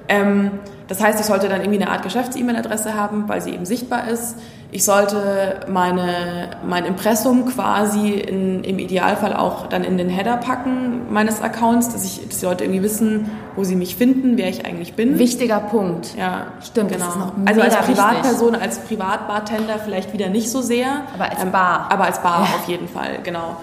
Ähm, 0.07 0.51
das 0.87 1.01
heißt, 1.01 1.19
ich 1.19 1.25
sollte 1.25 1.49
dann 1.49 1.61
irgendwie 1.61 1.81
eine 1.81 1.91
Art 1.91 2.03
Geschäfts-E-Mail-Adresse 2.03 2.95
haben, 2.95 3.27
weil 3.27 3.41
sie 3.41 3.51
eben 3.51 3.65
sichtbar 3.65 4.07
ist. 4.07 4.37
Ich 4.71 4.85
sollte 4.85 5.61
meine, 5.67 6.51
mein 6.63 6.85
Impressum 6.85 7.47
quasi 7.47 8.11
in, 8.11 8.63
im 8.63 8.77
Idealfall 8.77 9.35
auch 9.35 9.65
dann 9.65 9.83
in 9.83 9.97
den 9.97 10.09
Header 10.09 10.37
packen 10.37 11.11
meines 11.11 11.41
Accounts, 11.41 11.89
dass, 11.89 12.05
ich, 12.05 12.27
dass 12.27 12.39
die 12.39 12.45
Leute 12.45 12.65
irgendwie 12.65 12.83
wissen, 12.83 13.31
wo 13.55 13.63
sie 13.63 13.75
mich 13.75 13.95
finden, 13.95 14.37
wer 14.37 14.47
ich 14.47 14.67
eigentlich 14.67 14.93
bin. 14.93 15.17
Wichtiger 15.17 15.59
Punkt. 15.59 16.15
Ja, 16.15 16.47
stimmt. 16.63 16.91
Genau. 16.91 17.31
also 17.45 17.61
als 17.61 17.77
Privatperson, 17.77 18.53
wichtig. 18.53 18.61
als 18.61 18.79
Privatbartender 18.79 19.79
vielleicht 19.79 20.13
wieder 20.13 20.29
nicht 20.29 20.51
so 20.51 20.61
sehr. 20.61 21.01
Aber 21.15 21.31
als 21.31 21.41
ähm, 21.41 21.51
Bar. 21.51 21.87
Aber 21.89 22.03
als 22.03 22.21
Bar 22.21 22.41
ja. 22.41 22.55
auf 22.55 22.67
jeden 22.67 22.87
Fall, 22.87 23.19
genau. 23.23 23.57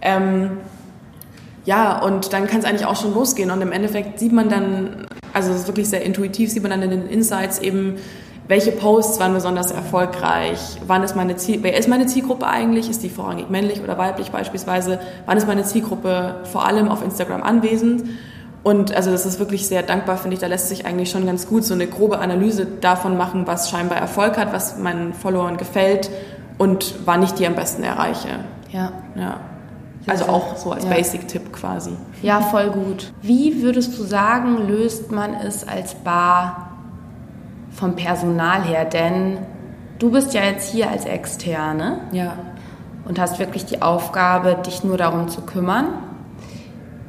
Ähm, 0.00 0.58
ja, 1.66 2.00
und 2.02 2.32
dann 2.32 2.48
kann 2.48 2.58
es 2.58 2.64
eigentlich 2.64 2.86
auch 2.86 2.96
schon 2.96 3.14
losgehen. 3.14 3.52
Und 3.52 3.62
im 3.62 3.70
Endeffekt 3.70 4.18
sieht 4.18 4.32
man 4.32 4.48
dann, 4.48 5.06
also 5.32 5.52
es 5.52 5.60
ist 5.60 5.66
wirklich 5.68 5.88
sehr 5.88 6.02
intuitiv, 6.02 6.50
sieht 6.50 6.62
man 6.62 6.72
dann 6.72 6.82
in 6.82 6.90
den 6.90 7.06
Insights 7.08 7.60
eben, 7.60 7.96
welche 8.48 8.72
Posts 8.72 9.20
waren 9.20 9.34
besonders 9.34 9.70
erfolgreich, 9.70 10.58
wann 10.86 11.02
ist 11.02 11.14
meine 11.14 11.36
Ziel, 11.36 11.62
wer 11.62 11.76
ist 11.76 11.88
meine 11.88 12.06
Zielgruppe 12.06 12.46
eigentlich, 12.46 12.88
ist 12.88 13.02
die 13.02 13.10
vorrangig 13.10 13.50
männlich 13.50 13.82
oder 13.82 13.98
weiblich 13.98 14.30
beispielsweise, 14.30 14.98
wann 15.26 15.36
ist 15.36 15.46
meine 15.46 15.64
Zielgruppe 15.64 16.36
vor 16.50 16.66
allem 16.66 16.88
auf 16.88 17.04
Instagram 17.04 17.42
anwesend 17.42 18.04
und 18.62 18.94
also 18.94 19.10
das 19.10 19.26
ist 19.26 19.38
wirklich 19.38 19.68
sehr 19.68 19.82
dankbar, 19.82 20.16
finde 20.16 20.34
ich, 20.34 20.40
da 20.40 20.46
lässt 20.46 20.68
sich 20.68 20.86
eigentlich 20.86 21.10
schon 21.10 21.26
ganz 21.26 21.46
gut 21.46 21.64
so 21.64 21.74
eine 21.74 21.86
grobe 21.86 22.18
Analyse 22.18 22.66
davon 22.66 23.16
machen, 23.16 23.46
was 23.46 23.70
scheinbar 23.70 23.98
Erfolg 23.98 24.36
hat, 24.36 24.52
was 24.52 24.78
meinen 24.78 25.12
Followern 25.12 25.58
gefällt 25.58 26.10
und 26.56 26.94
wann 27.04 27.22
ich 27.22 27.32
die 27.32 27.46
am 27.46 27.54
besten 27.54 27.82
erreiche. 27.82 28.28
Ja. 28.72 28.92
Ja. 29.14 29.40
Also 30.06 30.24
auch 30.24 30.56
so 30.56 30.72
als 30.72 30.84
ja. 30.84 30.90
Basic-Tipp 30.90 31.52
quasi. 31.52 31.90
Ja, 32.22 32.40
voll 32.40 32.70
gut. 32.70 33.12
Wie 33.20 33.62
würdest 33.62 33.98
du 33.98 34.04
sagen, 34.04 34.66
löst 34.66 35.12
man 35.12 35.34
es 35.34 35.66
als 35.68 35.94
Bar 35.94 36.67
vom 37.78 37.96
Personal 37.96 38.62
her? 38.62 38.84
Denn 38.84 39.38
du 39.98 40.10
bist 40.10 40.34
ja 40.34 40.42
jetzt 40.44 40.70
hier 40.70 40.90
als 40.90 41.04
Externe. 41.04 42.00
Ja. 42.12 42.34
Und 43.06 43.18
hast 43.18 43.38
wirklich 43.38 43.64
die 43.64 43.80
Aufgabe, 43.80 44.58
dich 44.66 44.84
nur 44.84 44.98
darum 44.98 45.28
zu 45.28 45.40
kümmern. 45.42 45.86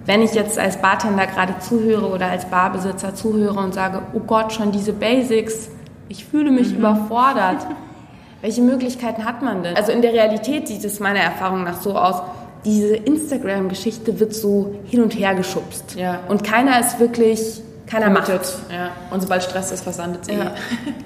Wenn 0.05 0.21
ich 0.21 0.33
jetzt 0.33 0.57
als 0.57 0.77
Bartender 0.77 1.27
gerade 1.27 1.59
zuhöre 1.59 2.07
oder 2.09 2.27
als 2.27 2.45
Barbesitzer 2.45 3.15
zuhöre 3.15 3.59
und 3.59 3.73
sage, 3.73 4.01
oh 4.13 4.19
Gott, 4.19 4.53
schon 4.53 4.71
diese 4.71 4.93
Basics, 4.93 5.69
ich 6.07 6.25
fühle 6.25 6.51
mich 6.51 6.71
mhm. 6.71 6.77
überfordert. 6.77 7.67
Welche 8.41 8.61
Möglichkeiten 8.61 9.25
hat 9.25 9.41
man 9.41 9.63
denn? 9.63 9.75
Also 9.75 9.91
in 9.91 10.01
der 10.01 10.13
Realität 10.13 10.67
sieht 10.69 10.85
es 10.85 11.01
meiner 11.01 11.19
Erfahrung 11.19 11.65
nach 11.65 11.81
so 11.81 11.97
aus, 11.97 12.21
diese 12.63 12.95
Instagram-Geschichte 12.95 14.19
wird 14.19 14.33
so 14.33 14.75
hin 14.85 15.01
und 15.01 15.17
her 15.17 15.35
geschubst. 15.35 15.95
Ja. 15.97 16.19
Und 16.27 16.43
keiner 16.43 16.79
ist 16.79 16.99
wirklich, 16.99 17.61
keiner 17.89 18.09
macht. 18.09 18.29
Ja. 18.29 18.91
Und 19.11 19.21
sobald 19.21 19.43
Stress 19.43 19.71
ist, 19.71 19.83
versandet 19.83 20.25
sie. 20.25 20.33
Ja. 20.33 20.51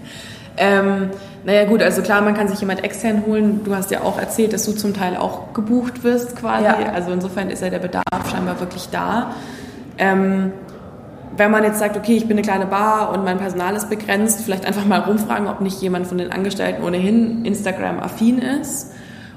ähm, 0.57 1.11
naja 1.43 1.65
gut, 1.65 1.81
also 1.81 2.01
klar, 2.01 2.21
man 2.21 2.33
kann 2.33 2.47
sich 2.47 2.59
jemand 2.59 2.83
extern 2.83 3.23
holen. 3.25 3.63
Du 3.63 3.75
hast 3.75 3.91
ja 3.91 4.01
auch 4.01 4.19
erzählt, 4.19 4.53
dass 4.53 4.65
du 4.65 4.73
zum 4.73 4.93
Teil 4.93 5.17
auch 5.17 5.53
gebucht 5.53 6.03
wirst 6.03 6.35
quasi. 6.35 6.65
Ja. 6.65 6.77
Also 6.93 7.11
insofern 7.11 7.49
ist 7.49 7.61
ja 7.61 7.69
der 7.69 7.79
Bedarf 7.79 8.03
scheinbar 8.31 8.59
wirklich 8.59 8.89
da. 8.89 9.33
Ähm, 9.97 10.51
wenn 11.35 11.49
man 11.49 11.63
jetzt 11.63 11.79
sagt, 11.79 11.97
okay, 11.97 12.15
ich 12.15 12.27
bin 12.27 12.37
eine 12.37 12.43
kleine 12.43 12.65
Bar 12.67 13.11
und 13.11 13.23
mein 13.23 13.37
Personal 13.37 13.75
ist 13.75 13.89
begrenzt, 13.89 14.41
vielleicht 14.41 14.65
einfach 14.65 14.85
mal 14.85 14.99
rumfragen, 14.99 15.47
ob 15.47 15.61
nicht 15.61 15.81
jemand 15.81 16.05
von 16.05 16.17
den 16.17 16.31
Angestellten 16.31 16.83
ohnehin 16.83 17.43
Instagram-affin 17.43 18.39
ist 18.39 18.91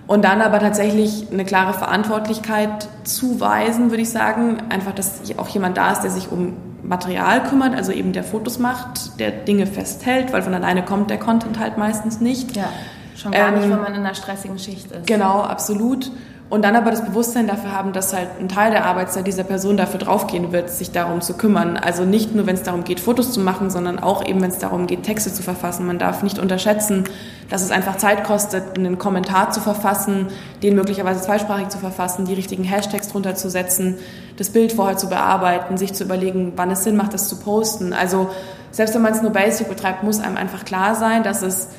und 0.06 0.24
dann 0.24 0.42
aber 0.42 0.58
tatsächlich 0.58 1.26
eine 1.32 1.44
klare 1.44 1.72
Verantwortlichkeit 1.72 2.88
zuweisen, 3.04 3.90
würde 3.90 4.02
ich 4.02 4.10
sagen. 4.10 4.58
Einfach, 4.68 4.94
dass 4.94 5.20
auch 5.38 5.48
jemand 5.48 5.76
da 5.76 5.92
ist, 5.92 6.02
der 6.02 6.10
sich 6.10 6.30
um 6.30 6.54
Material 6.82 7.42
kümmert, 7.44 7.74
also 7.74 7.92
eben 7.92 8.12
der 8.12 8.24
Fotos 8.24 8.58
macht, 8.58 9.18
der 9.18 9.30
Dinge 9.30 9.66
festhält, 9.66 10.32
weil 10.32 10.42
von 10.42 10.54
alleine 10.54 10.84
kommt 10.84 11.10
der 11.10 11.18
Content 11.18 11.58
halt 11.58 11.78
meistens 11.78 12.20
nicht. 12.20 12.56
Ja, 12.56 12.68
schon 13.16 13.32
gar 13.32 13.48
ähm, 13.48 13.54
nicht, 13.54 13.70
wenn 13.70 13.80
man 13.80 13.94
in 13.94 14.00
einer 14.00 14.14
stressigen 14.14 14.58
Schicht 14.58 14.90
ist. 14.92 15.06
Genau, 15.06 15.40
absolut. 15.40 16.10
Und 16.48 16.64
dann 16.64 16.76
aber 16.76 16.92
das 16.92 17.04
Bewusstsein 17.04 17.48
dafür 17.48 17.72
haben, 17.72 17.92
dass 17.92 18.12
halt 18.12 18.28
ein 18.38 18.48
Teil 18.48 18.70
der 18.70 18.84
Arbeitszeit 18.84 19.26
dieser 19.26 19.42
Person 19.42 19.76
dafür 19.76 19.98
draufgehen 19.98 20.52
wird, 20.52 20.70
sich 20.70 20.92
darum 20.92 21.20
zu 21.20 21.34
kümmern. 21.34 21.76
Also 21.76 22.04
nicht 22.04 22.36
nur, 22.36 22.46
wenn 22.46 22.54
es 22.54 22.62
darum 22.62 22.84
geht, 22.84 23.00
Fotos 23.00 23.32
zu 23.32 23.40
machen, 23.40 23.68
sondern 23.68 23.98
auch 23.98 24.24
eben, 24.24 24.40
wenn 24.40 24.50
es 24.50 24.58
darum 24.58 24.86
geht, 24.86 25.02
Texte 25.02 25.32
zu 25.32 25.42
verfassen. 25.42 25.86
Man 25.86 25.98
darf 25.98 26.22
nicht 26.22 26.38
unterschätzen, 26.38 27.02
dass 27.50 27.62
es 27.62 27.72
einfach 27.72 27.96
Zeit 27.96 28.22
kostet, 28.22 28.78
einen 28.78 28.96
Kommentar 28.96 29.50
zu 29.50 29.60
verfassen, 29.60 30.28
den 30.62 30.76
möglicherweise 30.76 31.20
zweisprachig 31.20 31.68
zu 31.68 31.78
verfassen, 31.78 32.26
die 32.26 32.34
richtigen 32.34 32.62
Hashtags 32.62 33.08
drunter 33.08 33.34
zu 33.34 33.50
setzen, 33.50 33.96
das 34.36 34.50
Bild 34.50 34.72
vorher 34.72 34.96
zu 34.96 35.08
bearbeiten, 35.08 35.76
sich 35.76 35.94
zu 35.94 36.04
überlegen, 36.04 36.52
wann 36.54 36.70
es 36.70 36.84
Sinn 36.84 36.94
macht, 36.94 37.12
das 37.12 37.28
zu 37.28 37.40
posten. 37.40 37.92
Also 37.92 38.30
selbst 38.70 38.94
wenn 38.94 39.02
man 39.02 39.14
es 39.14 39.22
nur 39.22 39.32
basic 39.32 39.68
betreibt, 39.68 40.04
muss 40.04 40.20
einem 40.20 40.36
einfach 40.36 40.64
klar 40.64 40.94
sein, 40.94 41.24
dass 41.24 41.42
es, 41.42 41.70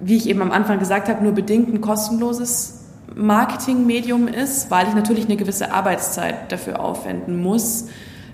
wie 0.00 0.16
ich 0.16 0.28
eben 0.28 0.42
am 0.42 0.50
Anfang 0.50 0.80
gesagt 0.80 1.08
habe, 1.08 1.22
nur 1.22 1.34
bedingt 1.34 1.72
ein 1.72 1.80
kostenloses 1.80 2.81
Marketingmedium 3.14 4.28
ist, 4.28 4.70
weil 4.70 4.88
ich 4.88 4.94
natürlich 4.94 5.26
eine 5.26 5.36
gewisse 5.36 5.72
Arbeitszeit 5.72 6.50
dafür 6.50 6.80
aufwenden 6.80 7.42
muss. 7.42 7.86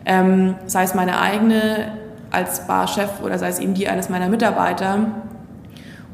Ähm, 0.05 0.55
sei 0.67 0.85
es 0.85 0.95
meine 0.95 1.21
eigene 1.21 1.93
als 2.31 2.67
Barchef 2.67 3.21
oder 3.23 3.39
sei 3.39 3.49
es 3.49 3.59
eben 3.59 3.75
die 3.75 3.89
eines 3.89 4.09
meiner 4.09 4.29
Mitarbeiter. 4.29 5.07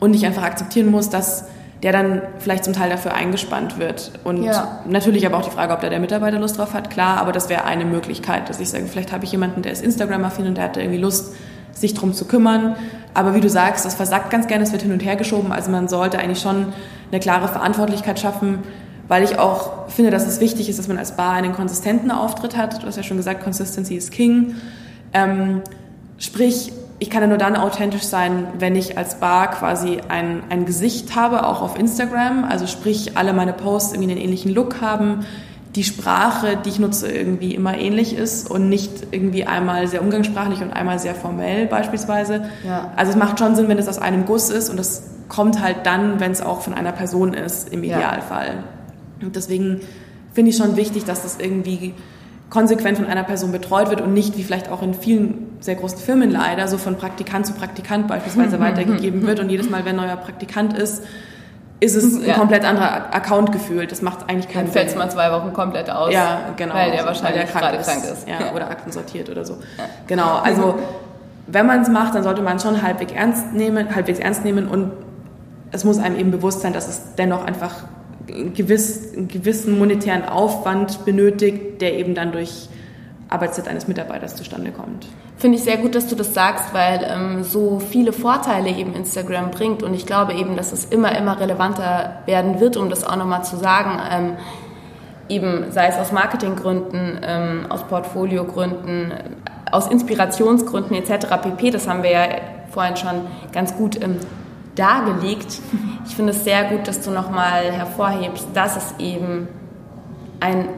Und 0.00 0.14
ich 0.14 0.26
einfach 0.26 0.42
akzeptieren 0.42 0.90
muss, 0.90 1.08
dass 1.10 1.46
der 1.82 1.92
dann 1.92 2.22
vielleicht 2.38 2.64
zum 2.64 2.72
Teil 2.72 2.88
dafür 2.88 3.14
eingespannt 3.14 3.78
wird. 3.78 4.12
Und 4.24 4.42
ja. 4.42 4.80
natürlich 4.88 5.26
aber 5.26 5.36
auch 5.36 5.44
die 5.44 5.50
Frage, 5.50 5.74
ob 5.74 5.80
da 5.80 5.90
der 5.90 6.00
Mitarbeiter 6.00 6.38
Lust 6.38 6.56
drauf 6.56 6.72
hat, 6.72 6.88
klar, 6.88 7.18
aber 7.18 7.30
das 7.30 7.50
wäre 7.50 7.64
eine 7.64 7.84
Möglichkeit, 7.84 8.48
dass 8.48 8.58
ich 8.58 8.70
sage, 8.70 8.86
vielleicht 8.86 9.12
habe 9.12 9.24
ich 9.24 9.32
jemanden, 9.32 9.60
der 9.60 9.72
ist 9.72 9.84
Instagram-affin 9.84 10.46
und 10.46 10.56
der 10.56 10.64
hat 10.64 10.76
irgendwie 10.78 10.98
Lust, 10.98 11.34
sich 11.72 11.92
darum 11.92 12.14
zu 12.14 12.24
kümmern. 12.24 12.76
Aber 13.12 13.34
wie 13.34 13.40
du 13.40 13.50
sagst, 13.50 13.84
das 13.84 13.94
versagt 13.94 14.30
ganz 14.30 14.46
gerne, 14.46 14.64
es 14.64 14.72
wird 14.72 14.82
hin 14.82 14.92
und 14.92 15.04
her 15.04 15.16
geschoben. 15.16 15.52
Also 15.52 15.70
man 15.70 15.88
sollte 15.88 16.18
eigentlich 16.18 16.40
schon 16.40 16.72
eine 17.10 17.20
klare 17.20 17.48
Verantwortlichkeit 17.48 18.18
schaffen, 18.18 18.58
weil 19.08 19.22
ich 19.22 19.38
auch 19.38 19.88
finde, 19.88 20.10
dass 20.10 20.26
es 20.26 20.40
wichtig 20.40 20.68
ist, 20.68 20.78
dass 20.78 20.88
man 20.88 20.98
als 20.98 21.16
Bar 21.16 21.32
einen 21.32 21.52
konsistenten 21.52 22.10
Auftritt 22.10 22.56
hat. 22.56 22.82
Du 22.82 22.86
hast 22.86 22.96
ja 22.96 23.02
schon 23.02 23.16
gesagt, 23.16 23.42
Consistency 23.42 23.96
is 23.96 24.10
King. 24.10 24.54
Ähm, 25.12 25.62
sprich, 26.18 26.72
ich 26.98 27.10
kann 27.10 27.22
ja 27.22 27.28
nur 27.28 27.38
dann 27.38 27.56
authentisch 27.56 28.04
sein, 28.04 28.46
wenn 28.58 28.76
ich 28.76 28.96
als 28.96 29.16
Bar 29.16 29.50
quasi 29.50 29.98
ein, 30.08 30.42
ein 30.48 30.64
Gesicht 30.64 31.16
habe, 31.16 31.46
auch 31.46 31.60
auf 31.60 31.78
Instagram. 31.78 32.44
Also 32.44 32.66
sprich, 32.66 33.16
alle 33.16 33.32
meine 33.32 33.52
Posts 33.52 33.94
irgendwie 33.94 34.12
einen 34.12 34.20
ähnlichen 34.20 34.54
Look 34.54 34.80
haben, 34.80 35.26
die 35.74 35.84
Sprache, 35.84 36.56
die 36.64 36.68
ich 36.68 36.78
nutze, 36.78 37.10
irgendwie 37.10 37.54
immer 37.54 37.76
ähnlich 37.76 38.14
ist 38.16 38.48
und 38.48 38.68
nicht 38.68 39.08
irgendwie 39.10 39.44
einmal 39.44 39.88
sehr 39.88 40.02
umgangssprachlich 40.02 40.62
und 40.62 40.72
einmal 40.72 41.00
sehr 41.00 41.16
formell 41.16 41.66
beispielsweise. 41.66 42.44
Ja. 42.64 42.92
Also 42.96 43.10
es 43.10 43.18
macht 43.18 43.40
schon 43.40 43.56
Sinn, 43.56 43.68
wenn 43.68 43.78
es 43.78 43.88
aus 43.88 43.98
einem 43.98 44.24
Guss 44.24 44.50
ist 44.50 44.70
und 44.70 44.76
das 44.76 45.02
kommt 45.28 45.60
halt 45.60 45.78
dann, 45.84 46.20
wenn 46.20 46.32
es 46.32 46.40
auch 46.40 46.60
von 46.60 46.74
einer 46.74 46.92
Person 46.92 47.34
ist, 47.34 47.72
im 47.72 47.82
Idealfall. 47.82 48.64
Ja. 49.20 49.26
Und 49.26 49.36
deswegen 49.36 49.80
finde 50.32 50.50
ich 50.50 50.56
schon 50.56 50.76
wichtig, 50.76 51.04
dass 51.04 51.22
das 51.22 51.38
irgendwie 51.38 51.94
konsequent 52.50 52.98
von 52.98 53.06
einer 53.06 53.24
Person 53.24 53.52
betreut 53.52 53.90
wird 53.90 54.00
und 54.00 54.12
nicht, 54.12 54.36
wie 54.36 54.42
vielleicht 54.42 54.68
auch 54.68 54.82
in 54.82 54.94
vielen 54.94 55.56
sehr 55.60 55.74
großen 55.74 55.98
Firmen 55.98 56.30
leider, 56.30 56.68
so 56.68 56.78
von 56.78 56.96
Praktikant 56.96 57.46
zu 57.46 57.52
Praktikant 57.52 58.06
beispielsweise 58.06 58.60
weitergegeben 58.60 59.26
wird 59.26 59.40
und 59.40 59.48
jedes 59.48 59.70
Mal, 59.70 59.84
wenn 59.84 59.98
ein 59.98 60.06
neuer 60.06 60.16
Praktikant 60.16 60.76
ist, 60.76 61.02
ist 61.80 61.96
es 61.96 62.14
ein 62.14 62.26
ja. 62.26 62.34
komplett 62.34 62.64
anderer 62.64 63.14
Account 63.14 63.52
gefühlt. 63.52 63.90
Das 63.90 64.02
macht 64.02 64.30
eigentlich 64.30 64.48
keinen 64.48 64.66
Sinn. 64.66 64.66
Dann 64.66 64.72
fällt 64.72 64.88
es 64.88 64.96
mal 64.96 65.10
zwei 65.10 65.32
Wochen 65.32 65.52
komplett 65.52 65.90
aus. 65.90 66.12
Ja, 66.12 66.52
genau. 66.56 66.74
Weil 66.74 66.92
der 66.92 67.04
wahrscheinlich 67.04 67.24
weil 67.24 67.32
der 67.34 67.44
krank 67.46 67.64
gerade 67.64 67.76
ist. 67.78 67.86
krank 67.86 68.04
ist. 68.04 68.28
Ja, 68.28 68.52
oder 68.54 68.70
Akten 68.70 68.92
sortiert 68.92 69.28
oder 69.28 69.44
so. 69.44 69.54
Ja. 69.76 69.84
Genau, 70.06 70.36
also 70.36 70.78
wenn 71.46 71.66
man 71.66 71.82
es 71.82 71.88
macht, 71.88 72.14
dann 72.14 72.22
sollte 72.22 72.42
man 72.42 72.58
schon 72.58 72.82
halbwegs 72.82 73.12
ernst 73.12 73.52
nehmen, 73.52 73.94
halbwegs 73.94 74.18
ernst 74.18 74.44
nehmen 74.44 74.66
und 74.68 74.92
es 75.74 75.84
muss 75.84 75.98
einem 75.98 76.16
eben 76.16 76.30
bewusst 76.30 76.60
sein, 76.60 76.72
dass 76.72 76.88
es 76.88 77.00
dennoch 77.18 77.44
einfach 77.44 77.74
einen 78.28 78.54
gewissen 78.54 79.78
monetären 79.78 80.24
Aufwand 80.24 81.04
benötigt, 81.04 81.80
der 81.80 81.98
eben 81.98 82.14
dann 82.14 82.32
durch 82.32 82.68
Arbeitszeit 83.28 83.66
eines 83.66 83.88
Mitarbeiters 83.88 84.36
zustande 84.36 84.70
kommt. 84.70 85.06
Finde 85.36 85.58
ich 85.58 85.64
sehr 85.64 85.76
gut, 85.78 85.96
dass 85.96 86.06
du 86.06 86.14
das 86.14 86.32
sagst, 86.32 86.72
weil 86.72 87.04
ähm, 87.08 87.42
so 87.42 87.80
viele 87.80 88.12
Vorteile 88.12 88.70
eben 88.70 88.94
Instagram 88.94 89.50
bringt 89.50 89.82
und 89.82 89.94
ich 89.94 90.06
glaube 90.06 90.34
eben, 90.34 90.56
dass 90.56 90.72
es 90.72 90.84
immer, 90.84 91.16
immer 91.18 91.40
relevanter 91.40 92.22
werden 92.26 92.60
wird, 92.60 92.76
um 92.76 92.88
das 92.88 93.04
auch 93.04 93.16
nochmal 93.16 93.44
zu 93.44 93.56
sagen. 93.56 94.00
Ähm, 94.10 94.36
eben 95.28 95.72
sei 95.72 95.88
es 95.88 95.96
aus 95.96 96.12
Marketinggründen, 96.12 97.18
ähm, 97.26 97.66
aus 97.68 97.82
Portfoliogründen, 97.82 99.12
aus 99.72 99.88
Inspirationsgründen 99.88 100.96
etc. 100.96 101.26
pp. 101.42 101.70
Das 101.70 101.88
haben 101.88 102.04
wir 102.04 102.12
ja 102.12 102.26
vorhin 102.70 102.96
schon 102.96 103.22
ganz 103.52 103.74
gut 103.76 104.00
ähm, 104.00 104.20
dargelegt. 104.74 105.60
Ich 106.06 106.16
finde 106.16 106.32
es 106.32 106.44
sehr 106.44 106.64
gut, 106.64 106.86
dass 106.88 107.00
du 107.00 107.10
nochmal 107.10 107.70
hervorhebst, 107.72 108.48
dass 108.54 108.76
es 108.76 108.94
eben 108.98 109.48
ein, 110.40 110.68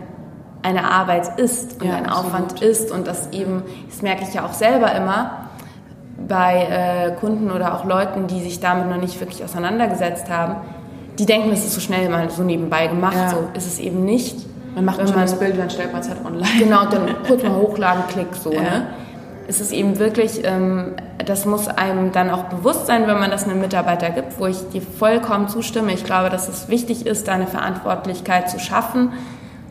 eine 0.63 0.91
Arbeit 0.91 1.39
ist 1.39 1.81
und 1.81 1.89
ja, 1.89 1.97
ein 1.97 2.07
absolut. 2.07 2.27
Aufwand 2.27 2.63
ist 2.63 2.91
und 2.91 3.07
dass 3.07 3.33
eben, 3.33 3.63
das 3.89 4.03
merke 4.03 4.23
ich 4.23 4.35
ja 4.35 4.45
auch 4.45 4.53
selber 4.53 4.93
immer, 4.95 5.49
bei 6.29 6.63
äh, 6.65 7.21
Kunden 7.21 7.51
oder 7.51 7.75
auch 7.75 7.85
Leuten, 7.85 8.27
die 8.27 8.41
sich 8.41 8.61
damit 8.61 8.89
noch 8.89 8.97
nicht 8.97 9.21
wirklich 9.21 9.45
auseinandergesetzt 9.45 10.31
haben, 10.31 10.57
die 11.19 11.27
denken, 11.27 11.51
es 11.53 11.65
ist 11.65 11.75
so 11.75 11.81
schnell 11.81 12.09
mal 12.09 12.29
so 12.31 12.43
nebenbei 12.43 12.87
gemacht. 12.87 13.17
Ja. 13.17 13.31
So 13.31 13.49
ist 13.55 13.67
es 13.67 13.79
eben 13.79 14.05
nicht. 14.05 14.37
Man 14.75 14.85
macht 14.85 15.01
ein 15.01 15.09
schönes 15.09 15.35
Bild, 15.39 15.59
dann 15.59 15.71
stellt 15.71 15.93
man 15.93 16.03
es 16.03 16.09
halt 16.09 16.25
online. 16.25 16.47
Genau, 16.59 16.85
dann 16.87 17.17
kurz 17.27 17.43
mal 17.43 17.57
hochladen, 17.57 18.03
klick 18.09 18.35
so. 18.35 18.53
Ja. 18.53 18.61
Ne? 18.61 18.87
Es 19.49 19.61
ist 19.61 19.73
eben 19.73 19.99
wirklich 19.99 20.45
ähm, 20.45 20.95
das 21.27 21.45
muss 21.45 21.69
einem 21.69 22.13
dann 22.13 22.31
auch 22.31 22.45
bewusst 22.45 22.87
sein, 22.87 23.07
wenn 23.07 23.19
man 23.19 23.31
das 23.31 23.45
einem 23.45 23.61
Mitarbeiter 23.61 24.11
gibt, 24.11 24.39
wo 24.39 24.47
ich 24.47 24.69
dir 24.71 24.83
vollkommen 24.83 25.49
zustimme. 25.49 25.93
Ich 25.93 26.05
glaube, 26.05 26.31
dass 26.31 26.49
es 26.49 26.69
wichtig 26.69 27.07
ist, 27.07 27.29
da 27.29 27.33
eine 27.33 27.47
Verantwortlichkeit 27.47 28.49
zu 28.49 28.59
schaffen. 28.59 29.13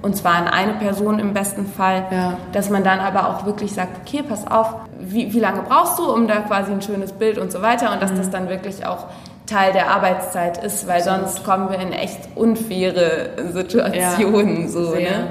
Und 0.02 0.16
zwar 0.16 0.36
an 0.36 0.48
eine 0.48 0.74
Person 0.74 1.18
im 1.18 1.34
besten 1.34 1.66
Fall, 1.66 2.06
ja. 2.12 2.38
dass 2.52 2.70
man 2.70 2.84
dann 2.84 3.00
aber 3.00 3.30
auch 3.30 3.46
wirklich 3.46 3.74
sagt, 3.74 4.02
okay, 4.06 4.22
pass 4.28 4.46
auf, 4.46 4.76
wie, 5.00 5.34
wie 5.34 5.40
lange 5.40 5.64
brauchst 5.64 5.98
du, 5.98 6.12
um 6.12 6.28
da 6.28 6.42
quasi 6.42 6.72
ein 6.72 6.82
schönes 6.82 7.12
Bild 7.14 7.40
und 7.40 7.52
so 7.52 7.64
weiter 7.64 7.92
und 7.92 8.04
dass 8.04 8.12
mhm. 8.12 8.18
das 8.18 8.30
dann 8.30 8.50
wirklich 8.50 8.86
auch 8.86 9.06
Teil 9.48 9.74
der 9.74 9.90
Arbeitszeit 9.90 10.64
ist, 10.64 10.88
weil 10.88 10.98
Absolut. 10.98 11.22
sonst 11.22 11.44
kommen 11.44 11.70
wir 11.72 11.80
in 11.80 11.92
echt 11.92 12.20
unfaire 12.36 13.30
Situationen. 13.52 14.64
Ja, 14.64 14.68
so, 14.68 14.92
sehr, 14.92 15.00
ne? 15.00 15.28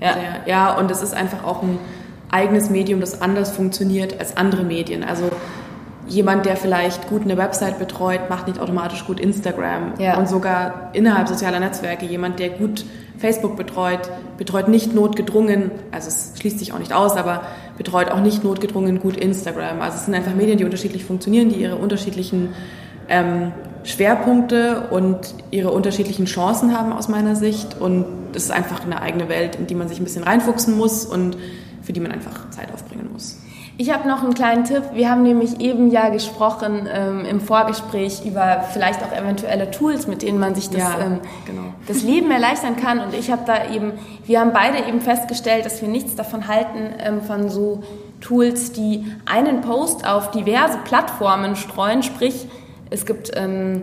ja. 0.00 0.12
Sehr. 0.14 0.22
ja, 0.46 0.72
und 0.74 0.90
es 0.90 1.02
ist 1.02 1.14
einfach 1.14 1.44
auch 1.44 1.62
ein 1.62 1.78
eigenes 2.34 2.68
Medium, 2.68 3.00
das 3.00 3.22
anders 3.22 3.52
funktioniert 3.52 4.18
als 4.18 4.36
andere 4.36 4.64
Medien. 4.64 5.04
Also 5.04 5.30
jemand, 6.08 6.46
der 6.46 6.56
vielleicht 6.56 7.08
gut 7.08 7.22
eine 7.22 7.36
Website 7.36 7.78
betreut, 7.78 8.28
macht 8.28 8.48
nicht 8.48 8.60
automatisch 8.60 9.04
gut 9.06 9.20
Instagram. 9.20 9.94
Ja. 9.98 10.18
Und 10.18 10.28
sogar 10.28 10.90
innerhalb 10.92 11.28
sozialer 11.28 11.60
Netzwerke, 11.60 12.04
jemand, 12.04 12.40
der 12.40 12.50
gut 12.50 12.84
Facebook 13.18 13.56
betreut, 13.56 14.10
betreut 14.36 14.68
nicht 14.68 14.92
notgedrungen, 14.94 15.70
also 15.92 16.08
es 16.08 16.32
schließt 16.38 16.58
sich 16.58 16.72
auch 16.72 16.80
nicht 16.80 16.92
aus, 16.92 17.16
aber 17.16 17.42
betreut 17.78 18.10
auch 18.10 18.20
nicht 18.20 18.42
notgedrungen 18.42 18.98
gut 18.98 19.16
Instagram. 19.16 19.80
Also 19.80 19.98
es 19.98 20.04
sind 20.06 20.14
einfach 20.14 20.34
Medien, 20.34 20.58
die 20.58 20.64
unterschiedlich 20.64 21.04
funktionieren, 21.04 21.48
die 21.48 21.56
ihre 21.56 21.76
unterschiedlichen 21.76 22.48
ähm, 23.08 23.52
Schwerpunkte 23.84 24.88
und 24.90 25.34
ihre 25.52 25.70
unterschiedlichen 25.70 26.26
Chancen 26.26 26.76
haben 26.76 26.92
aus 26.92 27.08
meiner 27.08 27.36
Sicht. 27.36 27.80
Und 27.80 28.06
es 28.34 28.44
ist 28.44 28.50
einfach 28.50 28.84
eine 28.84 29.00
eigene 29.00 29.28
Welt, 29.28 29.56
in 29.56 29.68
die 29.68 29.74
man 29.76 29.88
sich 29.88 30.00
ein 30.00 30.04
bisschen 30.04 30.24
reinfuchsen 30.24 30.76
muss 30.76 31.04
und 31.04 31.36
für 31.84 31.92
die 31.92 32.00
man 32.00 32.12
einfach 32.12 32.50
Zeit 32.50 32.72
aufbringen 32.72 33.10
muss. 33.12 33.38
Ich 33.76 33.92
habe 33.92 34.08
noch 34.08 34.22
einen 34.22 34.34
kleinen 34.34 34.64
Tipp. 34.64 34.82
Wir 34.92 35.10
haben 35.10 35.24
nämlich 35.24 35.60
eben 35.60 35.90
ja 35.90 36.08
gesprochen 36.08 36.88
ähm, 36.92 37.24
im 37.24 37.40
Vorgespräch 37.40 38.24
über 38.24 38.64
vielleicht 38.72 39.02
auch 39.02 39.12
eventuelle 39.12 39.70
Tools, 39.72 40.06
mit 40.06 40.22
denen 40.22 40.38
man 40.38 40.54
sich 40.54 40.70
das, 40.70 40.78
ja, 40.78 41.00
ähm, 41.00 41.20
genau. 41.44 41.62
das 41.88 42.04
Leben 42.04 42.30
erleichtern 42.30 42.76
kann. 42.76 43.00
Und 43.00 43.14
ich 43.14 43.32
habe 43.32 43.42
da 43.44 43.68
eben, 43.72 43.92
wir 44.26 44.38
haben 44.38 44.52
beide 44.52 44.86
eben 44.86 45.00
festgestellt, 45.00 45.66
dass 45.66 45.82
wir 45.82 45.88
nichts 45.88 46.14
davon 46.14 46.46
halten, 46.46 46.94
ähm, 47.00 47.22
von 47.22 47.48
so 47.48 47.82
Tools, 48.20 48.70
die 48.70 49.06
einen 49.26 49.60
Post 49.60 50.06
auf 50.06 50.30
diverse 50.30 50.78
Plattformen 50.84 51.56
streuen. 51.56 52.04
Sprich, 52.04 52.46
es 52.90 53.04
gibt 53.06 53.32
ähm, 53.34 53.82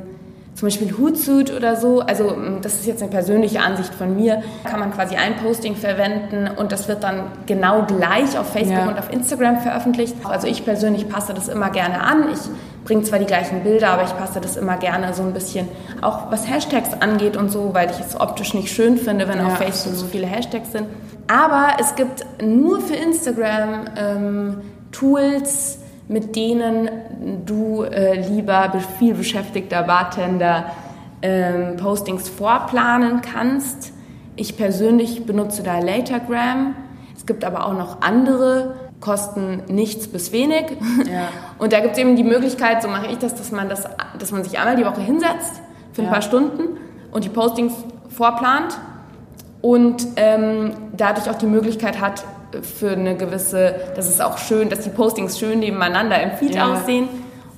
zum 0.61 0.67
Beispiel 0.67 0.95
Hootsuite 0.95 1.55
oder 1.55 1.75
so, 1.75 2.01
also 2.01 2.25
mm, 2.25 2.61
das 2.61 2.75
ist 2.75 2.85
jetzt 2.85 3.01
eine 3.01 3.09
persönliche 3.09 3.61
Ansicht 3.61 3.91
von 3.95 4.15
mir, 4.15 4.43
kann 4.63 4.79
man 4.79 4.93
quasi 4.93 5.15
ein 5.15 5.35
Posting 5.37 5.75
verwenden 5.75 6.47
und 6.55 6.71
das 6.71 6.87
wird 6.87 7.03
dann 7.03 7.31
genau 7.47 7.81
gleich 7.87 8.37
auf 8.37 8.51
Facebook 8.51 8.77
ja. 8.77 8.87
und 8.87 8.99
auf 8.99 9.11
Instagram 9.11 9.57
veröffentlicht. 9.61 10.13
Also 10.23 10.45
ich 10.45 10.63
persönlich 10.63 11.09
passe 11.09 11.33
das 11.33 11.47
immer 11.47 11.71
gerne 11.71 12.01
an. 12.01 12.25
Ich 12.31 12.41
bringe 12.85 13.01
zwar 13.01 13.17
die 13.17 13.25
gleichen 13.25 13.63
Bilder, 13.63 13.89
aber 13.89 14.03
ich 14.03 14.15
passe 14.15 14.39
das 14.39 14.55
immer 14.55 14.77
gerne 14.77 15.15
so 15.15 15.23
ein 15.23 15.33
bisschen, 15.33 15.67
auch 16.01 16.29
was 16.29 16.47
Hashtags 16.47 16.93
angeht 16.93 17.37
und 17.37 17.49
so, 17.49 17.73
weil 17.73 17.89
ich 17.89 17.99
es 17.99 18.19
optisch 18.21 18.53
nicht 18.53 18.71
schön 18.71 18.97
finde, 18.97 19.27
wenn 19.27 19.39
ja, 19.39 19.47
auf 19.47 19.57
Facebook 19.57 19.93
absolut. 19.93 19.97
so 19.97 20.05
viele 20.05 20.27
Hashtags 20.27 20.71
sind. 20.73 20.85
Aber 21.25 21.69
es 21.79 21.95
gibt 21.95 22.23
nur 22.39 22.81
für 22.81 22.93
Instagram 22.93 23.85
ähm, 23.97 24.57
Tools, 24.91 25.79
mit 26.11 26.35
denen 26.35 26.89
du, 27.45 27.83
äh, 27.83 28.19
lieber 28.27 28.73
viel 28.99 29.13
beschäftigter 29.13 29.83
Bartender, 29.83 30.65
ähm, 31.21 31.77
Postings 31.77 32.27
vorplanen 32.27 33.21
kannst. 33.21 33.93
Ich 34.35 34.57
persönlich 34.57 35.25
benutze 35.25 35.63
da 35.63 35.79
Latergram. 35.79 36.75
Es 37.15 37.25
gibt 37.25 37.45
aber 37.45 37.65
auch 37.65 37.73
noch 37.73 38.01
andere, 38.01 38.75
kosten 38.99 39.63
nichts 39.67 40.07
bis 40.09 40.33
wenig. 40.33 40.65
Ja. 41.05 41.29
Und 41.57 41.71
da 41.71 41.79
gibt 41.79 41.93
es 41.93 41.97
eben 41.97 42.17
die 42.17 42.23
Möglichkeit, 42.23 42.81
so 42.81 42.89
mache 42.89 43.07
ich 43.07 43.17
das, 43.17 43.35
dass 43.35 43.51
man, 43.51 43.69
das, 43.69 43.85
dass 44.19 44.31
man 44.31 44.43
sich 44.43 44.59
einmal 44.59 44.75
die 44.75 44.85
Woche 44.85 45.01
hinsetzt 45.01 45.61
für 45.93 46.01
ein 46.01 46.05
ja. 46.05 46.11
paar 46.11 46.21
Stunden 46.21 46.77
und 47.11 47.23
die 47.23 47.29
Postings 47.29 47.73
vorplant 48.09 48.77
und 49.61 50.05
ähm, 50.17 50.73
dadurch 50.95 51.29
auch 51.29 51.37
die 51.37 51.45
Möglichkeit 51.45 52.01
hat, 52.01 52.23
für 52.61 52.91
eine 52.91 53.15
gewisse, 53.15 53.75
das 53.95 54.09
ist 54.09 54.21
auch 54.21 54.37
schön, 54.37 54.69
dass 54.69 54.81
die 54.81 54.89
Postings 54.89 55.39
schön 55.39 55.59
nebeneinander 55.59 56.21
im 56.21 56.31
Feed 56.31 56.55
ja. 56.55 56.73
aussehen 56.73 57.07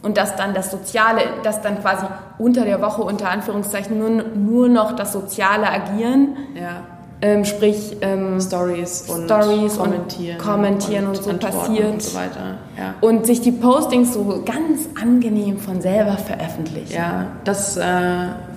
und 0.03 0.17
dass 0.17 0.35
dann 0.35 0.53
das 0.53 0.69
Soziale, 0.69 1.21
dass 1.43 1.61
dann 1.61 1.81
quasi 1.81 2.05
unter 2.37 2.65
der 2.65 2.81
Woche 2.81 3.01
unter 3.01 3.29
Anführungszeichen 3.29 3.97
nur, 3.97 4.09
nur 4.09 4.69
noch 4.69 4.95
das 4.95 5.13
soziale 5.13 5.69
Agieren, 5.69 6.35
ja. 6.55 6.83
ähm, 7.21 7.45
sprich 7.45 7.97
ähm, 8.01 8.39
Stories 8.41 9.09
und 9.09 9.25
Stories 9.25 9.77
kommentieren, 9.77 10.37
und, 10.37 10.45
kommentieren 10.45 11.07
und, 11.07 11.17
und 11.17 11.41
so 11.41 11.47
passiert 11.47 11.89
und 11.89 12.01
so 12.03 12.17
weiter. 12.17 12.57
Ja. 12.77 12.95
Und 12.99 13.25
sich 13.25 13.39
die 13.39 13.53
Postings 13.53 14.13
so 14.13 14.43
ganz 14.45 14.89
angenehm 15.01 15.57
von 15.57 15.81
selber 15.81 16.17
veröffentlichen. 16.17 16.93
Ja, 16.93 17.27
das 17.45 17.77
äh, 17.77 17.81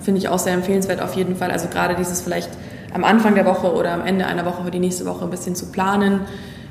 finde 0.01 0.19
ich 0.19 0.27
auch 0.27 0.39
sehr 0.39 0.53
empfehlenswert 0.53 1.01
auf 1.01 1.15
jeden 1.15 1.37
Fall. 1.37 1.49
Also 1.51 1.69
gerade 1.69 1.95
dieses 1.95 2.21
vielleicht 2.21 2.49
am 2.93 3.03
Anfang 3.03 3.35
der 3.35 3.45
Woche 3.45 3.73
oder 3.73 3.93
am 3.93 4.05
Ende 4.05 4.25
einer 4.25 4.45
Woche 4.45 4.63
für 4.63 4.71
die 4.71 4.79
nächste 4.79 5.05
Woche 5.05 5.23
ein 5.23 5.29
bisschen 5.29 5.55
zu 5.55 5.71
planen. 5.71 6.21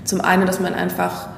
Zum 0.04 0.20
einen, 0.20 0.46
dass 0.46 0.60
man 0.60 0.74
einfach, 0.74 1.28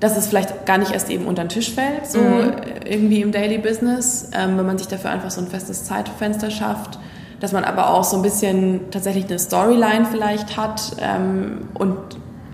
dass 0.00 0.16
es 0.16 0.26
vielleicht 0.26 0.66
gar 0.66 0.78
nicht 0.78 0.92
erst 0.92 1.10
eben 1.10 1.26
unter 1.26 1.44
den 1.44 1.48
Tisch 1.48 1.72
fällt, 1.72 2.06
so 2.06 2.18
mhm. 2.20 2.52
irgendwie 2.84 3.22
im 3.22 3.32
Daily 3.32 3.58
Business, 3.58 4.30
ähm, 4.34 4.58
wenn 4.58 4.66
man 4.66 4.78
sich 4.78 4.88
dafür 4.88 5.10
einfach 5.10 5.30
so 5.30 5.40
ein 5.40 5.46
festes 5.46 5.84
Zeitfenster 5.84 6.50
schafft. 6.50 6.98
Dass 7.40 7.52
man 7.52 7.64
aber 7.64 7.90
auch 7.90 8.04
so 8.04 8.16
ein 8.16 8.22
bisschen 8.22 8.90
tatsächlich 8.90 9.26
eine 9.26 9.38
Storyline 9.38 10.06
vielleicht 10.10 10.56
hat 10.56 10.96
ähm, 11.00 11.68
und 11.74 11.98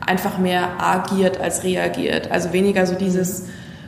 einfach 0.04 0.38
mehr 0.38 0.80
agiert 0.80 1.40
als 1.40 1.62
reagiert. 1.62 2.30
Also 2.30 2.52
weniger 2.52 2.84
so 2.86 2.94
dieses 2.94 3.44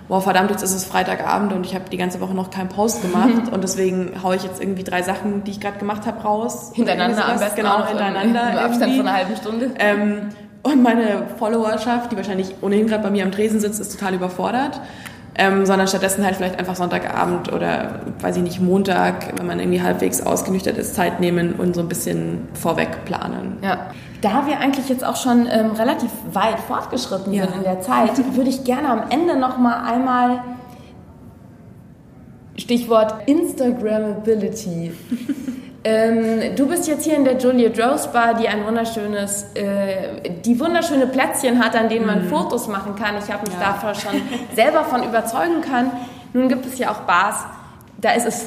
wow, 0.09 0.23
verdammt, 0.23 0.51
jetzt 0.51 0.63
ist 0.63 0.75
es 0.75 0.85
Freitagabend 0.85 1.53
und 1.53 1.65
ich 1.65 1.75
habe 1.75 1.89
die 1.91 1.97
ganze 1.97 2.21
Woche 2.21 2.35
noch 2.35 2.51
keinen 2.51 2.69
Post 2.69 3.03
gemacht 3.03 3.49
und 3.53 3.65
deswegen 3.65 4.23
haue 4.23 4.37
ich 4.37 4.43
jetzt 4.43 4.61
irgendwie 4.61 4.85
drei 4.85 5.03
Sachen, 5.03 5.45
die 5.45 5.53
ich 5.53 5.61
gerade 5.61 5.79
gemacht 5.79 6.07
habe, 6.07 6.23
raus. 6.23 6.73
Hintereinander 6.75 7.27
am 7.27 7.39
besten 7.39 7.57
Genau, 7.57 7.87
hintereinander. 7.87 8.53
Im 8.53 8.59
Abstand 8.59 8.97
von 8.97 9.07
einer 9.07 9.17
halben 9.17 9.37
Stunde. 9.37 9.71
Ähm, 9.79 10.29
und 10.63 10.83
meine 10.83 11.27
Followerschaft, 11.39 12.11
die 12.13 12.17
wahrscheinlich 12.17 12.55
ohnehin 12.63 12.87
gerade 12.87 13.03
bei 13.03 13.11
mir 13.11 13.25
am 13.25 13.33
Tresen 13.33 13.61
sitzt, 13.61 13.81
ist 13.81 13.93
total 13.93 14.15
überfordert. 14.15 14.81
Ähm, 15.37 15.67
sondern 15.67 15.89
stattdessen 15.89 16.25
halt 16.25 16.37
vielleicht 16.37 16.61
einfach 16.61 16.77
Sonntagabend 16.77 17.53
oder, 17.53 18.03
weiß 18.21 18.37
ich 18.37 18.43
nicht, 18.45 18.61
Montag, 18.61 19.37
wenn 19.37 19.49
man 19.49 19.59
irgendwie 19.59 19.83
halbwegs 19.83 20.21
ausgenüchtert 20.21 20.79
ist, 20.79 20.95
Zeit 20.95 21.19
nehmen 21.19 21.55
und 21.55 21.75
so 21.75 21.81
ein 21.81 21.89
bisschen 21.89 22.47
vorweg 22.55 23.05
planen. 23.05 23.57
Ja. 23.61 23.91
Da 24.25 24.47
wir 24.47 24.59
eigentlich 24.59 24.89
jetzt 24.89 25.05
auch 25.05 25.17
schon 25.17 25.47
ähm, 25.51 25.73
relativ 25.73 26.11
weit 26.33 26.59
fortgeschritten 26.59 27.31
ja. 27.31 27.45
sind 27.45 27.57
in 27.57 27.63
der 27.63 27.83
Zeit, 27.83 28.13
würde 28.35 28.49
ich 28.49 28.65
gerne 28.65 28.89
am 28.89 29.11
Ende 29.11 29.37
noch 29.37 29.59
mal 29.59 29.85
einmal 29.85 30.43
Stichwort 32.57 33.29
Instagrammability. 33.29 34.93
ähm, 35.85 36.57
du 36.57 36.67
bist 36.67 36.89
jetzt 36.89 37.05
hier 37.05 37.17
in 37.17 37.25
der 37.25 37.37
Juliet 37.37 37.79
Rose 37.79 38.09
Bar, 38.15 38.33
die 38.33 38.49
ein 38.49 38.65
wunderschönes, 38.65 39.49
äh, 39.57 40.31
die 40.43 40.59
wunderschöne 40.59 41.07
Plätzchen 41.07 41.63
hat, 41.63 41.77
an 41.77 41.91
denen 41.91 42.07
man 42.07 42.25
mhm. 42.25 42.29
Fotos 42.31 42.67
machen 42.67 42.95
kann. 42.95 43.17
Ich 43.19 43.31
habe 43.31 43.47
mich 43.47 43.61
ja. 43.61 43.73
davon 43.73 43.95
schon 43.95 44.23
selber 44.55 44.85
von 44.85 45.03
überzeugen 45.03 45.61
können. 45.61 45.91
Nun 46.33 46.49
gibt 46.49 46.65
es 46.65 46.79
ja 46.79 46.93
auch 46.93 47.01
Bars, 47.01 47.45
da 48.01 48.13
ist 48.13 48.27
es 48.27 48.47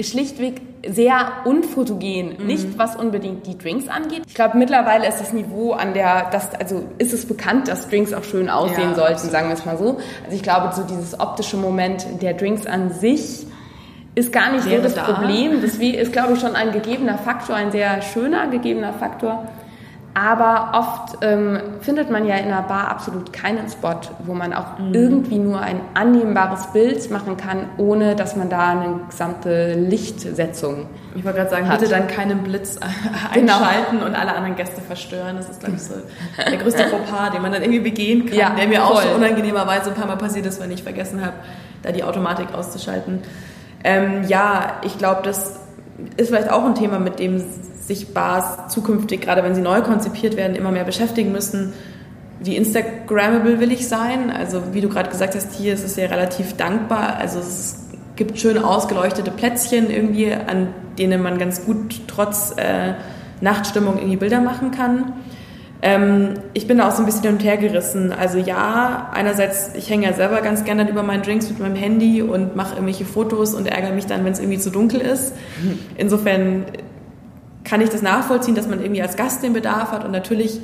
schlichtweg 0.08 0.62
sehr 0.88 1.32
unfotogen. 1.44 2.36
Mhm. 2.38 2.46
Nicht 2.46 2.78
was 2.78 2.96
unbedingt 2.96 3.46
die 3.46 3.56
Drinks 3.58 3.88
angeht. 3.88 4.22
Ich 4.26 4.34
glaube, 4.34 4.58
mittlerweile 4.58 5.08
ist 5.08 5.20
das 5.20 5.32
Niveau 5.32 5.72
an 5.72 5.94
der, 5.94 6.30
das, 6.30 6.54
also 6.54 6.84
ist 6.98 7.12
es 7.12 7.26
bekannt, 7.26 7.68
dass 7.68 7.88
Drinks 7.88 8.12
auch 8.12 8.24
schön 8.24 8.48
aussehen 8.50 8.90
ja, 8.90 8.94
sollten, 8.94 9.28
sagen 9.30 9.48
wir 9.48 9.54
es 9.54 9.64
mal 9.64 9.76
so. 9.78 9.98
Also 10.24 10.36
ich 10.36 10.42
glaube, 10.42 10.72
so 10.74 10.82
dieses 10.82 11.18
optische 11.18 11.56
Moment 11.56 12.06
der 12.22 12.34
Drinks 12.34 12.66
an 12.66 12.90
sich 12.92 13.46
ist 14.14 14.32
gar 14.32 14.52
nicht 14.52 14.64
Wäre 14.66 14.88
so 14.88 14.94
das 14.94 14.94
da. 14.94 15.12
Problem. 15.12 15.60
Das 15.60 15.74
ist, 15.74 16.12
glaube 16.12 16.34
ich, 16.34 16.40
schon 16.40 16.54
ein 16.54 16.72
gegebener 16.72 17.18
Faktor, 17.18 17.56
ein 17.56 17.72
sehr 17.72 18.00
schöner 18.02 18.46
gegebener 18.48 18.92
Faktor. 18.92 19.48
Aber 20.16 20.70
oft 20.74 21.18
ähm, 21.22 21.58
findet 21.80 22.08
man 22.08 22.24
ja 22.24 22.36
in 22.36 22.44
einer 22.44 22.62
Bar 22.62 22.88
absolut 22.88 23.32
keinen 23.32 23.68
Spot, 23.68 23.98
wo 24.20 24.32
man 24.32 24.52
auch 24.52 24.78
mhm. 24.78 24.94
irgendwie 24.94 25.38
nur 25.38 25.60
ein 25.60 25.80
annehmbares 25.94 26.68
Bild 26.72 27.10
machen 27.10 27.36
kann, 27.36 27.68
ohne 27.78 28.14
dass 28.14 28.36
man 28.36 28.48
da 28.48 28.68
eine 28.68 29.00
gesamte 29.10 29.74
Lichtsetzung 29.74 30.86
Ich 31.16 31.24
wollte 31.24 31.38
gerade 31.38 31.50
sagen, 31.50 31.68
hat. 31.68 31.80
bitte 31.80 31.90
dann 31.90 32.06
keinen 32.06 32.44
Blitz 32.44 32.78
genau. 33.34 33.54
einschalten 33.54 33.96
genau. 33.96 34.06
und 34.06 34.14
alle 34.14 34.36
anderen 34.36 34.54
Gäste 34.54 34.80
verstören. 34.80 35.36
Das 35.36 35.48
ist, 35.48 35.58
glaube 35.58 35.74
ich, 35.74 35.82
so 35.82 35.94
der 36.38 36.58
größte 36.58 36.84
Fauxpas, 36.90 37.32
den 37.32 37.42
man 37.42 37.50
dann 37.50 37.62
irgendwie 37.62 37.80
begehen 37.80 38.26
kann, 38.26 38.38
ja, 38.38 38.50
der 38.50 38.68
mir 38.68 38.82
voll. 38.82 38.94
auch 38.96 39.02
schon 39.02 39.14
unangenehmerweise 39.16 39.90
ein 39.90 39.96
paar 39.96 40.06
Mal 40.06 40.16
passiert 40.16 40.46
ist, 40.46 40.60
wenn 40.60 40.70
ich 40.70 40.84
vergessen 40.84 41.22
habe, 41.22 41.34
da 41.82 41.90
die 41.90 42.04
Automatik 42.04 42.54
auszuschalten. 42.54 43.20
Ähm, 43.82 44.22
ja, 44.28 44.74
ich 44.82 44.96
glaube, 44.96 45.22
das 45.24 45.58
ist 46.16 46.28
vielleicht 46.28 46.52
auch 46.52 46.64
ein 46.64 46.76
Thema, 46.76 47.00
mit 47.00 47.18
dem 47.18 47.42
sich 47.86 48.14
Bars 48.14 48.72
zukünftig, 48.72 49.20
gerade 49.20 49.42
wenn 49.42 49.54
sie 49.54 49.60
neu 49.60 49.82
konzipiert 49.82 50.36
werden, 50.36 50.56
immer 50.56 50.70
mehr 50.70 50.84
beschäftigen 50.84 51.32
müssen. 51.32 51.72
Wie 52.40 52.56
Instagrammable 52.56 53.60
will 53.60 53.72
ich 53.72 53.88
sein? 53.88 54.30
Also 54.30 54.62
wie 54.72 54.80
du 54.80 54.88
gerade 54.88 55.10
gesagt 55.10 55.34
hast, 55.34 55.52
hier 55.54 55.74
ist 55.74 55.84
es 55.84 55.96
ja 55.96 56.06
relativ 56.06 56.56
dankbar. 56.56 57.16
Also 57.16 57.38
es 57.38 57.84
gibt 58.16 58.38
schön 58.38 58.58
ausgeleuchtete 58.58 59.30
Plätzchen 59.30 59.90
irgendwie, 59.90 60.32
an 60.32 60.68
denen 60.98 61.22
man 61.22 61.38
ganz 61.38 61.64
gut 61.64 62.02
trotz 62.06 62.54
äh, 62.56 62.94
Nachtstimmung 63.40 63.98
irgendwie 63.98 64.16
Bilder 64.16 64.40
machen 64.40 64.70
kann. 64.70 65.12
Ähm, 65.82 66.34
ich 66.54 66.66
bin 66.66 66.78
da 66.78 66.88
auch 66.88 66.92
so 66.92 67.02
ein 67.02 67.06
bisschen 67.06 67.22
hin 67.22 67.32
und 67.32 67.44
her 67.44 67.56
gerissen. 67.56 68.12
Also 68.12 68.38
ja, 68.38 69.10
einerseits, 69.12 69.74
ich 69.76 69.90
hänge 69.90 70.06
ja 70.06 70.12
selber 70.14 70.40
ganz 70.40 70.64
gerne 70.64 70.88
über 70.88 71.02
meinen 71.02 71.22
Drinks 71.22 71.50
mit 71.50 71.58
meinem 71.58 71.76
Handy 71.76 72.22
und 72.22 72.56
mache 72.56 72.74
irgendwelche 72.74 73.04
Fotos 73.04 73.54
und 73.54 73.66
ärgere 73.66 73.92
mich 73.92 74.06
dann, 74.06 74.24
wenn 74.24 74.32
es 74.32 74.38
irgendwie 74.40 74.58
zu 74.58 74.70
dunkel 74.70 75.00
ist. 75.00 75.34
Insofern 75.96 76.64
kann 77.64 77.80
ich 77.80 77.88
das 77.88 78.02
nachvollziehen, 78.02 78.54
dass 78.54 78.68
man 78.68 78.80
irgendwie 78.80 79.02
als 79.02 79.16
Gast 79.16 79.42
den 79.42 79.54
Bedarf 79.54 79.90
hat 79.90 80.04
und 80.04 80.12
natürlich 80.12 80.60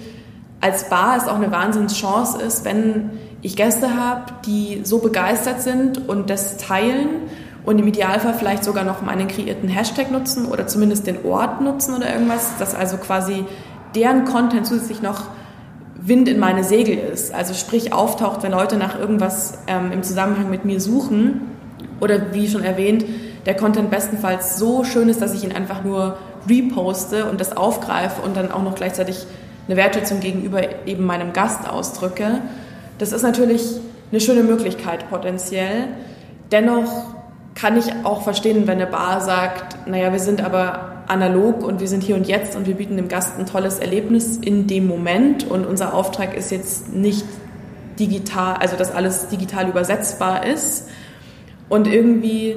als 0.60 0.88
Bar 0.90 1.16
es 1.16 1.26
auch 1.26 1.36
eine 1.36 1.50
Wahnsinnschance 1.50 2.40
ist, 2.40 2.64
wenn 2.64 3.10
ich 3.42 3.56
Gäste 3.56 3.96
habe, 3.96 4.32
die 4.44 4.82
so 4.84 4.98
begeistert 4.98 5.62
sind 5.62 6.08
und 6.08 6.28
das 6.28 6.58
teilen 6.58 7.08
und 7.64 7.78
im 7.78 7.86
Idealfall 7.86 8.34
vielleicht 8.34 8.64
sogar 8.64 8.84
noch 8.84 9.00
meinen 9.02 9.28
kreierten 9.28 9.68
Hashtag 9.68 10.10
nutzen 10.10 10.46
oder 10.46 10.66
zumindest 10.66 11.06
den 11.06 11.24
Ort 11.24 11.62
nutzen 11.62 11.94
oder 11.94 12.12
irgendwas, 12.12 12.58
dass 12.58 12.74
also 12.74 12.98
quasi 12.98 13.44
deren 13.94 14.26
Content 14.26 14.66
zusätzlich 14.66 15.00
noch 15.02 15.24
Wind 16.02 16.28
in 16.28 16.38
meine 16.38 16.64
Segel 16.64 16.96
ist. 16.96 17.34
Also 17.34 17.54
sprich 17.54 17.92
auftaucht, 17.92 18.42
wenn 18.42 18.52
Leute 18.52 18.76
nach 18.76 18.98
irgendwas 18.98 19.58
ähm, 19.66 19.92
im 19.92 20.02
Zusammenhang 20.02 20.50
mit 20.50 20.64
mir 20.64 20.80
suchen 20.80 21.42
oder 22.00 22.32
wie 22.32 22.48
schon 22.48 22.62
erwähnt, 22.62 23.04
der 23.46 23.56
Content 23.56 23.90
bestenfalls 23.90 24.58
so 24.58 24.84
schön 24.84 25.08
ist, 25.08 25.20
dass 25.20 25.34
ich 25.34 25.44
ihn 25.44 25.52
einfach 25.52 25.82
nur 25.84 26.18
reposte 26.48 27.26
und 27.26 27.40
das 27.40 27.56
aufgreife 27.56 28.22
und 28.22 28.36
dann 28.36 28.50
auch 28.52 28.62
noch 28.62 28.74
gleichzeitig 28.74 29.26
eine 29.66 29.76
Wertschätzung 29.76 30.20
gegenüber 30.20 30.62
eben 30.86 31.04
meinem 31.04 31.32
Gast 31.32 31.68
ausdrücke. 31.68 32.40
Das 32.98 33.12
ist 33.12 33.22
natürlich 33.22 33.62
eine 34.10 34.20
schöne 34.20 34.42
Möglichkeit 34.42 35.08
potenziell. 35.08 35.88
Dennoch 36.50 37.14
kann 37.54 37.76
ich 37.76 37.86
auch 38.04 38.22
verstehen, 38.22 38.66
wenn 38.66 38.80
eine 38.80 38.86
Bar 38.86 39.20
sagt, 39.20 39.86
naja, 39.86 40.12
wir 40.12 40.18
sind 40.18 40.42
aber 40.42 41.02
analog 41.06 41.64
und 41.64 41.80
wir 41.80 41.88
sind 41.88 42.02
hier 42.02 42.16
und 42.16 42.26
jetzt 42.28 42.56
und 42.56 42.66
wir 42.66 42.74
bieten 42.74 42.96
dem 42.96 43.08
Gast 43.08 43.38
ein 43.38 43.46
tolles 43.46 43.78
Erlebnis 43.78 44.36
in 44.36 44.66
dem 44.66 44.86
Moment 44.86 45.48
und 45.48 45.66
unser 45.66 45.94
Auftrag 45.94 46.36
ist 46.36 46.50
jetzt 46.50 46.94
nicht 46.94 47.24
digital, 47.98 48.56
also 48.56 48.76
dass 48.76 48.92
alles 48.92 49.28
digital 49.28 49.68
übersetzbar 49.68 50.46
ist. 50.46 50.88
Und 51.68 51.86
irgendwie 51.86 52.56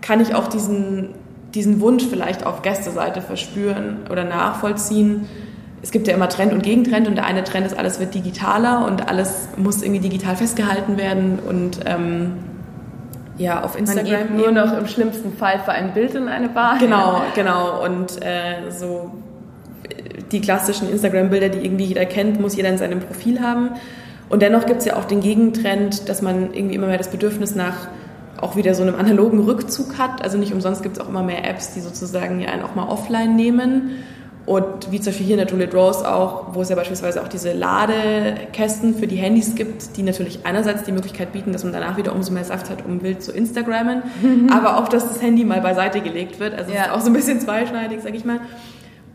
kann 0.00 0.20
ich 0.20 0.34
auch 0.34 0.48
diesen 0.48 1.10
diesen 1.54 1.80
Wunsch 1.80 2.04
vielleicht 2.08 2.46
auf 2.46 2.62
Gästeseite 2.62 3.20
verspüren 3.20 3.98
oder 4.10 4.24
nachvollziehen. 4.24 5.28
Es 5.82 5.90
gibt 5.90 6.06
ja 6.06 6.14
immer 6.14 6.28
Trend 6.28 6.52
und 6.52 6.62
Gegentrend 6.62 7.08
und 7.08 7.16
der 7.16 7.26
eine 7.26 7.44
Trend 7.44 7.66
ist, 7.66 7.76
alles 7.76 7.98
wird 7.98 8.14
digitaler 8.14 8.86
und 8.86 9.08
alles 9.08 9.48
muss 9.56 9.82
irgendwie 9.82 10.00
digital 10.00 10.36
festgehalten 10.36 10.96
werden 10.96 11.38
und 11.40 11.80
ähm, 11.86 12.34
ja, 13.36 13.62
auf 13.62 13.76
Instagram. 13.78 14.12
Man 14.12 14.28
geht 14.28 14.36
nur 14.36 14.52
noch 14.52 14.76
im 14.76 14.86
schlimmsten 14.86 15.32
Fall 15.32 15.60
für 15.64 15.72
ein 15.72 15.92
Bild 15.92 16.14
in 16.14 16.28
eine 16.28 16.48
Bar. 16.48 16.78
Genau, 16.78 17.22
genau. 17.34 17.84
Und 17.84 18.22
äh, 18.22 18.70
so 18.70 19.10
die 20.30 20.40
klassischen 20.40 20.88
Instagram-Bilder, 20.90 21.48
die 21.48 21.64
irgendwie 21.64 21.84
jeder 21.84 22.06
kennt, 22.06 22.40
muss 22.40 22.56
jeder 22.56 22.68
in 22.68 22.78
seinem 22.78 23.00
Profil 23.00 23.40
haben. 23.40 23.70
Und 24.28 24.42
dennoch 24.42 24.66
gibt 24.66 24.80
es 24.80 24.86
ja 24.86 24.96
auch 24.96 25.04
den 25.04 25.20
Gegentrend, 25.20 26.08
dass 26.08 26.22
man 26.22 26.54
irgendwie 26.54 26.74
immer 26.74 26.86
mehr 26.86 26.98
das 26.98 27.10
Bedürfnis 27.10 27.54
nach 27.54 27.88
auch 28.42 28.56
wieder 28.56 28.74
so 28.74 28.82
einem 28.82 28.96
analogen 28.96 29.40
Rückzug 29.40 29.98
hat. 29.98 30.22
Also 30.22 30.36
nicht 30.36 30.52
umsonst 30.52 30.82
gibt 30.82 30.96
es 30.96 31.02
auch 31.02 31.08
immer 31.08 31.22
mehr 31.22 31.48
Apps, 31.48 31.74
die 31.74 31.80
sozusagen 31.80 32.40
ja 32.40 32.50
einen 32.50 32.62
auch 32.62 32.74
mal 32.74 32.88
offline 32.88 33.36
nehmen. 33.36 33.92
Und 34.44 34.90
wie 34.90 34.98
zum 34.98 35.12
Beispiel 35.12 35.26
hier 35.26 35.38
in 35.38 35.46
der 35.46 35.48
Juliet 35.48 35.72
Rose 35.72 36.06
auch, 36.10 36.52
wo 36.52 36.62
es 36.62 36.68
ja 36.68 36.74
beispielsweise 36.74 37.22
auch 37.22 37.28
diese 37.28 37.52
Ladekästen 37.52 38.96
für 38.96 39.06
die 39.06 39.14
Handys 39.14 39.54
gibt, 39.54 39.96
die 39.96 40.02
natürlich 40.02 40.40
einerseits 40.44 40.82
die 40.82 40.90
Möglichkeit 40.90 41.32
bieten, 41.32 41.52
dass 41.52 41.62
man 41.62 41.72
danach 41.72 41.96
wieder 41.96 42.12
umso 42.12 42.32
mehr 42.32 42.44
Saft 42.44 42.68
hat, 42.68 42.84
um 42.84 43.02
wild 43.02 43.22
zu 43.22 43.30
Instagrammen, 43.30 44.02
aber 44.52 44.78
auch, 44.78 44.88
dass 44.88 45.06
das 45.06 45.22
Handy 45.22 45.44
mal 45.44 45.60
beiseite 45.60 46.00
gelegt 46.00 46.40
wird. 46.40 46.54
Also 46.54 46.72
ja. 46.72 46.86
ist 46.86 46.90
auch 46.90 47.00
so 47.00 47.06
ein 47.06 47.12
bisschen 47.12 47.38
zweischneidig, 47.38 48.00
sag 48.02 48.14
ich 48.16 48.24
mal. 48.24 48.40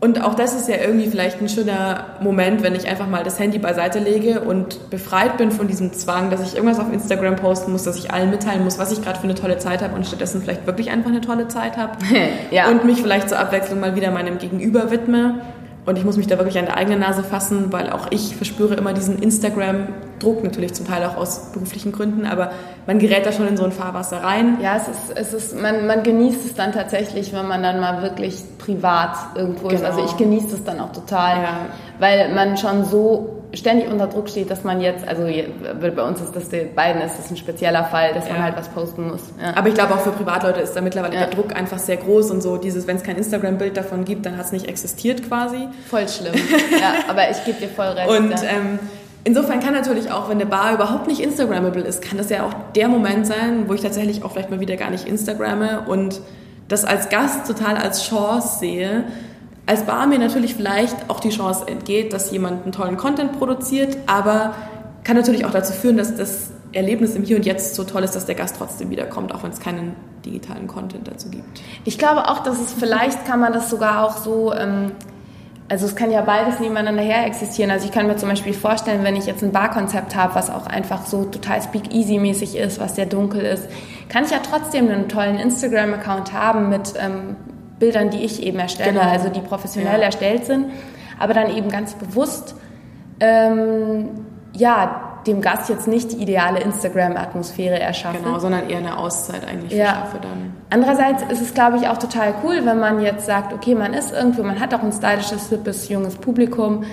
Und 0.00 0.22
auch 0.22 0.34
das 0.34 0.54
ist 0.54 0.68
ja 0.68 0.76
irgendwie 0.76 1.08
vielleicht 1.08 1.40
ein 1.40 1.48
schöner 1.48 2.04
Moment, 2.20 2.62
wenn 2.62 2.76
ich 2.76 2.86
einfach 2.86 3.08
mal 3.08 3.24
das 3.24 3.40
Handy 3.40 3.58
beiseite 3.58 3.98
lege 3.98 4.40
und 4.40 4.90
befreit 4.90 5.38
bin 5.38 5.50
von 5.50 5.66
diesem 5.66 5.92
Zwang, 5.92 6.30
dass 6.30 6.40
ich 6.40 6.54
irgendwas 6.54 6.78
auf 6.78 6.92
Instagram 6.92 7.34
posten 7.34 7.72
muss, 7.72 7.82
dass 7.82 7.96
ich 7.96 8.12
allen 8.12 8.30
mitteilen 8.30 8.62
muss, 8.62 8.78
was 8.78 8.92
ich 8.92 9.02
gerade 9.02 9.18
für 9.18 9.24
eine 9.24 9.34
tolle 9.34 9.58
Zeit 9.58 9.82
habe 9.82 9.96
und 9.96 10.06
stattdessen 10.06 10.40
vielleicht 10.40 10.66
wirklich 10.66 10.90
einfach 10.90 11.10
eine 11.10 11.20
tolle 11.20 11.48
Zeit 11.48 11.76
habe. 11.76 11.98
ja. 12.52 12.70
Und 12.70 12.84
mich 12.84 13.02
vielleicht 13.02 13.28
zur 13.28 13.40
Abwechslung 13.40 13.80
mal 13.80 13.96
wieder 13.96 14.12
meinem 14.12 14.38
Gegenüber 14.38 14.92
widme. 14.92 15.40
Und 15.88 15.96
ich 15.96 16.04
muss 16.04 16.18
mich 16.18 16.26
da 16.26 16.36
wirklich 16.36 16.58
an 16.58 16.66
der 16.66 16.76
eigenen 16.76 17.00
Nase 17.00 17.24
fassen, 17.24 17.72
weil 17.72 17.88
auch 17.88 18.08
ich 18.10 18.36
verspüre 18.36 18.74
immer 18.74 18.92
diesen 18.92 19.22
Instagram-Druck, 19.22 20.44
natürlich 20.44 20.74
zum 20.74 20.86
Teil 20.86 21.02
auch 21.06 21.16
aus 21.16 21.50
beruflichen 21.54 21.92
Gründen, 21.92 22.26
aber 22.26 22.50
man 22.86 22.98
gerät 22.98 23.24
da 23.24 23.32
schon 23.32 23.48
in 23.48 23.56
so 23.56 23.64
ein 23.64 23.72
Fahrwasser 23.72 24.22
rein. 24.22 24.58
Ja, 24.60 24.76
es 24.76 24.86
ist, 24.86 25.16
es 25.16 25.32
ist, 25.32 25.58
man, 25.58 25.86
man 25.86 26.02
genießt 26.02 26.44
es 26.44 26.54
dann 26.54 26.72
tatsächlich, 26.72 27.32
wenn 27.32 27.48
man 27.48 27.62
dann 27.62 27.80
mal 27.80 28.02
wirklich 28.02 28.36
privat 28.58 29.16
irgendwo 29.34 29.68
genau. 29.68 29.80
ist. 29.80 29.86
Also 29.86 30.04
ich 30.04 30.14
genieße 30.18 30.56
es 30.56 30.64
dann 30.64 30.78
auch 30.78 30.92
total, 30.92 31.42
ja. 31.42 31.56
weil 31.98 32.34
man 32.34 32.58
schon 32.58 32.84
so 32.84 33.37
ständig 33.54 33.90
unter 33.90 34.06
Druck 34.06 34.28
steht, 34.28 34.50
dass 34.50 34.62
man 34.62 34.80
jetzt, 34.80 35.06
also 35.08 35.22
bei 35.22 36.02
uns 36.02 36.20
ist 36.20 36.36
das, 36.36 36.48
beiden 36.74 37.00
ist 37.00 37.18
das 37.18 37.30
ein 37.30 37.36
spezieller 37.36 37.84
Fall, 37.84 38.12
dass 38.12 38.26
ja. 38.26 38.34
man 38.34 38.42
halt 38.42 38.56
was 38.56 38.68
posten 38.68 39.08
muss. 39.08 39.20
Ja. 39.40 39.56
Aber 39.56 39.68
ich 39.68 39.74
glaube 39.74 39.94
auch 39.94 40.00
für 40.00 40.10
Privatleute 40.10 40.60
ist 40.60 40.74
da 40.74 40.80
mittlerweile 40.80 41.14
ja. 41.14 41.20
der 41.26 41.30
Druck 41.30 41.56
einfach 41.56 41.78
sehr 41.78 41.96
groß 41.96 42.30
und 42.30 42.42
so 42.42 42.58
dieses, 42.58 42.86
wenn 42.86 42.96
es 42.96 43.02
kein 43.02 43.16
Instagram-Bild 43.16 43.76
davon 43.76 44.04
gibt, 44.04 44.26
dann 44.26 44.36
hat 44.36 44.46
es 44.46 44.52
nicht 44.52 44.68
existiert 44.68 45.26
quasi. 45.26 45.68
Voll 45.88 46.08
schlimm. 46.08 46.34
ja, 46.80 46.94
aber 47.08 47.30
ich 47.30 47.42
gebe 47.44 47.58
dir 47.58 47.68
voll 47.68 47.86
recht. 47.86 48.08
Und 48.08 48.34
ähm, 48.42 48.78
insofern 49.24 49.60
kann 49.60 49.72
natürlich 49.72 50.10
auch, 50.10 50.28
wenn 50.28 50.36
eine 50.36 50.46
Bar 50.46 50.74
überhaupt 50.74 51.06
nicht 51.06 51.20
Instagrammable 51.20 51.82
ist, 51.82 52.02
kann 52.02 52.18
das 52.18 52.28
ja 52.28 52.44
auch 52.44 52.52
der 52.74 52.88
Moment 52.88 53.26
sein, 53.26 53.64
wo 53.66 53.74
ich 53.74 53.80
tatsächlich 53.80 54.24
auch 54.24 54.32
vielleicht 54.32 54.50
mal 54.50 54.60
wieder 54.60 54.76
gar 54.76 54.90
nicht 54.90 55.08
Instagramme 55.08 55.84
und 55.86 56.20
das 56.68 56.84
als 56.84 57.08
Gast 57.08 57.46
total 57.46 57.78
als 57.78 58.04
Chance 58.04 58.58
sehe, 58.58 59.04
als 59.68 59.82
Bar 59.82 60.06
mir 60.06 60.18
natürlich 60.18 60.54
vielleicht 60.54 61.10
auch 61.10 61.20
die 61.20 61.28
Chance 61.28 61.68
entgeht, 61.68 62.14
dass 62.14 62.30
jemand 62.30 62.62
einen 62.62 62.72
tollen 62.72 62.96
Content 62.96 63.38
produziert, 63.38 63.98
aber 64.06 64.54
kann 65.04 65.14
natürlich 65.14 65.44
auch 65.44 65.50
dazu 65.50 65.74
führen, 65.74 65.98
dass 65.98 66.16
das 66.16 66.50
Erlebnis 66.72 67.14
im 67.14 67.22
Hier 67.22 67.36
und 67.36 67.44
Jetzt 67.44 67.74
so 67.74 67.84
toll 67.84 68.02
ist, 68.02 68.14
dass 68.16 68.24
der 68.24 68.34
Gast 68.34 68.56
trotzdem 68.56 68.88
wiederkommt, 68.88 69.34
auch 69.34 69.42
wenn 69.42 69.50
es 69.50 69.60
keinen 69.60 69.94
digitalen 70.24 70.68
Content 70.68 71.06
dazu 71.06 71.28
gibt. 71.28 71.44
Ich 71.84 71.98
glaube 71.98 72.28
auch, 72.28 72.38
dass 72.40 72.58
es 72.58 72.72
vielleicht 72.72 73.26
kann 73.26 73.40
man 73.40 73.52
das 73.52 73.68
sogar 73.68 74.04
auch 74.04 74.16
so, 74.16 74.54
ähm, 74.54 74.92
also 75.68 75.84
es 75.84 75.94
kann 75.94 76.10
ja 76.10 76.22
beides 76.22 76.60
nebeneinander 76.60 77.02
her 77.02 77.26
existieren. 77.26 77.70
Also 77.70 77.84
ich 77.84 77.92
kann 77.92 78.06
mir 78.06 78.16
zum 78.16 78.30
Beispiel 78.30 78.54
vorstellen, 78.54 79.04
wenn 79.04 79.16
ich 79.16 79.26
jetzt 79.26 79.42
ein 79.42 79.52
Barkonzept 79.52 80.16
habe, 80.16 80.34
was 80.34 80.48
auch 80.48 80.66
einfach 80.66 81.04
so 81.04 81.26
total 81.26 81.60
Speak-Easy-mäßig 81.60 82.56
ist, 82.56 82.80
was 82.80 82.96
sehr 82.96 83.06
dunkel 83.06 83.42
ist, 83.42 83.64
kann 84.08 84.24
ich 84.24 84.30
ja 84.30 84.38
trotzdem 84.38 84.88
einen 84.88 85.10
tollen 85.10 85.38
Instagram-Account 85.38 86.32
haben 86.32 86.70
mit 86.70 86.94
ähm, 86.98 87.36
Bildern, 87.78 88.10
die 88.10 88.24
ich 88.24 88.42
eben 88.42 88.58
erstelle, 88.58 88.92
genau. 88.92 89.10
also 89.10 89.28
die 89.28 89.40
professionell 89.40 90.00
ja. 90.00 90.06
erstellt 90.06 90.44
sind, 90.46 90.66
aber 91.18 91.34
dann 91.34 91.54
eben 91.54 91.68
ganz 91.68 91.94
bewusst 91.94 92.54
ähm, 93.20 94.08
ja, 94.52 95.20
dem 95.26 95.40
Gast 95.40 95.68
jetzt 95.68 95.86
nicht 95.86 96.12
die 96.12 96.22
ideale 96.22 96.60
Instagram-Atmosphäre 96.60 97.78
erschaffe. 97.78 98.18
Genau, 98.22 98.38
sondern 98.38 98.68
eher 98.68 98.78
eine 98.78 98.96
Auszeit 98.96 99.46
eigentlich 99.46 99.72
ja. 99.72 99.86
verschaffe 99.86 100.18
dann. 100.22 100.56
Andererseits 100.70 101.22
ist 101.30 101.42
es, 101.42 101.54
glaube 101.54 101.76
ich, 101.76 101.88
auch 101.88 101.98
total 101.98 102.34
cool, 102.44 102.60
wenn 102.64 102.78
man 102.78 103.00
jetzt 103.00 103.26
sagt, 103.26 103.52
okay, 103.52 103.74
man 103.74 103.94
ist 103.94 104.12
irgendwo, 104.12 104.42
man 104.42 104.58
hat 104.58 104.74
auch 104.74 104.82
ein 104.82 104.92
stylisches, 104.92 105.48
hippes, 105.50 105.88
junges 105.88 106.16
Publikum, 106.16 106.84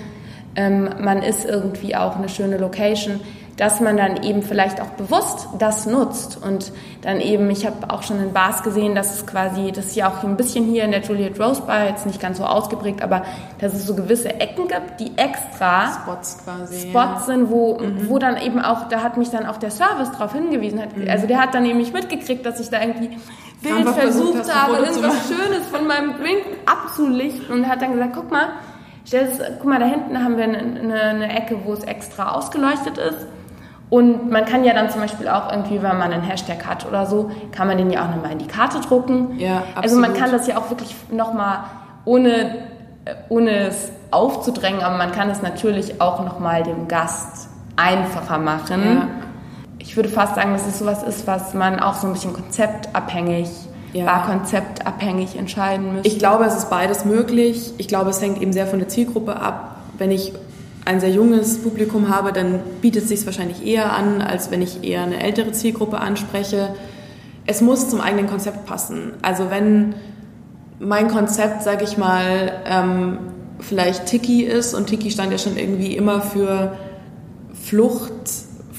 ähm, 0.54 0.90
man 1.00 1.22
ist 1.22 1.44
irgendwie 1.44 1.96
auch 1.96 2.16
eine 2.16 2.28
schöne 2.28 2.56
Location 2.56 3.20
dass 3.56 3.80
man 3.80 3.96
dann 3.96 4.22
eben 4.22 4.42
vielleicht 4.42 4.80
auch 4.82 4.90
bewusst 4.90 5.48
das 5.58 5.86
nutzt 5.86 6.38
und 6.42 6.72
dann 7.00 7.20
eben, 7.20 7.48
ich 7.50 7.64
habe 7.64 7.88
auch 7.88 8.02
schon 8.02 8.20
in 8.20 8.32
Bars 8.32 8.62
gesehen, 8.62 8.94
dass 8.94 9.14
es 9.14 9.26
quasi, 9.26 9.72
das 9.72 9.86
ist 9.86 9.96
ja 9.96 10.10
auch 10.10 10.22
ein 10.24 10.36
bisschen 10.36 10.66
hier 10.66 10.84
in 10.84 10.90
der 10.90 11.00
Juliet 11.00 11.40
Rose 11.40 11.62
Bar, 11.62 11.86
jetzt 11.86 12.04
nicht 12.04 12.20
ganz 12.20 12.36
so 12.36 12.44
ausgeprägt, 12.44 13.02
aber 13.02 13.24
dass 13.58 13.72
es 13.72 13.86
so 13.86 13.94
gewisse 13.94 14.28
Ecken 14.40 14.68
gibt, 14.68 15.00
die 15.00 15.16
extra 15.16 15.92
Spots 15.92 16.38
quasi 16.44 16.90
Spots 16.90 17.26
sind, 17.26 17.50
wo, 17.50 17.78
mhm. 17.78 18.10
wo 18.10 18.18
dann 18.18 18.36
eben 18.36 18.60
auch, 18.60 18.88
da 18.88 19.02
hat 19.02 19.16
mich 19.16 19.30
dann 19.30 19.46
auch 19.46 19.56
der 19.56 19.70
Service 19.70 20.10
darauf 20.12 20.34
hingewiesen, 20.34 20.80
hat, 20.80 20.94
mhm. 20.94 21.08
also 21.08 21.26
der 21.26 21.40
hat 21.40 21.54
dann 21.54 21.62
nämlich 21.62 21.94
mitgekriegt, 21.94 22.44
dass 22.44 22.60
ich 22.60 22.68
da 22.68 22.80
irgendwie 22.82 23.16
wild 23.62 23.88
versucht, 23.88 24.34
versucht 24.34 24.54
habe, 24.54 24.76
irgendwas 24.76 25.28
Schönes 25.28 25.66
von 25.72 25.86
meinem 25.86 26.14
Drink 26.18 26.42
abzulichten 26.66 27.50
und 27.54 27.68
hat 27.68 27.80
dann 27.80 27.92
gesagt, 27.92 28.12
guck 28.14 28.30
mal, 28.30 28.48
stell 29.06 29.28
guck 29.58 29.66
mal, 29.66 29.78
da 29.78 29.86
hinten 29.86 30.22
haben 30.22 30.36
wir 30.36 30.44
eine, 30.44 31.00
eine 31.00 31.34
Ecke, 31.34 31.60
wo 31.64 31.72
es 31.72 31.84
extra 31.84 32.32
ausgeleuchtet 32.32 32.98
ist 32.98 33.26
und 33.88 34.30
man 34.30 34.44
kann 34.44 34.64
ja 34.64 34.74
dann 34.74 34.90
zum 34.90 35.00
Beispiel 35.00 35.28
auch 35.28 35.50
irgendwie, 35.50 35.80
wenn 35.82 35.96
man 35.96 36.12
einen 36.12 36.22
Hashtag 36.22 36.66
hat 36.66 36.86
oder 36.86 37.06
so, 37.06 37.30
kann 37.52 37.68
man 37.68 37.78
den 37.78 37.90
ja 37.90 38.04
auch 38.04 38.14
nochmal 38.14 38.32
in 38.32 38.38
die 38.38 38.46
Karte 38.46 38.80
drucken. 38.80 39.38
Ja, 39.38 39.58
absolut. 39.58 39.84
Also 39.84 39.98
man 40.00 40.14
kann 40.14 40.32
das 40.32 40.46
ja 40.46 40.58
auch 40.58 40.70
wirklich 40.70 40.94
nochmal 41.10 41.58
ohne, 42.04 42.56
ohne 43.28 43.68
es 43.68 43.90
aufzudrängen, 44.10 44.82
aber 44.82 44.96
man 44.96 45.12
kann 45.12 45.30
es 45.30 45.40
natürlich 45.40 46.00
auch 46.00 46.24
nochmal 46.24 46.64
dem 46.64 46.88
Gast 46.88 47.48
einfacher 47.76 48.38
machen. 48.38 48.82
Ja. 48.84 49.08
Ich 49.78 49.94
würde 49.96 50.08
fast 50.08 50.34
sagen, 50.34 50.52
dass 50.52 50.66
es 50.66 50.80
sowas 50.80 51.04
ist, 51.04 51.26
was 51.28 51.54
man 51.54 51.78
auch 51.78 51.94
so 51.94 52.08
ein 52.08 52.12
bisschen 52.12 52.32
konzeptabhängig 52.32 53.48
ja. 53.92 54.04
barkonzeptabhängig 54.04 55.36
entscheiden 55.36 55.94
müsste? 55.94 56.08
Ich 56.08 56.18
glaube, 56.18 56.44
es 56.44 56.56
ist 56.56 56.70
beides 56.70 57.04
möglich. 57.04 57.72
Ich 57.78 57.88
glaube, 57.88 58.10
es 58.10 58.20
hängt 58.20 58.40
eben 58.40 58.52
sehr 58.52 58.66
von 58.66 58.78
der 58.78 58.88
Zielgruppe 58.88 59.36
ab. 59.36 59.76
Wenn 59.98 60.10
ich 60.10 60.32
ein 60.86 61.00
sehr 61.00 61.10
junges 61.10 61.58
Publikum 61.58 62.08
habe, 62.08 62.32
dann 62.32 62.60
bietet 62.80 63.02
es 63.02 63.08
sich 63.08 63.26
wahrscheinlich 63.26 63.66
eher 63.66 63.92
an, 63.92 64.22
als 64.22 64.50
wenn 64.50 64.62
ich 64.62 64.84
eher 64.84 65.02
eine 65.02 65.22
ältere 65.22 65.52
Zielgruppe 65.52 65.98
anspreche. 65.98 66.74
Es 67.44 67.60
muss 67.60 67.90
zum 67.90 68.00
eigenen 68.00 68.28
Konzept 68.28 68.66
passen. 68.66 69.12
Also 69.20 69.50
wenn 69.50 69.96
mein 70.78 71.08
Konzept, 71.08 71.62
sage 71.62 71.84
ich 71.84 71.98
mal, 71.98 72.52
ähm, 72.66 73.18
vielleicht 73.58 74.06
Tiki 74.06 74.42
ist 74.42 74.74
und 74.74 74.86
Tiki 74.86 75.10
stand 75.10 75.32
ja 75.32 75.38
schon 75.38 75.56
irgendwie 75.56 75.96
immer 75.96 76.20
für 76.20 76.76
Flucht 77.52 78.12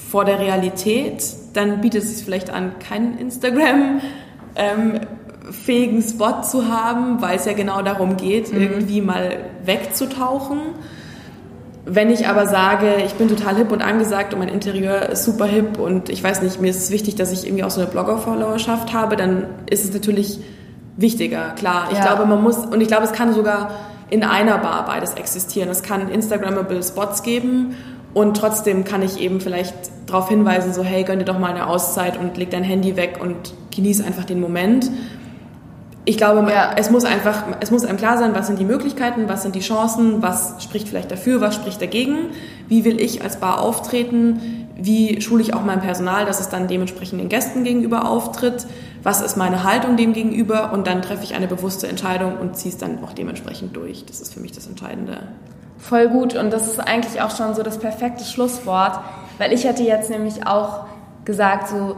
vor 0.10 0.24
der 0.24 0.40
Realität, 0.40 1.24
dann 1.54 1.82
bietet 1.82 2.04
es 2.04 2.16
sich 2.16 2.26
vielleicht 2.26 2.50
an, 2.50 2.80
keinen 2.80 3.18
Instagram 3.18 4.00
ähm, 4.56 5.00
fähigen 5.52 6.02
Spot 6.02 6.42
zu 6.42 6.70
haben, 6.70 7.22
weil 7.22 7.38
es 7.38 7.46
ja 7.46 7.54
genau 7.54 7.82
darum 7.82 8.16
geht, 8.16 8.54
mhm. 8.54 8.62
irgendwie 8.62 9.02
mal 9.02 9.40
wegzutauchen. 9.66 10.60
Wenn 11.90 12.12
ich 12.12 12.28
aber 12.28 12.48
sage, 12.48 12.96
ich 13.06 13.14
bin 13.14 13.30
total 13.30 13.56
hip 13.56 13.72
und 13.72 13.82
angesagt 13.82 14.34
und 14.34 14.40
mein 14.40 14.50
Interieur 14.50 15.10
ist 15.10 15.24
super 15.24 15.46
hip 15.46 15.80
und 15.80 16.10
ich 16.10 16.22
weiß 16.22 16.42
nicht, 16.42 16.60
mir 16.60 16.70
ist 16.70 16.84
es 16.84 16.92
wichtig, 16.92 17.16
dass 17.16 17.32
ich 17.32 17.46
irgendwie 17.46 17.64
auch 17.64 17.70
so 17.70 17.80
eine 17.80 17.90
Blogger-Followerschaft 17.90 18.94
habe, 18.94 19.16
dann 19.16 19.46
ist 19.70 19.86
es 19.86 19.94
natürlich 19.94 20.40
wichtiger, 20.98 21.52
klar. 21.52 21.88
Ich 21.92 21.98
ja. 21.98 22.04
glaube, 22.04 22.26
man 22.26 22.44
muss, 22.44 22.58
und 22.58 22.82
ich 22.82 22.90
glaube, 22.90 23.06
es 23.06 23.14
kann 23.14 23.34
sogar 23.34 23.72
in 24.10 24.24
einer 24.24 24.58
Bar 24.58 24.86
beides 24.86 25.14
existieren. 25.14 25.70
Es 25.70 25.82
kann 25.82 26.10
Instagrammable 26.10 26.84
Spots 26.84 27.24
geben 27.24 27.76
und 28.14 28.36
trotzdem 28.36 28.84
kann 28.84 29.02
ich 29.02 29.20
eben 29.20 29.40
vielleicht 29.40 29.74
darauf 30.08 30.28
hinweisen, 30.28 30.74
so 30.74 30.84
hey, 30.84 31.04
gönn 31.04 31.20
dir 31.20 31.26
doch 31.26 31.40
mal 31.40 31.52
eine 31.52 31.68
Auszeit 31.68 32.18
und 32.20 32.36
leg 32.36 32.50
dein 32.50 32.64
Handy 32.64 32.98
weg 32.98 33.20
und 33.22 33.54
genieß 33.76 34.04
einfach 34.04 34.26
den 34.26 34.42
Moment 34.42 34.90
ich 36.08 36.16
glaube, 36.16 36.50
ja. 36.50 36.72
es 36.78 36.90
muss 36.90 37.04
einfach, 37.04 37.44
es 37.60 37.70
muss 37.70 37.84
einem 37.84 37.98
klar 37.98 38.18
sein, 38.18 38.34
was 38.34 38.48
sind 38.48 38.60
die 38.60 38.66
Möglichkeiten, 38.66 39.28
was 39.28 39.44
sind 39.44 39.56
die 39.56 39.60
Chancen, 39.60 40.22
was 40.22 40.64
spricht 40.64 40.88
vielleicht 40.88 41.12
dafür, 41.12 41.42
was 41.42 41.54
spricht 41.54 41.82
dagegen, 41.82 42.30
wie 42.70 42.86
will 42.86 43.02
ich 43.02 43.24
als 43.24 43.42
Bar 43.42 43.62
auftreten, 43.62 44.70
wie 44.78 45.20
schule 45.20 45.42
ich 45.42 45.54
auch 45.54 45.66
mein 45.66 45.82
Personal, 45.82 46.26
dass 46.26 46.40
es 46.40 46.48
dann 46.48 46.70
dementsprechend 46.70 47.20
den 47.20 47.28
Gästen 47.28 47.66
gegenüber 47.66 48.10
auftritt, 48.10 48.68
was 49.04 49.20
ist 49.20 49.36
meine 49.36 49.66
Haltung 49.66 49.98
dem 49.98 50.14
gegenüber 50.14 50.72
und 50.72 50.88
dann 50.88 51.02
treffe 51.02 51.26
ich 51.26 51.36
eine 51.36 51.48
bewusste 51.48 51.90
Entscheidung 51.90 52.38
und 52.38 52.56
ziehe 52.56 52.74
es 52.74 52.78
dann 52.78 53.04
auch 53.04 53.12
dementsprechend 53.12 53.76
durch. 53.76 54.06
Das 54.06 54.22
ist 54.22 54.34
für 54.34 54.40
mich 54.40 54.54
das 54.54 54.66
Entscheidende. 54.66 55.18
Voll 55.78 56.08
gut 56.08 56.36
und 56.36 56.54
das 56.54 56.68
ist 56.68 56.80
eigentlich 56.80 57.22
auch 57.22 57.36
schon 57.36 57.54
so 57.54 57.64
das 57.64 57.80
perfekte 57.80 58.24
Schlusswort, 58.24 58.98
weil 59.40 59.52
ich 59.52 59.66
hätte 59.66 59.84
jetzt 59.84 60.10
nämlich 60.10 60.48
auch 60.48 60.86
gesagt, 61.26 61.68
so 61.68 61.98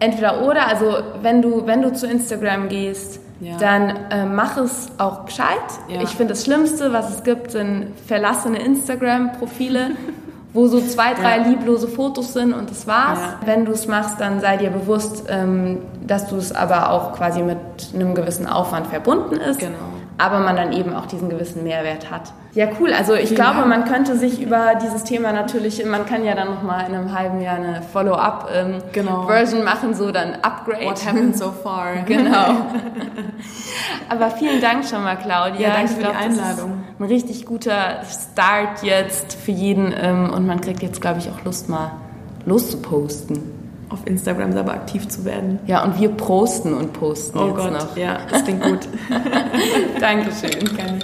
entweder 0.00 0.42
oder, 0.42 0.66
also 0.66 0.96
wenn 1.22 1.42
du, 1.42 1.66
wenn 1.66 1.82
du 1.82 1.92
zu 1.92 2.06
Instagram 2.06 2.68
gehst, 2.68 3.20
ja. 3.40 3.56
dann 3.58 3.90
äh, 4.10 4.26
mach 4.26 4.56
es 4.56 4.88
auch 4.98 5.26
gescheit. 5.26 5.46
Ja. 5.88 6.02
Ich 6.02 6.10
finde 6.10 6.34
das 6.34 6.44
Schlimmste, 6.44 6.92
was 6.92 7.14
es 7.14 7.22
gibt, 7.22 7.52
sind 7.52 7.92
verlassene 8.06 8.58
Instagram-Profile, 8.58 9.92
wo 10.52 10.66
so 10.66 10.80
zwei, 10.80 11.14
drei 11.14 11.38
ja. 11.38 11.44
lieblose 11.44 11.86
Fotos 11.86 12.32
sind 12.32 12.52
und 12.52 12.70
das 12.70 12.86
war's. 12.86 13.20
Wenn 13.44 13.64
du 13.64 13.72
es 13.72 13.86
machst, 13.86 14.20
dann 14.20 14.40
sei 14.40 14.56
dir 14.56 14.70
bewusst, 14.70 15.24
ähm, 15.28 15.78
dass 16.06 16.26
du 16.28 16.36
es 16.36 16.52
aber 16.52 16.90
auch 16.90 17.12
quasi 17.12 17.42
mit 17.42 17.58
einem 17.94 18.14
gewissen 18.14 18.46
Aufwand 18.46 18.88
verbunden 18.88 19.36
ist. 19.36 19.60
Genau 19.60 19.76
aber 20.18 20.40
man 20.40 20.56
dann 20.56 20.72
eben 20.72 20.94
auch 20.94 21.06
diesen 21.06 21.28
gewissen 21.28 21.64
Mehrwert 21.64 22.10
hat. 22.10 22.32
Ja, 22.52 22.66
cool. 22.80 22.92
Also 22.92 23.14
ich 23.14 23.28
Vielen 23.28 23.36
glaube, 23.36 23.66
man 23.66 23.84
könnte 23.84 24.16
sich 24.16 24.42
über 24.42 24.74
dieses 24.82 25.04
Thema 25.04 25.32
natürlich, 25.32 25.84
man 25.84 26.04
kann 26.04 26.24
ja 26.24 26.34
dann 26.34 26.48
nochmal 26.48 26.88
in 26.88 26.94
einem 26.94 27.16
halben 27.16 27.40
Jahr 27.40 27.56
eine 27.56 27.82
Follow-up-Version 27.82 28.74
ähm, 28.74 28.82
genau. 28.92 29.64
machen, 29.64 29.94
so 29.94 30.10
dann 30.10 30.34
Upgrade. 30.42 30.84
What 30.84 31.06
happened 31.06 31.36
so 31.36 31.52
far. 31.52 31.90
Genau. 32.06 32.66
aber 34.08 34.30
vielen 34.30 34.60
Dank 34.60 34.84
schon 34.84 35.04
mal, 35.04 35.16
Claudia. 35.16 35.60
Ja, 35.60 35.74
danke 35.74 35.86
ich 35.86 35.90
für 35.92 36.00
glaub, 36.00 36.12
die 36.12 36.18
Einladung. 36.18 36.84
ein 36.98 37.04
richtig 37.04 37.46
guter 37.46 38.02
Start 38.04 38.82
jetzt 38.82 39.34
für 39.34 39.52
jeden 39.52 39.94
ähm, 39.96 40.30
und 40.30 40.46
man 40.46 40.60
kriegt 40.60 40.82
jetzt, 40.82 41.00
glaube 41.00 41.20
ich, 41.20 41.30
auch 41.30 41.44
Lust 41.44 41.68
mal 41.68 41.92
loszuposten 42.46 43.59
auf 43.90 44.06
Instagram 44.06 44.52
selber 44.52 44.72
aktiv 44.72 45.08
zu 45.08 45.24
werden. 45.24 45.58
Ja, 45.66 45.84
und 45.84 45.98
wir 46.00 46.10
posten 46.10 46.72
und 46.74 46.92
posten 46.92 47.38
oh 47.38 47.48
jetzt 47.48 47.56
Gott, 47.56 47.72
noch. 47.72 47.96
Ja, 47.96 48.20
das 48.30 48.44
klingt 48.44 48.62
gut. 48.62 48.88
Dankeschön. 50.00 50.76
Gerne. 50.76 50.98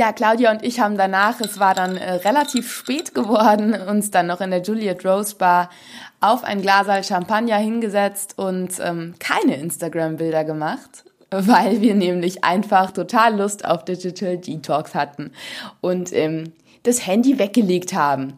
Ja, 0.00 0.12
Claudia 0.12 0.50
und 0.50 0.62
ich 0.62 0.80
haben 0.80 0.96
danach, 0.96 1.40
es 1.40 1.58
war 1.58 1.74
dann 1.74 1.98
äh, 1.98 2.12
relativ 2.12 2.72
spät 2.72 3.14
geworden, 3.14 3.74
uns 3.74 4.10
dann 4.10 4.28
noch 4.28 4.40
in 4.40 4.50
der 4.50 4.62
Juliet 4.62 5.04
Rose 5.04 5.34
Bar 5.36 5.68
auf 6.20 6.42
ein 6.42 6.62
Glasal 6.62 7.04
Champagner 7.04 7.56
hingesetzt 7.56 8.38
und 8.38 8.72
ähm, 8.80 9.14
keine 9.18 9.56
Instagram-Bilder 9.56 10.44
gemacht, 10.44 11.04
weil 11.30 11.80
wir 11.80 11.94
nämlich 11.94 12.44
einfach 12.44 12.90
total 12.90 13.38
Lust 13.38 13.64
auf 13.64 13.84
Digital 13.84 14.38
Detox 14.38 14.94
hatten 14.94 15.32
und 15.80 16.12
ähm, 16.12 16.52
das 16.82 17.06
Handy 17.06 17.38
weggelegt 17.38 17.92
haben. 17.92 18.34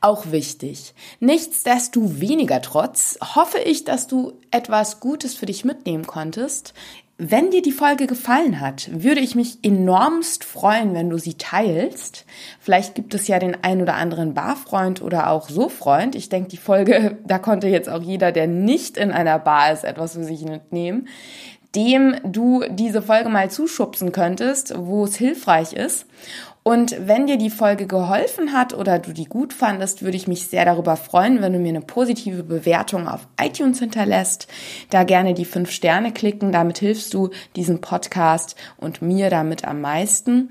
Auch 0.00 0.30
wichtig. 0.30 0.94
Nichtsdestoweniger 1.20 2.62
trotz 2.62 3.18
hoffe 3.34 3.58
ich, 3.58 3.84
dass 3.84 4.06
du 4.06 4.32
etwas 4.50 5.00
Gutes 5.00 5.34
für 5.34 5.46
dich 5.46 5.64
mitnehmen 5.64 6.06
konntest. 6.06 6.72
Wenn 7.18 7.50
dir 7.50 7.62
die 7.62 7.72
Folge 7.72 8.06
gefallen 8.06 8.58
hat, 8.58 8.88
würde 8.92 9.20
ich 9.20 9.36
mich 9.36 9.58
enormst 9.62 10.42
freuen, 10.42 10.94
wenn 10.94 11.10
du 11.10 11.18
sie 11.18 11.34
teilst. 11.34 12.24
Vielleicht 12.58 12.96
gibt 12.96 13.14
es 13.14 13.28
ja 13.28 13.38
den 13.38 13.62
ein 13.62 13.80
oder 13.80 13.94
anderen 13.94 14.34
Barfreund 14.34 15.02
oder 15.02 15.30
auch 15.30 15.48
so 15.48 15.68
Freund. 15.68 16.16
Ich 16.16 16.30
denke, 16.30 16.48
die 16.48 16.56
Folge, 16.56 17.18
da 17.24 17.38
konnte 17.38 17.68
jetzt 17.68 17.88
auch 17.88 18.02
jeder, 18.02 18.32
der 18.32 18.46
nicht 18.48 18.96
in 18.96 19.12
einer 19.12 19.38
Bar 19.38 19.72
ist, 19.72 19.84
etwas 19.84 20.14
für 20.14 20.24
sich 20.24 20.42
mitnehmen 20.42 21.06
dem 21.74 22.16
du 22.24 22.64
diese 22.70 23.02
Folge 23.02 23.28
mal 23.28 23.50
zuschubsen 23.50 24.12
könntest, 24.12 24.74
wo 24.76 25.04
es 25.04 25.16
hilfreich 25.16 25.72
ist. 25.72 26.06
Und 26.64 26.94
wenn 27.08 27.26
dir 27.26 27.38
die 27.38 27.50
Folge 27.50 27.88
geholfen 27.88 28.52
hat 28.52 28.72
oder 28.72 29.00
du 29.00 29.12
die 29.12 29.24
gut 29.24 29.52
fandest, 29.52 30.02
würde 30.02 30.16
ich 30.16 30.28
mich 30.28 30.46
sehr 30.46 30.64
darüber 30.64 30.96
freuen, 30.96 31.42
wenn 31.42 31.52
du 31.52 31.58
mir 31.58 31.70
eine 31.70 31.80
positive 31.80 32.44
Bewertung 32.44 33.08
auf 33.08 33.26
iTunes 33.40 33.80
hinterlässt. 33.80 34.46
Da 34.90 35.02
gerne 35.02 35.34
die 35.34 35.44
fünf 35.44 35.72
Sterne 35.72 36.12
klicken. 36.12 36.52
Damit 36.52 36.78
hilfst 36.78 37.14
du 37.14 37.30
diesem 37.56 37.80
Podcast 37.80 38.54
und 38.76 39.02
mir 39.02 39.28
damit 39.28 39.64
am 39.64 39.80
meisten. 39.80 40.50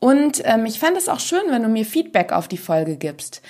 Und 0.00 0.40
ähm, 0.44 0.64
ich 0.64 0.78
fände 0.78 0.98
es 0.98 1.08
auch 1.08 1.20
schön, 1.20 1.42
wenn 1.50 1.62
du 1.62 1.68
mir 1.68 1.84
Feedback 1.84 2.32
auf 2.32 2.48
die 2.48 2.56
Folge 2.56 2.96
gibst. 2.96 3.42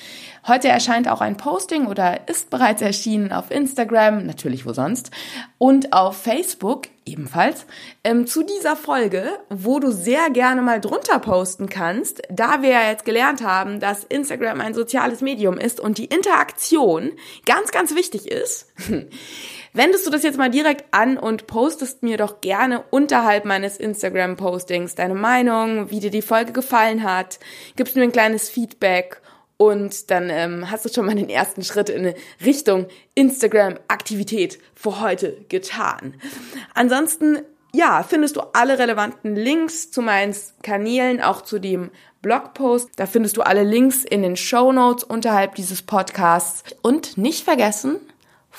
Heute 0.46 0.68
erscheint 0.68 1.06
auch 1.08 1.20
ein 1.20 1.36
Posting 1.36 1.86
oder 1.86 2.28
ist 2.28 2.50
bereits 2.50 2.82
erschienen 2.82 3.30
auf 3.32 3.50
Instagram, 3.50 4.26
natürlich 4.26 4.66
wo 4.66 4.72
sonst, 4.72 5.10
und 5.58 5.92
auf 5.92 6.16
Facebook 6.16 6.88
ebenfalls 7.04 7.66
ähm, 8.02 8.26
zu 8.26 8.42
dieser 8.42 8.74
Folge, 8.74 9.38
wo 9.48 9.78
du 9.78 9.92
sehr 9.92 10.30
gerne 10.30 10.62
mal 10.62 10.80
drunter 10.80 11.18
posten 11.20 11.68
kannst, 11.68 12.22
da 12.30 12.62
wir 12.62 12.70
ja 12.70 12.88
jetzt 12.88 13.04
gelernt 13.04 13.44
haben, 13.44 13.78
dass 13.78 14.04
Instagram 14.04 14.60
ein 14.60 14.74
soziales 14.74 15.20
Medium 15.20 15.56
ist 15.56 15.78
und 15.78 15.98
die 15.98 16.06
Interaktion 16.06 17.12
ganz, 17.46 17.70
ganz 17.70 17.94
wichtig 17.94 18.26
ist. 18.26 18.72
Wendest 19.72 20.04
du 20.04 20.10
das 20.10 20.24
jetzt 20.24 20.38
mal 20.38 20.50
direkt 20.50 20.84
an 20.92 21.16
und 21.16 21.46
postest 21.46 22.02
mir 22.02 22.16
doch 22.16 22.40
gerne 22.40 22.82
unterhalb 22.90 23.44
meines 23.44 23.76
Instagram-Postings 23.76 24.96
deine 24.96 25.14
Meinung, 25.14 25.90
wie 25.90 26.00
dir 26.00 26.10
die 26.10 26.22
Folge 26.22 26.52
gefallen 26.52 27.04
hat, 27.04 27.38
gibst 27.76 27.94
mir 27.94 28.02
ein 28.02 28.12
kleines 28.12 28.50
Feedback 28.50 29.22
und 29.56 30.10
dann 30.10 30.28
ähm, 30.30 30.70
hast 30.70 30.86
du 30.86 30.88
schon 30.88 31.06
mal 31.06 31.14
den 31.14 31.28
ersten 31.28 31.62
Schritt 31.62 31.88
in 31.88 32.14
Richtung 32.44 32.86
Instagram-Aktivität 33.14 34.58
für 34.74 35.00
heute 35.00 35.36
getan. 35.48 36.14
Ansonsten, 36.74 37.40
ja, 37.72 38.02
findest 38.02 38.36
du 38.36 38.40
alle 38.54 38.78
relevanten 38.78 39.36
Links 39.36 39.90
zu 39.90 40.02
meinen 40.02 40.34
Kanälen, 40.62 41.20
auch 41.20 41.42
zu 41.42 41.58
dem 41.58 41.90
Blogpost. 42.22 42.88
Da 42.96 43.04
findest 43.04 43.36
du 43.36 43.42
alle 43.42 43.62
Links 43.62 44.02
in 44.02 44.22
den 44.22 44.36
Show 44.36 44.72
Notes 44.72 45.04
unterhalb 45.04 45.54
dieses 45.56 45.82
Podcasts. 45.82 46.64
Und 46.80 47.18
nicht 47.18 47.44
vergessen, 47.44 48.00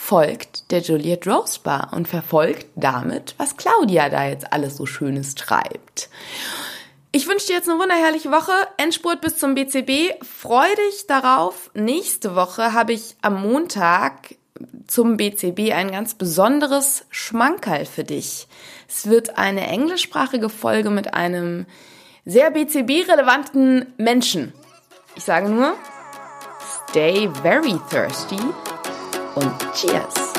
folgt 0.02 0.72
der 0.72 0.80
Juliet 0.80 1.28
Rose 1.28 1.60
Bar 1.64 1.92
und 1.94 2.08
verfolgt 2.08 2.66
damit, 2.76 3.36
was 3.38 3.56
Claudia 3.56 4.10
da 4.10 4.26
jetzt 4.26 4.52
alles 4.52 4.76
so 4.76 4.86
Schönes 4.86 5.36
treibt. 5.36 6.10
Ich 7.12 7.28
wünsche 7.28 7.48
dir 7.48 7.54
jetzt 7.54 7.70
eine 7.70 7.80
wunderherrliche 7.80 8.32
Woche. 8.32 8.52
Endspurt 8.78 9.22
bis 9.22 9.38
zum 9.38 9.54
BCB. 9.54 10.22
Freu 10.24 10.66
dich 10.90 11.08
darauf. 11.08 11.70
Nächste 11.76 12.36
Woche 12.36 12.74
habe 12.74 12.94
ich 12.94 13.16
am 13.22 13.42
Montag 13.42 14.36
zum 14.88 15.18
BCB 15.18 15.72
ein 15.72 15.92
ganz 15.92 16.16
besonderes 16.16 17.06
Schmankerl 17.12 17.86
für 17.86 18.04
dich. 18.04 18.48
Es 18.90 19.08
wird 19.08 19.38
eine 19.38 19.68
englischsprachige 19.68 20.50
Folge 20.50 20.90
mit 20.90 21.14
einem 21.14 21.68
sehr 22.26 22.50
BCB-relevanten 22.52 23.94
Menschen. 23.98 24.52
Ich 25.16 25.24
sage 25.24 25.48
nur, 25.48 25.76
stay 26.90 27.30
very 27.44 27.80
thirsty 27.90 28.40
und 29.36 29.74
cheers! 29.74 30.31